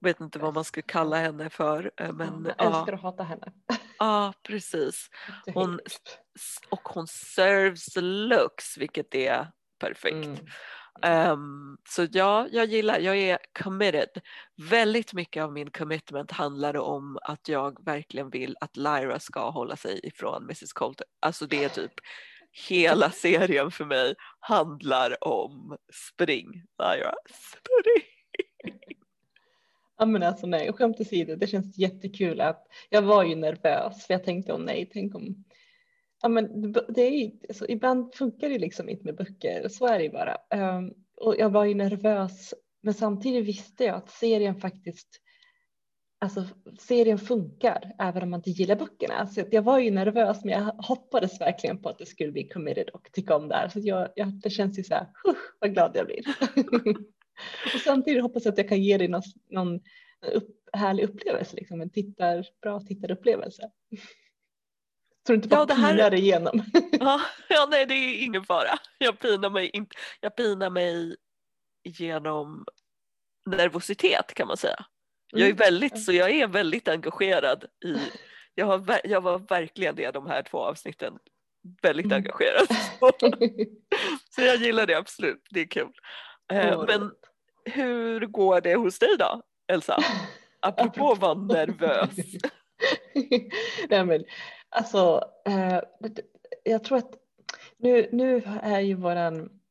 Vet 0.01 0.21
inte 0.21 0.39
vad 0.39 0.55
man 0.55 0.65
ska 0.65 0.83
kalla 0.83 1.17
henne 1.17 1.51
för. 1.51 1.91
eh, 1.97 2.13
Men 2.13 2.45
jag 2.45 2.55
ja, 2.59 2.79
älskar 2.81 2.93
att 2.93 3.01
hata 3.03 3.23
henne. 3.23 3.53
ja, 3.99 4.33
precis. 4.43 5.09
Hon- 5.55 5.81
Och 6.71 6.89
hon 6.89 7.07
serves 7.07 7.85
the 7.87 8.01
looks 8.01 8.79
vilket 8.79 9.15
är 9.15 9.47
perfekt. 9.79 10.15
Mm. 10.27 10.47
Um, 11.07 11.79
så 11.89 12.07
ja, 12.13 12.49
jag 12.51 12.67
gillar, 12.67 12.99
jag 12.99 13.19
är 13.19 13.39
committed. 13.63 14.09
Väldigt 14.71 15.13
mycket 15.13 15.43
av 15.43 15.53
min 15.53 15.71
commitment 15.71 16.31
handlar 16.31 16.77
om 16.77 17.19
att 17.23 17.49
jag 17.49 17.85
verkligen 17.85 18.31
vill 18.31 18.57
att 18.61 18.77
Lyra 18.77 19.19
ska 19.19 19.51
hålla 19.51 19.77
sig 19.77 20.01
ifrån 20.03 20.43
Mrs 20.43 20.73
Colter. 20.73 21.07
Alltså 21.21 21.47
det 21.47 21.65
är 21.65 21.69
typ 21.69 21.93
hela 22.69 23.11
serien 23.11 23.71
för 23.71 23.85
mig 23.85 24.15
handlar 24.41 25.25
om 25.29 25.77
spring, 25.93 26.49
Lyra, 26.79 27.15
spring. 27.31 28.05
Ja 29.99 30.07
men 30.07 30.23
alltså 30.23 30.47
nej, 30.47 30.73
skämt 30.73 31.01
åsido, 31.01 31.37
det 31.37 31.47
känns 31.47 31.79
jättekul 31.79 32.41
att 32.41 32.67
jag 32.89 33.03
var 33.03 33.25
ju 33.25 33.37
nervös 33.37 34.07
för 34.07 34.15
jag 34.15 34.25
tänkte 34.25 34.53
om 34.53 34.63
nej, 34.63 34.91
tänk 34.93 35.15
om 35.15 35.45
Ja 36.23 36.29
men 36.29 36.73
det 36.73 37.03
är 37.03 37.11
ju, 37.11 37.31
alltså, 37.49 37.67
ibland 37.69 38.15
funkar 38.15 38.49
det 38.49 38.59
liksom 38.59 38.89
inte 38.89 39.05
med 39.05 39.17
böcker, 39.17 39.69
så 39.69 39.87
är 39.87 39.99
det 39.99 40.05
ju 40.05 40.11
bara. 40.11 40.37
Um, 40.79 40.95
och 41.17 41.37
jag 41.39 41.51
var 41.51 41.65
ju 41.65 41.75
nervös, 41.75 42.55
men 42.83 42.95
samtidigt 42.95 43.45
visste 43.47 43.85
jag 43.85 43.97
att 43.97 44.11
serien 44.11 44.55
faktiskt, 44.55 45.09
alltså 46.21 46.45
serien 46.79 47.19
funkar 47.19 47.93
även 47.99 48.23
om 48.23 48.31
man 48.31 48.39
inte 48.41 48.51
gillar 48.51 48.77
böckerna. 48.77 49.27
Så 49.27 49.43
jag 49.51 49.63
var 49.63 49.79
ju 49.79 49.91
nervös, 49.91 50.45
men 50.45 50.53
jag 50.53 50.65
hoppades 50.65 51.41
verkligen 51.41 51.83
på 51.83 51.89
att 51.89 51.99
det 51.99 52.07
skulle 52.07 52.33
bli 52.33 52.49
committed 52.49 52.89
och 52.89 53.09
tycka 53.13 53.37
om 53.37 53.49
det 53.49 53.55
här. 53.55 53.69
Så 53.69 53.81
jag, 53.83 54.09
jag, 54.15 54.29
det 54.43 54.51
känns 54.51 54.79
ju 54.79 54.85
så 54.85 54.95
här, 54.95 55.07
"Huh, 55.25 55.35
vad 55.59 55.75
glad 55.75 55.91
jag 55.95 56.07
blir. 56.07 56.25
och 57.75 57.81
samtidigt 57.85 58.23
hoppas 58.23 58.45
jag 58.45 58.53
att 58.53 58.59
jag 58.59 58.69
kan 58.69 58.83
ge 58.83 58.99
dig 58.99 59.09
någon, 59.09 59.23
någon 59.51 59.81
upp, 60.33 60.49
härlig 60.73 61.05
upplevelse, 61.05 61.57
liksom 61.57 61.81
en 61.81 61.91
tittar, 61.91 62.47
bra 62.63 62.81
tittarupplevelse. 62.81 63.71
Så 65.27 65.33
du 65.33 65.35
inte 65.35 65.49
bara 65.49 65.61
Ja, 65.61 65.65
det 65.67 65.75
här- 65.75 65.95
pinar 65.95 66.15
igenom. 66.15 66.65
Ja, 67.01 67.21
ja, 67.49 67.69
nej 67.71 67.87
det 67.87 67.95
är 67.95 68.23
ingen 68.25 68.45
fara. 68.45 68.79
Jag 68.99 69.19
pinar 69.19 69.51
mig, 69.51 69.71
inte, 69.73 69.97
jag 70.21 70.37
pinar 70.37 70.71
mig 70.71 71.17
genom 71.85 72.65
nervositet 73.47 74.35
kan 74.35 74.49
man 74.49 74.57
säga. 74.57 74.85
Jag 75.31 75.41
är 75.41 75.47
Mm. 75.47 75.57
väldigt, 75.57 76.05
så 76.05 76.13
jag 76.13 76.31
är 76.31 76.47
väldigt 76.47 76.89
engagerad 76.89 77.65
i, 77.85 77.97
jag, 78.55 78.67
har, 78.67 79.01
jag 79.05 79.21
var 79.21 79.39
verkligen 79.39 79.95
det 79.95 80.11
de 80.11 80.27
här 80.27 80.43
två 80.43 80.59
avsnitten, 80.59 81.15
väldigt 81.83 82.07
Mm. 82.07 82.17
engagerad. 82.17 82.67
Så, 84.35 84.43
jag 84.43 84.57
gillar 84.57 84.87
det 84.87 84.95
absolut, 84.95 85.47
det 85.51 85.61
är 85.61 85.67
kul. 85.67 85.93
Eh, 86.53 86.85
men 86.87 87.11
hur 87.65 88.27
går 88.27 88.61
det 88.61 88.75
hos 88.75 88.99
dig 88.99 89.17
då, 89.19 89.43
Elsa? 89.73 89.99
Apropå 90.61 91.13
att 91.13 91.19
vara 91.19 91.35
nervös. 91.35 92.11
Nej, 93.89 94.05
men, 94.05 94.25
alltså, 94.73 95.21
eh, 95.47 95.81
jag 96.65 96.85
tror 96.85 96.99
att 96.99 97.15
nu, 97.79 98.09
nu 98.13 98.43
är 98.63 98.81
ju 98.81 98.95
våran 98.95 99.63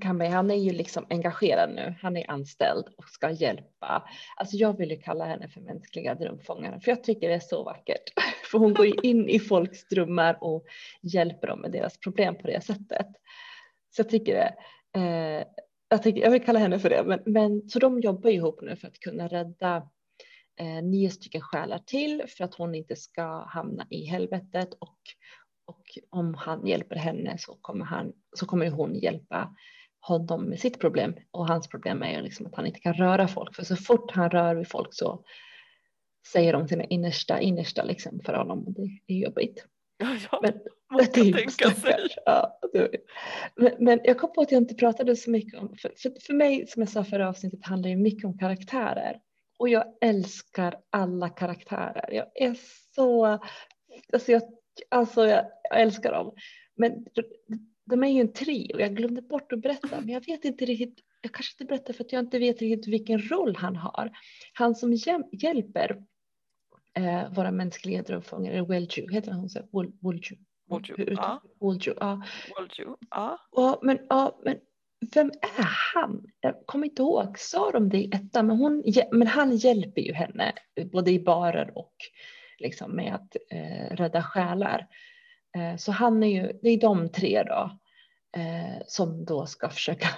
Kambi, 0.00 0.26
han 0.26 0.50
är 0.50 0.54
ju 0.54 0.72
liksom 0.72 1.06
engagerad 1.10 1.70
nu. 1.74 1.94
Han 2.00 2.16
är 2.16 2.30
anställd 2.30 2.84
och 2.96 3.04
ska 3.08 3.30
hjälpa. 3.30 4.08
Alltså 4.36 4.56
jag 4.56 4.78
vill 4.78 4.90
ju 4.90 4.96
kalla 4.96 5.24
henne 5.24 5.48
för 5.48 5.60
mänskliga 5.60 6.14
drömfångaren 6.14 6.80
för 6.80 6.90
jag 6.90 7.04
tycker 7.04 7.28
det 7.28 7.34
är 7.34 7.40
så 7.40 7.62
vackert. 7.62 8.02
För 8.50 8.58
hon 8.58 8.74
går 8.74 8.86
ju 8.86 8.94
in 9.02 9.28
i 9.28 9.38
folks 9.38 9.88
drömmar 9.88 10.38
och 10.40 10.64
hjälper 11.02 11.46
dem 11.46 11.60
med 11.60 11.72
deras 11.72 11.98
problem 11.98 12.34
på 12.34 12.46
det 12.46 12.64
sättet. 12.64 13.06
Så 13.90 14.00
jag 14.00 14.08
tycker 14.08 14.34
det. 14.34 14.54
Eh, 15.00 15.44
jag, 15.88 16.02
tycker, 16.02 16.22
jag 16.22 16.30
vill 16.30 16.44
kalla 16.44 16.58
henne 16.58 16.78
för 16.78 16.90
det. 16.90 17.02
Men, 17.06 17.20
men 17.26 17.68
så 17.68 17.78
de 17.78 18.00
jobbar 18.00 18.30
ihop 18.30 18.60
nu 18.62 18.76
för 18.76 18.88
att 18.88 18.98
kunna 18.98 19.28
rädda 19.28 19.88
eh, 20.60 20.82
nio 20.82 21.10
stycken 21.10 21.40
själar 21.40 21.78
till 21.78 22.24
för 22.28 22.44
att 22.44 22.54
hon 22.54 22.74
inte 22.74 22.96
ska 22.96 23.44
hamna 23.48 23.86
i 23.90 24.04
helvetet 24.04 24.74
och, 24.74 24.98
och 25.66 25.84
om 26.10 26.34
han 26.34 26.66
hjälper 26.66 26.96
henne 26.96 27.36
så 27.38 27.58
kommer, 27.60 27.84
han, 27.84 28.12
så 28.36 28.46
kommer 28.46 28.70
hon 28.70 28.94
hjälpa 28.94 29.56
honom 30.00 30.44
med 30.44 30.60
sitt 30.60 30.80
problem 30.80 31.14
och 31.30 31.48
hans 31.48 31.68
problem 31.68 32.02
är 32.02 32.22
liksom 32.22 32.46
att 32.46 32.54
han 32.54 32.66
inte 32.66 32.80
kan 32.80 32.94
röra 32.94 33.28
folk 33.28 33.56
för 33.56 33.64
så 33.64 33.76
fort 33.76 34.10
han 34.10 34.30
rör 34.30 34.54
vid 34.54 34.68
folk 34.68 34.88
så 34.90 35.24
säger 36.32 36.52
de 36.52 36.68
sina 36.68 36.84
innersta 36.84 37.40
innersta 37.40 37.84
liksom 37.84 38.20
för 38.24 38.34
honom 38.34 38.66
och 38.66 38.72
det 38.72 39.14
är 39.14 39.18
jobbigt. 39.18 39.66
Ja, 39.98 40.16
ja, 40.32 40.40
Men 40.42 40.52
det 41.14 41.20
ju 41.20 41.32
tänka 41.32 41.70
sig. 41.70 42.08
Ja, 42.26 42.58
men, 43.56 43.72
men 43.78 44.00
jag 44.04 44.18
kom 44.18 44.32
på 44.32 44.40
att 44.40 44.52
jag 44.52 44.62
inte 44.62 44.74
pratade 44.74 45.16
så 45.16 45.30
mycket 45.30 45.60
om, 45.60 45.76
för, 45.76 45.92
för, 45.96 46.12
för 46.26 46.34
mig 46.34 46.66
som 46.66 46.82
jag 46.82 46.88
sa 46.88 47.04
förra 47.04 47.28
avsnittet 47.28 47.64
handlar 47.64 47.90
ju 47.90 47.96
mycket 47.96 48.24
om 48.24 48.38
karaktärer. 48.38 49.20
Och 49.62 49.68
jag 49.68 49.84
älskar 50.00 50.80
alla 50.90 51.28
karaktärer. 51.28 52.12
Jag 52.12 52.26
är 52.34 52.56
så, 52.94 53.26
alltså 54.12 54.32
jag, 54.32 54.42
alltså 54.88 55.26
jag, 55.26 55.44
jag 55.70 55.80
älskar 55.80 56.12
dem. 56.12 56.34
Men 56.76 57.04
de, 57.84 58.02
är 58.02 58.08
ju 58.08 58.20
en 58.20 58.32
trio, 58.32 58.80
jag 58.80 58.96
glömde 58.96 59.22
bort 59.22 59.52
att 59.52 59.62
berätta, 59.62 60.00
men 60.00 60.08
jag 60.08 60.26
vet 60.26 60.44
inte 60.44 60.64
riktigt, 60.64 61.04
jag 61.20 61.32
kanske 61.32 61.54
inte 61.54 61.64
berättar 61.64 61.92
för 61.94 62.04
att 62.04 62.12
jag 62.12 62.20
inte 62.20 62.38
vet 62.38 62.60
riktigt 62.62 62.92
vilken 62.92 63.18
roll 63.28 63.56
han 63.56 63.76
har. 63.76 64.10
Han 64.52 64.74
som 64.74 64.92
hjäl- 64.92 65.28
hjälper 65.32 66.02
eh, 66.94 67.32
våra 67.34 67.50
mänskliga 67.50 68.02
drömfångare, 68.02 68.62
Welju, 68.64 69.12
heter 69.12 69.30
han 69.32 69.48
så? 69.48 69.60
Wol- 69.60 69.92
Wolju? 70.00 70.36
Ja. 71.16 71.42
Wolju, 71.60 71.94
ja. 72.00 72.22
Wolju, 72.56 72.96
ja. 73.10 73.38
Ja, 73.52 73.78
men, 73.82 73.98
ja, 74.08 74.40
men 74.44 74.56
vem 75.14 75.30
är 75.58 75.68
han? 75.94 76.26
Jag 76.40 76.54
kommer 76.66 76.86
inte 76.86 77.02
ihåg, 77.02 77.38
sa 77.38 77.70
de 77.70 77.88
det 77.88 77.98
i 77.98 78.10
ettan? 78.12 78.46
Men, 78.46 78.56
hon, 78.56 78.82
men 79.12 79.28
han 79.28 79.56
hjälper 79.56 80.02
ju 80.02 80.12
henne 80.12 80.52
både 80.92 81.10
i 81.10 81.20
barer 81.20 81.78
och 81.78 81.94
liksom 82.58 82.96
med 82.96 83.14
att 83.14 83.36
eh, 83.50 83.96
rädda 83.96 84.22
själar. 84.22 84.86
Eh, 85.56 85.76
så 85.76 85.92
han 85.92 86.22
är 86.22 86.28
ju, 86.28 86.58
det 86.62 86.68
är 86.68 86.80
de 86.80 87.08
tre 87.08 87.42
då 87.42 87.78
eh, 88.40 88.82
som 88.86 89.24
då 89.24 89.46
ska 89.46 89.68
försöka 89.68 90.08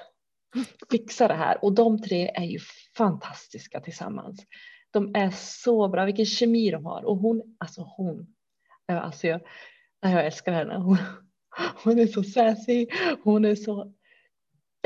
fixa 0.91 1.29
det 1.29 1.35
här 1.35 1.65
och 1.65 1.75
de 1.75 2.03
tre 2.03 2.31
är 2.35 2.45
ju 2.45 2.59
fantastiska 2.97 3.81
tillsammans. 3.81 4.47
De 4.91 5.15
är 5.15 5.31
så 5.31 5.89
bra, 5.89 6.05
vilken 6.05 6.27
kemi 6.27 6.71
de 6.71 6.87
har 6.87 7.05
och 7.05 7.17
hon, 7.17 7.57
alltså 7.59 7.83
hon, 7.97 8.35
eh, 8.91 9.05
alltså 9.05 9.27
jag, 9.27 9.41
jag 10.01 10.27
älskar 10.27 10.53
henne. 10.53 10.75
Hon, 10.75 10.99
hon 11.85 11.99
är 11.99 12.07
så 12.07 12.23
sassy, 12.23 12.87
hon 13.23 13.45
är 13.45 13.55
så 13.55 13.95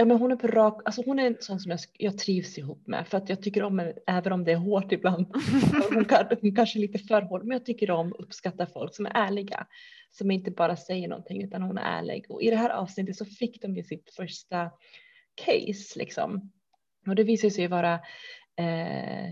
Ja, 0.00 0.04
men 0.04 0.18
hon 0.18 0.32
är 0.32 0.36
på 0.36 0.46
rak, 0.46 0.82
alltså 0.84 1.02
hon 1.06 1.18
är 1.18 1.26
en 1.26 1.36
sån 1.40 1.60
som 1.60 1.70
jag, 1.70 1.80
jag 1.92 2.18
trivs 2.18 2.58
ihop 2.58 2.86
med 2.86 3.08
för 3.08 3.18
att 3.18 3.28
jag 3.28 3.42
tycker 3.42 3.62
om 3.62 3.78
henne 3.78 3.94
även 4.06 4.32
om 4.32 4.44
det 4.44 4.52
är 4.52 4.56
hårt 4.56 4.92
ibland. 4.92 5.26
Hon, 5.94 6.04
kan, 6.04 6.26
hon 6.40 6.56
kanske 6.56 6.78
är 6.78 6.80
lite 6.80 6.98
för 6.98 7.22
hård 7.22 7.44
men 7.44 7.56
jag 7.56 7.66
tycker 7.66 7.90
om 7.90 8.12
att 8.12 8.20
uppskatta 8.20 8.66
folk 8.66 8.94
som 8.94 9.06
är 9.06 9.10
ärliga. 9.14 9.66
Som 10.10 10.30
inte 10.30 10.50
bara 10.50 10.76
säger 10.76 11.08
någonting 11.08 11.42
utan 11.42 11.62
hon 11.62 11.78
är 11.78 11.98
ärlig. 11.98 12.26
Och 12.28 12.42
i 12.42 12.50
det 12.50 12.56
här 12.56 12.70
avsnittet 12.70 13.16
så 13.16 13.24
fick 13.24 13.62
de 13.62 13.76
ju 13.76 13.82
sitt 13.82 14.10
första 14.10 14.70
case 15.44 15.98
liksom. 15.98 16.52
Och 17.06 17.14
det 17.14 17.24
visar 17.24 17.50
sig 17.50 17.66
vara 17.66 17.94
eh, 18.56 19.30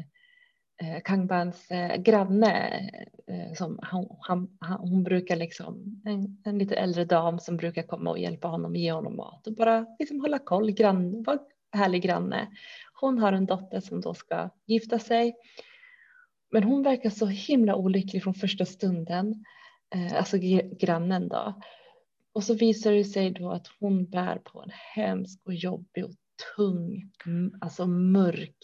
Eh, 0.82 1.00
Kangbans 1.04 1.70
eh, 1.70 1.96
granne 1.96 2.80
eh, 3.26 3.52
som 3.54 3.78
han, 3.82 4.06
han, 4.20 4.56
han, 4.60 4.78
hon 4.80 5.04
brukar 5.04 5.36
liksom 5.36 6.02
en, 6.04 6.42
en 6.44 6.58
lite 6.58 6.76
äldre 6.76 7.04
dam 7.04 7.38
som 7.38 7.56
brukar 7.56 7.82
komma 7.82 8.10
och 8.10 8.18
hjälpa 8.18 8.48
honom 8.48 8.76
ge 8.76 8.92
honom 8.92 9.16
mat 9.16 9.46
och 9.46 9.54
bara 9.54 9.86
liksom 9.98 10.20
hålla 10.20 10.38
koll, 10.38 10.70
grann, 10.70 11.22
var 11.22 11.38
härlig 11.72 12.02
granne. 12.02 12.48
Hon 13.00 13.18
har 13.18 13.32
en 13.32 13.46
dotter 13.46 13.80
som 13.80 14.00
då 14.00 14.14
ska 14.14 14.50
gifta 14.66 14.98
sig. 14.98 15.34
Men 16.52 16.62
hon 16.62 16.82
verkar 16.82 17.10
så 17.10 17.26
himla 17.26 17.76
olycklig 17.76 18.22
från 18.22 18.34
första 18.34 18.64
stunden, 18.64 19.44
eh, 19.94 20.16
alltså 20.16 20.36
grannen 20.80 21.28
då. 21.28 21.60
Och 22.32 22.44
så 22.44 22.54
visar 22.54 22.92
det 22.92 23.04
sig 23.04 23.30
då 23.30 23.50
att 23.50 23.66
hon 23.80 24.10
bär 24.10 24.38
på 24.38 24.62
en 24.62 24.70
hemsk 24.94 25.40
och 25.44 25.54
jobbig 25.54 26.04
och 26.04 26.14
tung, 26.56 27.12
alltså 27.60 27.86
mörk 27.86 28.56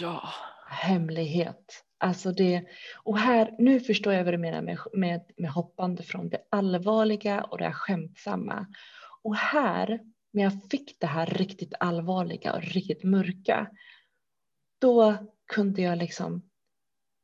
Ja 0.00 0.22
hemlighet. 0.68 1.84
Alltså 1.98 2.32
det, 2.32 2.64
och 3.02 3.18
här, 3.18 3.54
nu 3.58 3.80
förstår 3.80 4.12
jag 4.12 4.24
vad 4.24 4.34
du 4.34 4.38
menar 4.38 4.62
med, 4.62 4.78
med, 4.92 5.20
med 5.36 5.50
hoppande 5.50 6.02
från 6.02 6.28
det 6.28 6.38
allvarliga 6.50 7.42
och 7.42 7.58
det 7.58 7.72
skämtsamma. 7.72 8.66
Och 9.22 9.36
här, 9.36 10.00
när 10.32 10.42
jag 10.42 10.52
fick 10.70 11.00
det 11.00 11.06
här 11.06 11.26
riktigt 11.26 11.74
allvarliga 11.80 12.52
och 12.52 12.62
riktigt 12.62 13.04
mörka, 13.04 13.70
då 14.78 15.16
kunde 15.46 15.82
jag 15.82 15.98
liksom 15.98 16.42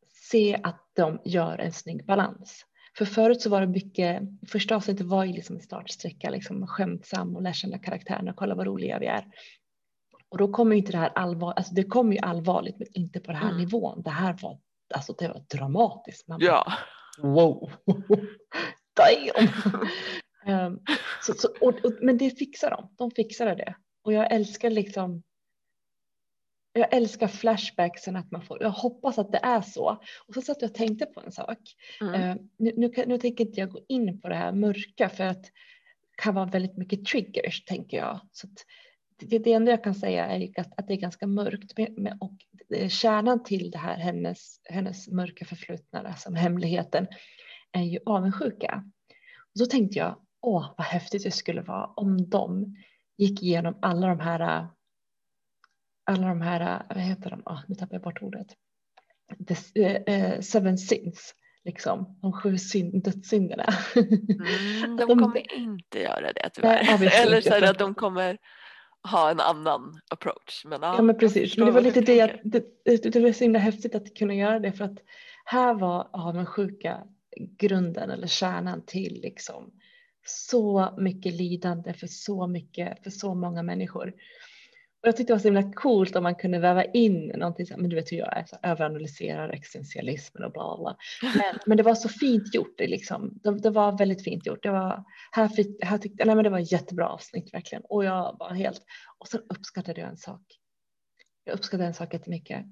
se 0.08 0.60
att 0.62 0.90
de 0.92 1.20
gör 1.24 1.58
en 1.58 1.72
snygg 1.72 2.06
balans. 2.06 2.66
För 2.98 3.04
förut 3.04 3.40
så 3.40 3.50
var 3.50 3.60
det 3.60 3.66
mycket, 3.66 4.22
första 4.48 4.76
avsnittet 4.76 5.06
var 5.06 5.24
ju 5.24 5.32
liksom 5.32 5.56
en 5.56 5.62
startsträcka, 5.62 6.30
liksom 6.30 6.66
skämtsam 6.66 7.36
och 7.36 7.42
lär 7.42 7.52
känna 7.52 7.78
karaktärerna 7.78 8.30
och 8.30 8.36
kolla 8.36 8.54
vad 8.54 8.66
roliga 8.66 8.98
vi 8.98 9.06
är. 9.06 9.24
Och 10.32 10.38
då 10.38 10.48
kommer 10.48 10.76
inte 10.76 10.92
det 10.92 10.98
här 10.98 11.12
allvar, 11.14 11.52
alltså 11.52 11.74
det 11.74 11.84
kommer 11.84 12.12
ju 12.12 12.18
allvarligt 12.18 12.78
men 12.78 12.88
inte 12.92 13.20
på 13.20 13.32
den 13.32 13.40
här 13.40 13.48
Mm. 13.50 13.60
nivån. 13.60 14.02
Det 14.02 14.10
här 14.10 14.38
var, 14.42 14.58
alltså 14.94 15.12
det 15.12 15.28
var 15.28 15.44
dramatiskt. 15.50 16.28
Man 16.28 16.38
bara, 16.38 16.46
Ja. 16.46 16.72
Wow. 17.18 17.72
Ehm, 20.46 20.78
så, 21.22 21.34
så, 21.34 21.48
och, 21.60 21.84
och, 21.84 21.92
men 22.00 22.18
det 22.18 22.30
fixar 22.30 22.70
de, 22.70 22.94
de 22.98 23.10
fixade 23.10 23.54
det. 23.54 23.74
Och 24.02 24.12
jag 24.12 24.32
älskar 24.32 24.70
liksom 24.70 25.22
jag 26.72 26.94
älskar 26.94 27.28
flashbacksen 27.28 28.16
att 28.16 28.30
man 28.30 28.42
får, 28.42 28.62
jag 28.62 28.70
hoppas 28.70 29.18
att 29.18 29.32
det 29.32 29.40
är 29.42 29.60
så. 29.60 30.00
Och 30.26 30.34
så 30.34 30.42
satt 30.42 30.62
jag 30.62 30.70
och 30.70 30.74
tänkte 30.76 31.06
på 31.06 31.20
en 31.20 31.32
sak. 31.32 31.58
Mm. 32.00 32.14
Eh, 32.14 32.36
nu, 32.56 32.72
nu, 32.76 32.92
nu 33.06 33.18
tänker 33.18 33.44
inte 33.46 33.60
jag 33.60 33.70
gå 33.70 33.80
in 33.88 34.20
på 34.20 34.28
det 34.28 34.34
här 34.34 34.52
mörka 34.52 35.08
för 35.08 35.24
att 35.24 35.42
det 35.42 35.50
kan 36.22 36.34
vara 36.34 36.46
väldigt 36.46 36.76
mycket 36.76 37.04
triggers 37.04 37.64
tänker 37.64 37.96
jag. 37.96 38.20
Så 38.32 38.46
att 38.46 38.64
det, 39.30 39.38
det 39.38 39.52
enda 39.52 39.70
jag 39.70 39.84
kan 39.84 39.94
säga 39.94 40.26
är 40.26 40.60
att, 40.60 40.78
att 40.78 40.88
det 40.88 40.94
är 40.94 40.98
ganska 40.98 41.26
mörkt 41.26 41.72
och 42.20 42.32
eh, 42.76 42.88
kärnan 42.88 43.42
till 43.42 43.70
det 43.70 43.78
här 43.78 43.96
hennes, 43.96 44.60
hennes 44.64 45.08
mörka 45.08 45.44
förflutna, 45.44 46.00
alltså 46.00 46.30
hemligheten, 46.32 47.06
är 47.72 47.82
ju 47.82 47.98
avundsjuka. 48.06 48.84
Och 49.54 49.58
så 49.58 49.66
tänkte 49.66 49.98
jag, 49.98 50.16
åh 50.40 50.74
vad 50.76 50.86
häftigt 50.86 51.22
det 51.24 51.30
skulle 51.30 51.62
vara 51.62 51.86
om 51.86 52.28
de 52.28 52.76
gick 53.18 53.42
igenom 53.42 53.78
alla 53.82 54.06
de 54.06 54.20
här, 54.20 54.66
alla 56.04 56.26
de 56.28 56.40
här, 56.40 56.82
vad 56.88 56.98
heter 56.98 57.30
de, 57.30 57.42
ah, 57.44 57.58
nu 57.68 57.74
tappar 57.74 57.94
jag 57.94 58.02
bort 58.02 58.22
ordet, 58.22 58.46
The, 59.48 60.12
eh, 60.12 60.40
seven 60.40 60.78
sins, 60.78 61.34
liksom, 61.64 62.18
de 62.22 62.32
sju 62.32 62.58
syn, 62.58 63.00
dödssynderna. 63.00 63.66
Mm, 63.96 64.16
de 64.96 65.06
de- 65.06 65.18
kommer 65.18 65.52
inte 65.56 65.98
göra 65.98 66.32
det 66.32 66.40
Nej, 66.42 66.50
tyvärr. 66.54 66.94
obviously 66.94 67.22
Eller 67.22 67.40
så 67.40 67.64
att 67.70 67.78
de 67.78 67.94
kommer 67.94 68.38
ha 69.10 69.30
en 69.30 69.40
annan 69.40 70.00
approach. 70.10 70.64
Men, 70.64 70.82
ja, 70.82 70.96
Ja 70.96 71.02
men 71.02 71.18
precis, 71.18 71.56
men 71.56 71.66
det 71.66 71.72
var 71.72 71.80
lite 71.80 72.00
det, 72.00 72.16
jag, 72.16 72.40
det, 72.44 72.64
det 72.84 73.20
var 73.20 73.32
så 73.32 73.44
himla 73.44 73.58
häftigt 73.58 73.94
att 73.94 74.14
kunna 74.14 74.34
göra 74.34 74.58
det 74.58 74.72
för 74.72 74.84
att 74.84 74.98
här 75.44 75.74
var 75.74 76.08
avundsjuka 76.12 77.02
grunden 77.58 78.10
eller 78.10 78.26
kärnan 78.26 78.82
till 78.86 79.20
liksom 79.22 79.72
så 80.26 80.94
mycket 80.98 81.34
lidande 81.34 81.92
för 81.92 82.06
så 82.06 82.46
mycket, 82.46 83.02
för 83.02 83.10
så 83.10 83.34
många 83.34 83.62
människor. 83.62 84.12
Och 85.02 85.08
jag 85.08 85.16
tyckte 85.16 85.32
det 85.32 85.34
var 85.34 85.40
så 85.40 85.48
himla 85.48 85.72
coolt 85.72 86.16
om 86.16 86.22
man 86.22 86.34
kunde 86.34 86.58
väva 86.58 86.84
in 86.84 87.32
någonting, 87.36 87.66
så, 87.66 87.76
men 87.76 87.90
du 87.90 87.96
vet 87.96 88.12
hur 88.12 88.16
jag 88.16 88.36
är, 88.36 88.44
så 88.44 88.56
överanalyserar 88.62 89.48
existentialismen 89.48 90.44
och 90.44 90.52
bla 90.52 90.78
bla. 90.78 90.96
Men, 91.22 91.58
men 91.66 91.76
det 91.76 91.82
var 91.82 91.94
så 91.94 92.08
fint 92.08 92.54
gjort, 92.54 92.74
det, 92.78 92.86
liksom. 92.86 93.40
det, 93.42 93.58
det 93.58 93.70
var 93.70 93.98
väldigt 93.98 94.24
fint 94.24 94.46
gjort. 94.46 94.62
Det 94.62 94.70
var, 94.70 95.04
här, 95.32 95.48
fick, 95.48 95.84
här 95.84 95.98
tyckte, 95.98 96.24
nej, 96.24 96.34
men 96.34 96.44
det 96.44 96.50
var 96.50 96.58
ett 96.58 96.72
jättebra 96.72 97.08
avsnitt 97.08 97.54
verkligen. 97.54 97.82
Och 97.88 98.04
jag 98.04 98.36
var 98.38 98.50
helt, 98.54 98.82
och 99.18 99.28
sen 99.28 99.40
uppskattade 99.48 100.00
jag 100.00 100.10
en 100.10 100.16
sak. 100.16 100.42
Jag 101.44 101.54
uppskattade 101.54 101.86
en 101.86 101.94
sak 101.94 102.14
jättemycket. 102.14 102.66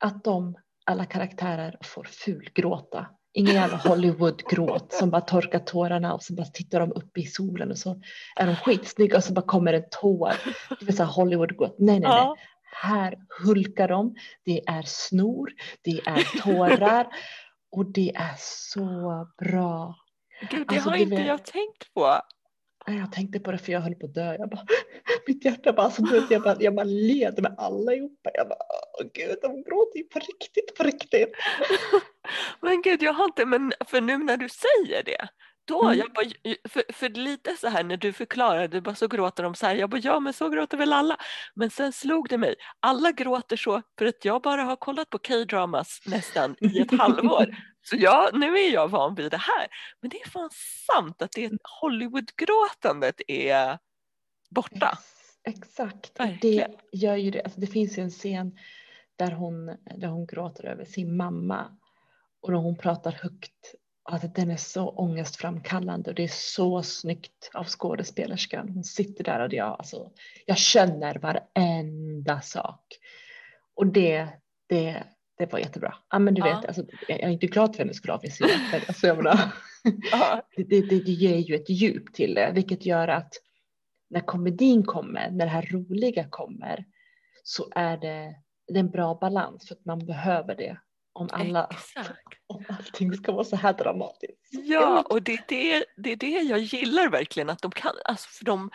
Att 0.00 0.24
de, 0.24 0.56
alla 0.86 1.04
karaktärer, 1.04 1.78
får 1.82 2.04
fulgråta. 2.04 3.06
Ingen 3.36 3.54
jävla 3.54 3.76
Hollywood-gråt 3.76 4.92
som 4.92 5.10
bara 5.10 5.20
torkar 5.20 5.58
tårarna 5.58 6.14
och 6.14 6.22
så 6.22 6.34
bara 6.34 6.46
tittar 6.46 6.80
de 6.80 6.92
upp 6.92 7.18
i 7.18 7.26
solen 7.26 7.70
och 7.70 7.78
så 7.78 8.00
är 8.36 8.46
de 8.46 8.56
skitsnygga 8.56 9.16
och 9.16 9.24
så 9.24 9.32
bara 9.32 9.46
kommer 9.46 9.72
en 9.72 9.88
tår. 9.90 10.32
Det 10.80 10.92
så 10.92 11.04
här 11.04 11.12
Hollywood-gråt. 11.12 11.76
Nej, 11.78 12.00
nej, 12.00 12.10
nej. 12.10 12.34
Här 12.82 13.14
hulkar 13.44 13.88
de. 13.88 14.14
Det 14.44 14.60
är 14.66 14.82
snor, 14.82 15.50
det 15.82 15.90
är 15.90 16.42
tårar 16.42 17.06
och 17.70 17.92
det 17.92 18.12
är 18.14 18.34
så 18.38 19.26
bra. 19.38 19.94
Gud, 20.50 20.66
det 20.68 20.74
Alltså, 20.74 20.90
har 20.90 20.96
du 20.96 21.02
inte 21.02 21.14
jag 21.14 21.44
tänkt 21.44 21.94
på. 21.94 22.20
Äh, 22.88 22.98
jag 22.98 23.12
tänkte 23.12 23.40
på 23.40 23.52
det 23.52 23.58
för 23.58 23.72
jag 23.72 23.80
höll 23.80 23.94
på 23.94 24.06
att 24.06 24.14
dö. 24.14 24.36
Jag 24.38 24.50
bara, 24.50 24.66
mitt 25.26 25.44
hjärta 25.44 25.72
bara, 25.72 25.86
alltså, 25.86 26.02
vet, 26.02 26.30
jag 26.30 26.42
bara, 26.42 26.56
jag 26.60 26.74
bara 26.74 26.84
led 26.84 27.42
med 27.42 27.54
allihopa. 27.58 28.30
Jag 28.34 28.48
bara, 28.48 28.58
åh 29.00 29.06
gud, 29.14 29.36
de 29.42 29.62
gråter 29.62 29.98
ju 29.98 30.04
på 30.04 30.18
riktigt, 30.18 30.74
på 30.76 30.82
riktigt. 30.82 31.32
Men 32.60 32.82
gud, 32.82 33.02
jag 33.02 33.12
har 33.12 33.24
inte, 33.24 33.46
men 33.46 33.72
för 33.86 34.00
nu 34.00 34.18
när 34.18 34.36
du 34.36 34.48
säger 34.48 35.02
det, 35.02 35.28
då, 35.66 35.84
Mm. 35.84 35.98
jag 35.98 36.12
bara, 36.12 36.54
för, 36.68 36.92
för 36.92 37.08
lite 37.08 37.56
så 37.56 37.68
här 37.68 37.84
när 37.84 37.96
du 37.96 38.12
förklarade, 38.12 38.80
bara 38.80 38.94
så 38.94 39.08
gråter 39.08 39.42
de 39.42 39.54
så 39.54 39.66
här, 39.66 39.74
jag 39.74 39.90
bara 39.90 40.00
ja 40.00 40.20
men 40.20 40.32
så 40.32 40.48
gråter 40.48 40.76
väl 40.78 40.92
alla. 40.92 41.16
Men 41.54 41.70
sen 41.70 41.92
slog 41.92 42.28
det 42.28 42.38
mig, 42.38 42.54
alla 42.80 43.12
gråter 43.12 43.56
så 43.56 43.82
för 43.98 44.06
att 44.06 44.24
jag 44.24 44.42
bara 44.42 44.62
har 44.62 44.76
kollat 44.76 45.10
på 45.10 45.18
K-dramas 45.18 46.00
nästan 46.06 46.56
i 46.60 46.78
ett 46.80 46.98
halvår. 46.98 47.56
Så 47.82 47.96
jag, 47.96 48.38
nu 48.38 48.58
är 48.58 48.72
jag 48.72 48.88
van 48.88 49.14
vid 49.14 49.30
det 49.30 49.36
här. 49.36 49.66
Men 50.00 50.10
det 50.10 50.20
är 50.20 50.28
fan 50.28 50.50
sant 50.86 51.22
att 51.22 51.32
det 51.32 51.50
Hollywood-gråtandet 51.80 53.20
är 53.28 53.78
borta. 54.50 54.98
Ex- 55.44 55.58
Exakt, 55.58 56.12
det 56.40 56.66
gör 56.92 57.16
ju 57.16 57.30
det. 57.30 57.42
Alltså, 57.42 57.60
det 57.60 57.66
finns 57.66 57.98
ju 57.98 58.02
en 58.02 58.10
scen 58.10 58.58
där 59.16 59.30
hon, 59.30 59.66
där 59.96 60.08
hon 60.08 60.26
gråter 60.26 60.64
över 60.66 60.84
sin 60.84 61.16
mamma 61.16 61.76
och 62.42 62.52
då 62.52 62.58
hon 62.58 62.76
pratar 62.78 63.12
högt. 63.12 63.74
Att 64.08 64.34
den 64.34 64.50
är 64.50 64.56
så 64.56 64.88
ångestframkallande 64.88 66.10
och 66.10 66.14
det 66.16 66.24
är 66.24 66.28
så 66.28 66.82
snyggt 66.82 67.50
av 67.54 67.64
skådespelerskan. 67.64 68.68
Hon 68.68 68.84
sitter 68.84 69.24
där 69.24 69.40
och 69.40 69.52
jag, 69.52 69.66
alltså, 69.68 70.10
jag 70.46 70.58
känner 70.58 71.18
varenda 71.18 72.40
sak. 72.40 72.84
Och 73.74 73.86
det, 73.86 74.28
det, 74.68 75.04
det 75.38 75.52
var 75.52 75.58
jättebra. 75.58 75.94
Ja, 76.10 76.18
men 76.18 76.34
du 76.34 76.40
Ja. 76.40 76.56
vet, 76.56 76.64
alltså, 76.64 76.84
jag 77.08 77.20
är 77.20 77.28
inte 77.28 77.46
glad 77.46 77.76
för 77.76 77.82
hennes 77.82 78.00
men 78.70 78.80
alltså, 78.88 79.06
jag 79.06 79.16
menar, 79.16 79.38
Ja, 80.12 80.42
det, 80.56 80.62
det, 80.62 80.80
det 80.80 81.12
ger 81.12 81.36
ju 81.36 81.54
ett 81.54 81.70
djup 81.70 82.14
till 82.14 82.34
det, 82.34 82.50
vilket 82.54 82.86
gör 82.86 83.08
att 83.08 83.32
när 84.10 84.20
komedin 84.20 84.82
kommer, 84.82 85.30
när 85.30 85.44
det 85.44 85.50
här 85.50 85.68
roliga 85.70 86.28
kommer, 86.30 86.84
så 87.42 87.68
är 87.74 87.96
det, 87.96 88.34
det 88.68 88.74
är 88.74 88.80
en 88.80 88.90
bra 88.90 89.14
balans 89.20 89.68
för 89.68 89.74
att 89.74 89.84
man 89.84 90.06
behöver 90.06 90.54
det. 90.54 90.78
Om, 91.16 91.28
alla, 91.32 91.66
exakt. 91.70 92.12
om 92.46 92.64
allting 92.68 93.12
ska 93.14 93.32
vara 93.32 93.44
så 93.44 93.56
här 93.56 93.72
dramatiskt. 93.72 94.48
Ja, 94.50 95.02
och 95.10 95.22
det 95.22 95.32
är 95.32 95.44
det, 95.48 95.84
det 95.96 96.12
är 96.12 96.16
det 96.16 96.30
jag 96.30 96.58
gillar 96.58 97.08
verkligen 97.08 97.50
att 97.50 97.62
de 97.62 97.70
kan, 97.70 97.92
alltså 98.04 98.28
för 98.28 98.44
de 98.44 98.70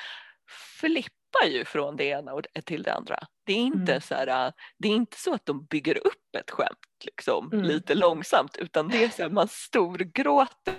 flippar 0.80 1.46
ju 1.48 1.66
från 1.66 1.96
det 1.96 2.04
ena 2.06 2.34
och 2.34 2.44
till 2.66 2.84
det 2.84 2.94
andra. 2.94 3.20
Det 3.46 3.54
är 3.54 3.58
inte 3.58 3.92
Mm. 3.92 4.02
så 4.02 4.16
här, 4.16 4.54
det 4.78 4.88
är 4.88 4.92
inte 4.92 5.18
så 5.20 5.34
att 5.34 5.46
de 5.46 5.66
bygger 5.66 6.08
upp 6.08 6.36
ett 6.38 6.52
skämt 6.52 6.78
liksom 7.06 7.50
Mm. 7.54 7.66
lite 7.66 7.96
långsamt 7.96 8.58
utan 8.58 8.88
det 8.88 9.04
är 9.04 9.10
så 9.10 9.22
här, 9.22 9.30
man 9.30 9.48
storgråter 9.48 10.76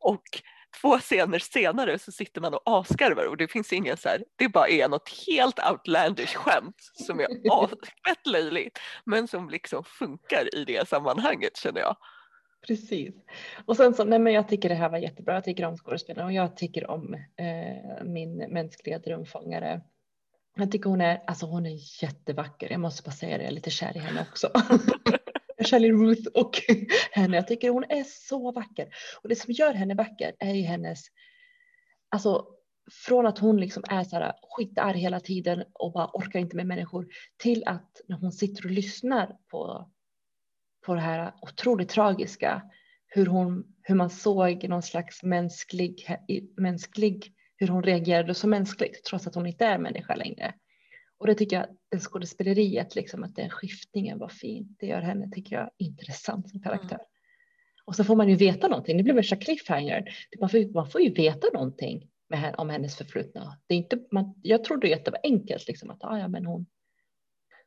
och 0.00 0.22
två 0.80 0.98
scener 0.98 1.38
senare 1.38 1.98
så 1.98 2.12
sitter 2.12 2.40
man 2.40 2.54
och 2.54 2.62
asgarvar 2.64 3.26
och 3.26 3.36
det 3.36 3.48
finns 3.48 3.72
ingen 3.72 3.96
så 3.96 4.08
här, 4.08 4.24
det 4.36 4.48
bara 4.48 4.68
är 4.68 4.88
något 4.88 5.08
helt 5.26 5.58
outlandish 5.70 6.34
skämt 6.34 6.76
som 7.06 7.20
är 7.20 7.26
asfett 7.64 8.26
löjligt 8.26 8.78
men 9.04 9.28
som 9.28 9.50
liksom 9.50 9.84
funkar 9.84 10.54
i 10.54 10.64
det 10.64 10.88
sammanhanget 10.88 11.56
känner 11.56 11.80
jag. 11.80 11.96
Precis. 12.66 13.14
Och 13.64 13.76
sen 13.76 13.94
så, 13.94 14.04
nej 14.04 14.18
men 14.18 14.32
jag 14.32 14.48
tycker 14.48 14.68
det 14.68 14.74
här 14.74 14.88
var 14.88 14.98
jättebra. 14.98 15.34
Jag 15.34 15.44
tycker 15.44 15.66
om 15.66 15.76
skådespelaren 15.76 16.26
och 16.26 16.32
jag 16.32 16.56
tycker 16.56 16.90
om 16.90 17.14
eh, 17.14 18.04
min 18.04 18.36
mänskliga 18.36 18.98
drömfångare. 18.98 19.80
Jag 20.56 20.72
tycker 20.72 20.90
hon 20.90 21.00
är, 21.00 21.22
alltså 21.26 21.46
hon 21.46 21.66
är 21.66 22.02
jättevacker. 22.02 22.70
Jag 22.70 22.80
måste 22.80 23.02
bara 23.02 23.12
säga 23.12 23.38
det, 23.38 23.44
jag 23.44 23.50
är 23.50 23.54
lite 23.54 23.70
kär 23.70 23.96
i 23.96 23.98
henne 23.98 24.26
också. 24.30 24.50
jag 25.56 25.82
Ruth 25.82 26.28
och 26.34 26.62
henne. 27.12 27.36
Jag 27.36 27.48
tycker 27.48 27.70
hon 27.70 27.84
är 27.88 28.04
så 28.04 28.52
vacker. 28.52 28.88
Och 29.22 29.28
det 29.28 29.36
som 29.36 29.52
gör 29.52 29.74
henne 29.74 29.94
vacker 29.94 30.34
är 30.38 30.54
ju 30.54 30.62
hennes, 30.62 31.06
alltså 32.08 32.46
från 33.06 33.26
att 33.26 33.38
hon 33.38 33.56
liksom 33.56 33.84
är 33.88 34.04
så 34.04 34.16
här 34.16 34.32
skitarg 34.42 34.98
hela 34.98 35.20
tiden 35.20 35.64
och 35.72 35.92
bara 35.92 36.10
orkar 36.12 36.40
inte 36.40 36.56
med 36.56 36.66
människor 36.66 37.06
till 37.36 37.62
att 37.66 38.00
när 38.08 38.16
hon 38.16 38.32
sitter 38.32 38.64
och 38.64 38.70
lyssnar 38.70 39.36
på 39.50 39.90
på 40.86 40.94
det 40.94 41.00
här 41.00 41.32
otroligt 41.42 41.88
tragiska. 41.88 42.62
Hur, 43.06 43.26
hon, 43.26 43.64
hur 43.82 43.94
man 43.94 44.10
såg 44.10 44.68
någon 44.68 44.82
slags 44.82 45.22
mänsklig, 45.22 46.16
mänsklig, 46.56 47.32
hur 47.56 47.68
hon 47.68 47.82
reagerade 47.82 48.34
så 48.34 48.48
mänskligt 48.48 49.04
trots 49.04 49.26
att 49.26 49.34
hon 49.34 49.46
inte 49.46 49.66
är 49.66 49.78
människa 49.78 50.14
längre. 50.14 50.54
Och 51.18 51.26
det 51.26 51.34
tycker 51.34 51.56
jag, 51.56 51.66
det 51.88 51.98
skådespeleriet, 51.98 52.94
liksom, 52.94 53.24
att 53.24 53.34
den 53.36 53.50
skiftningen 53.50 54.18
var 54.18 54.28
fin. 54.28 54.76
Det 54.80 54.86
gör 54.86 55.00
henne, 55.00 55.30
tycker 55.30 55.56
jag, 55.56 55.70
intressant 55.76 56.50
som 56.50 56.60
karaktär. 56.62 56.98
Och 57.84 57.96
så 57.96 58.04
får 58.04 58.16
man 58.16 58.28
ju 58.28 58.34
veta 58.34 58.68
någonting. 58.68 58.96
Det 58.96 59.02
blir 59.02 59.14
värsta 59.14 59.36
cliffhanger. 59.36 60.04
Man 60.40 60.48
får, 60.48 60.72
man 60.74 60.90
får 60.90 61.00
ju 61.00 61.10
veta 61.12 61.46
någonting 61.54 62.08
med, 62.28 62.38
henne- 62.38 62.56
om 62.56 62.70
hennes 62.70 62.96
förflutna. 62.96 63.58
Det 63.66 63.74
är 63.74 63.78
inte, 63.78 63.98
man, 64.12 64.34
jag 64.42 64.64
trodde 64.64 64.88
ju 64.88 64.94
att 64.94 65.04
det 65.04 65.10
var 65.10 65.20
enkelt, 65.22 65.68
liksom, 65.68 65.90
att 65.90 66.04
ah, 66.04 66.18
ja, 66.18 66.28
men 66.28 66.46
hon, 66.46 66.66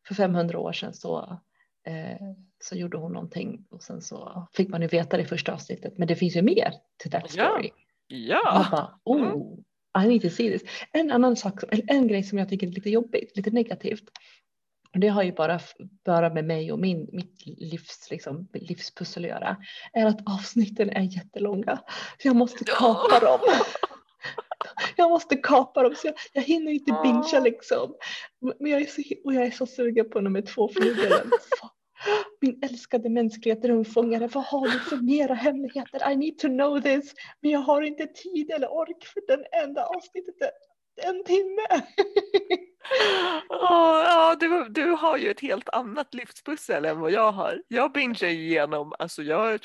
för 0.07 0.15
500 0.15 0.59
år 0.59 0.73
sedan 0.73 0.93
så 0.93 1.39
eh, 1.85 2.17
så 2.63 2.75
gjorde 2.75 2.97
hon 2.97 3.13
någonting 3.13 3.65
och 3.69 3.83
sen 3.83 4.01
så 4.01 4.47
fick 4.53 4.69
man 4.69 4.81
ju 4.81 4.87
veta 4.87 5.17
det 5.17 5.23
i 5.23 5.25
första 5.25 5.53
avsnittet. 5.53 5.97
Men 5.97 6.07
det 6.07 6.15
finns 6.15 6.35
ju 6.35 6.41
mer 6.41 6.73
till 6.97 7.11
that 7.11 7.35
Ja. 7.35 7.49
story. 7.53 7.69
Ja, 8.07 8.41
Man 8.53 8.71
bara, 8.71 8.99
oh, 9.03 9.59
I 9.97 10.07
need 10.07 10.21
to 10.21 10.29
see 10.29 10.51
this. 10.51 10.69
En 10.91 11.11
annan 11.11 11.35
sak, 11.35 11.63
en 11.87 12.07
grej 12.07 12.23
som 12.23 12.37
jag 12.37 12.49
tycker 12.49 12.67
är 12.67 12.71
lite 12.71 12.89
jobbigt, 12.89 13.37
lite 13.37 13.51
negativt. 13.51 14.03
Och 14.93 14.99
det 14.99 15.07
har 15.07 15.23
ju 15.23 15.31
bara, 15.31 15.59
bara 16.05 16.33
med 16.33 16.45
mig 16.45 16.71
och 16.71 16.79
min, 16.79 17.09
mitt 17.11 17.45
livs, 17.45 18.07
liksom, 18.11 18.47
livspussel 18.53 19.23
att 19.23 19.29
göra. 19.29 19.57
Är 19.93 20.05
att 20.05 20.19
avsnitten 20.25 20.89
är 20.89 21.01
jättelånga. 21.01 21.79
Så 22.21 22.27
jag 22.27 22.35
måste 22.35 22.63
kapa 22.65 23.19
dem. 23.19 23.39
Jag 24.95 25.09
måste 25.09 25.35
kapa 25.35 25.83
dem 25.83 25.95
så 25.95 26.07
jag, 26.07 26.15
jag 26.33 26.41
hinner 26.41 26.71
inte 26.71 26.99
bingea 27.03 27.39
liksom. 27.39 27.95
Men 28.59 28.71
jag 28.71 28.81
är 28.81 28.85
så, 28.85 29.01
och 29.23 29.33
jag 29.33 29.43
är 29.43 29.51
så 29.51 29.65
sugen 29.65 30.09
på 30.09 30.21
nummer 30.21 30.41
två 30.41 30.69
flygaren. 30.69 31.31
Min 32.41 32.59
älskade 32.63 33.09
mänskliga 33.09 33.55
drömfångare, 33.55 34.27
vad 34.27 34.43
har 34.43 34.67
du 34.67 34.79
för 34.79 34.97
mera 34.97 35.33
hemligheter? 35.33 36.11
I 36.11 36.15
need 36.15 36.39
to 36.39 36.47
know 36.47 36.81
this. 36.81 37.13
Men 37.41 37.51
jag 37.51 37.59
har 37.59 37.81
inte 37.81 38.07
tid 38.07 38.51
eller 38.51 38.71
ork 38.71 39.05
för 39.05 39.21
den 39.27 39.45
enda 39.63 39.85
avsnittet 39.85 40.35
en 41.01 41.23
timme. 41.23 41.67
oh, 43.49 44.03
ja, 44.05 44.35
du, 44.39 44.69
du 44.69 44.85
har 44.85 45.17
ju 45.17 45.31
ett 45.31 45.39
helt 45.39 45.69
annat 45.69 46.13
livspussel 46.13 46.85
än 46.85 46.99
vad 46.99 47.11
jag 47.11 47.31
har. 47.31 47.63
Jag 47.67 47.91
bingear 47.91 48.29
ju 48.29 48.47
igenom, 48.47 48.93
alltså 48.99 49.23
jag 49.23 49.59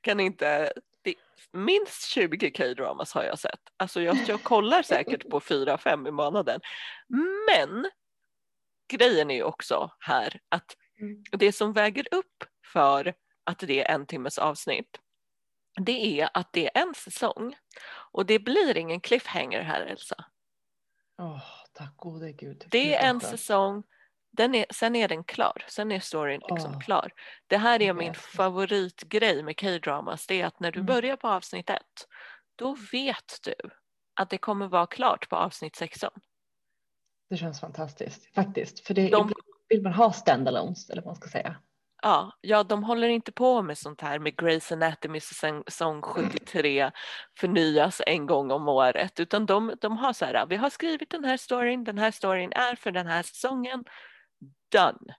kan 0.00 0.20
inte, 0.20 0.72
det, 1.02 1.14
minst 1.52 2.08
20 2.08 2.50
K-dramas 2.50 3.14
har 3.14 3.24
jag 3.24 3.38
sett. 3.38 3.60
Alltså 3.76 4.02
jag, 4.02 4.16
jag 4.26 4.42
kollar 4.42 4.82
säkert 4.82 5.28
på 5.28 5.40
4-5 5.40 6.08
i 6.08 6.10
månaden. 6.10 6.60
Men 7.48 7.90
grejen 8.92 9.30
är 9.30 9.34
ju 9.34 9.42
också 9.42 9.90
här 9.98 10.40
att 10.48 10.76
Mm. 11.00 11.22
det 11.30 11.52
som 11.52 11.72
väger 11.72 12.06
upp 12.14 12.44
för 12.72 13.14
att 13.44 13.58
det 13.58 13.84
är 13.84 13.94
en 13.94 14.06
timmes 14.06 14.38
avsnitt 14.38 15.00
det 15.80 16.20
är 16.20 16.28
att 16.34 16.52
det 16.52 16.76
är 16.76 16.82
en 16.82 16.94
säsong 16.94 17.56
och 18.12 18.26
det 18.26 18.38
blir 18.38 18.76
ingen 18.76 19.00
cliffhanger 19.00 19.62
här 19.62 19.80
Elsa. 19.80 20.24
Åh, 21.18 21.42
tack 21.72 21.96
gode 21.96 22.32
gud. 22.32 22.64
Det 22.70 22.94
är 22.94 23.08
en 23.08 23.20
säsong, 23.20 23.82
den 24.30 24.54
är, 24.54 24.66
sen 24.70 24.96
är 24.96 25.08
den 25.08 25.24
klar, 25.24 25.64
sen 25.68 25.92
är 25.92 26.00
storyn 26.00 26.40
liksom 26.50 26.72
Åh. 26.74 26.80
klar. 26.80 27.12
Det 27.46 27.56
här 27.56 27.82
är 27.82 27.92
min 27.94 28.14
favoritgrej 28.14 29.42
med 29.42 29.60
K-dramas, 29.60 30.26
det 30.26 30.40
är 30.40 30.46
att 30.46 30.60
när 30.60 30.72
du 30.72 30.78
Mm. 30.80 30.86
börjar 30.86 31.16
på 31.16 31.28
avsnitt 31.28 31.70
ett, 31.70 32.06
då 32.56 32.76
vet 32.92 33.38
du 33.44 33.54
att 34.14 34.30
det 34.30 34.38
kommer 34.38 34.68
vara 34.68 34.86
klart 34.86 35.28
på 35.28 35.36
avsnitt 35.36 35.76
16. 35.76 36.10
Det 37.30 37.36
känns 37.36 37.60
fantastiskt 37.60 38.34
faktiskt. 38.34 38.80
För 38.80 38.94
det 38.94 39.08
De- 39.08 39.32
vill 39.70 39.82
man 39.82 39.92
ha 39.92 40.12
standalones 40.12 40.90
eller 40.90 41.02
vad 41.02 41.06
man 41.06 41.16
ska 41.16 41.28
säga. 41.28 41.56
Ja, 42.02 42.32
ja, 42.40 42.62
de 42.62 42.84
håller 42.84 43.08
inte 43.08 43.32
på 43.32 43.62
med 43.62 43.78
sånt 43.78 44.00
här 44.00 44.18
med 44.18 44.34
Grey's 44.34 44.72
Anatomy 44.72 45.20
säsong, 45.20 45.62
säsong 45.66 46.02
73 46.02 46.90
förnyas 47.38 48.02
en 48.06 48.26
gång 48.26 48.50
om 48.50 48.68
året, 48.68 49.20
utan 49.20 49.46
de, 49.46 49.74
de 49.80 49.96
har 49.96 50.12
så 50.12 50.24
här, 50.24 50.46
vi 50.46 50.56
har 50.56 50.70
skrivit 50.70 51.10
den 51.10 51.24
här 51.24 51.36
storyn, 51.36 51.84
den 51.84 51.98
här 51.98 52.10
storyn 52.10 52.52
är 52.52 52.74
för 52.74 52.90
den 52.90 53.06
här 53.06 53.22
säsongen, 53.22 53.84
done. 54.72 55.14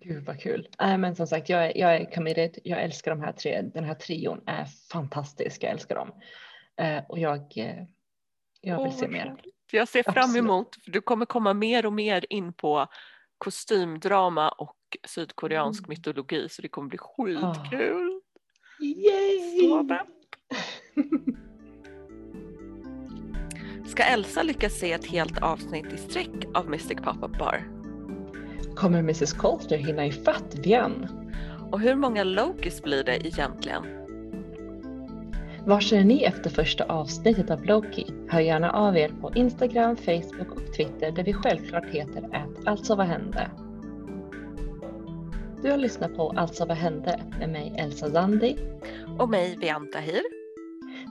Gud 0.00 0.24
vad 0.24 0.40
kul. 0.40 0.68
Nej 0.80 0.98
men 0.98 1.16
som 1.16 1.26
sagt 1.26 1.48
jag 1.48 1.66
är, 1.66 1.78
jag 1.78 1.96
är 1.96 2.14
committed. 2.14 2.58
Jag 2.64 2.82
älskar 2.82 3.10
de 3.10 3.20
här 3.20 3.32
tre. 3.32 3.62
Den 3.62 3.84
här 3.84 3.94
trion 3.94 4.42
är 4.46 4.66
fantastisk. 4.92 5.62
Jag 5.62 5.70
älskar 5.72 5.94
dem. 5.94 6.12
Eh, 6.80 7.04
och 7.08 7.18
jag, 7.18 7.58
eh, 7.58 7.84
jag 8.60 8.76
vill 8.82 8.92
Åh, 8.92 8.98
se 8.98 9.08
mer. 9.08 9.36
Jag 9.72 9.88
ser 9.88 10.02
fram 10.02 10.14
Absolut. 10.16 10.38
emot, 10.38 10.76
för 10.84 10.90
du 10.90 11.00
kommer 11.00 11.26
komma 11.26 11.54
mer 11.54 11.86
och 11.86 11.92
mer 11.92 12.24
in 12.28 12.52
på 12.52 12.86
kostymdrama 13.42 14.48
och 14.48 14.76
sydkoreansk 15.08 15.80
Mm. 15.80 15.88
mytologi 15.88 16.48
så 16.48 16.62
det 16.62 16.68
kommer 16.68 16.88
bli 16.88 16.98
skitkul. 16.98 18.20
Yay! 18.80 19.68
Så 19.68 19.82
bra. 19.82 20.06
Ska 23.86 24.02
Elsa 24.02 24.42
lyckas 24.42 24.72
se 24.78 24.92
ett 24.92 25.06
helt 25.06 25.42
avsnitt 25.42 25.92
i 25.92 25.96
sträck 25.96 26.44
av 26.54 26.70
Mystic 26.70 26.98
Pop-Up 26.98 27.38
Bar? 27.38 27.64
Kommer 28.76 28.98
Mrs 28.98 29.32
Coulter 29.32 29.76
hinna 29.76 30.06
ifatt 30.06 30.54
Vian? 30.54 31.06
Och 31.72 31.80
hur 31.80 31.94
många 31.94 32.24
Lokis 32.24 32.82
blir 32.82 33.04
det 33.04 33.26
egentligen? 33.26 34.01
Vad 35.66 35.82
känner 35.82 36.04
ni 36.04 36.22
efter 36.22 36.50
första 36.50 36.84
avsnittet 36.84 37.50
av 37.50 37.64
Loki? 37.64 38.06
Hör 38.28 38.40
gärna 38.40 38.70
av 38.70 38.96
er 38.96 39.08
på 39.20 39.32
Instagram, 39.34 39.96
Facebook 39.96 40.50
och 40.50 40.74
Twitter 40.76 41.12
där 41.12 41.24
vi 41.24 41.32
självklart 41.32 41.86
heter 41.86 42.22
att 42.32 42.66
Alltså 42.66 42.94
vad 42.94 43.06
hände? 43.06 43.50
Du 45.62 45.70
har 45.70 45.76
lyssnat 45.76 46.16
på 46.16 46.30
Alltså 46.36 46.66
vad 46.66 46.76
hände 46.76 47.20
med 47.38 47.48
mig 47.48 47.74
Elsa 47.78 48.10
Zandi. 48.10 48.56
Och 49.18 49.28
mig, 49.28 49.56
Vian 49.60 49.90
Tahir. 49.90 50.22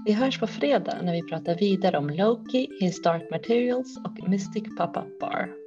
Vi 0.06 0.14
hörs 0.14 0.40
på 0.40 0.48
fredag 0.48 0.98
när 1.04 1.14
vi 1.14 1.22
pratar 1.30 1.56
vidare 1.56 1.98
om 1.98 2.10
Loki, 2.10 2.68
His 2.80 3.02
Dark 3.02 3.32
Materials 3.32 3.98
och 4.06 4.30
Mystic 4.30 4.64
Pop-Up 4.78 5.20
Bar. 5.20 5.61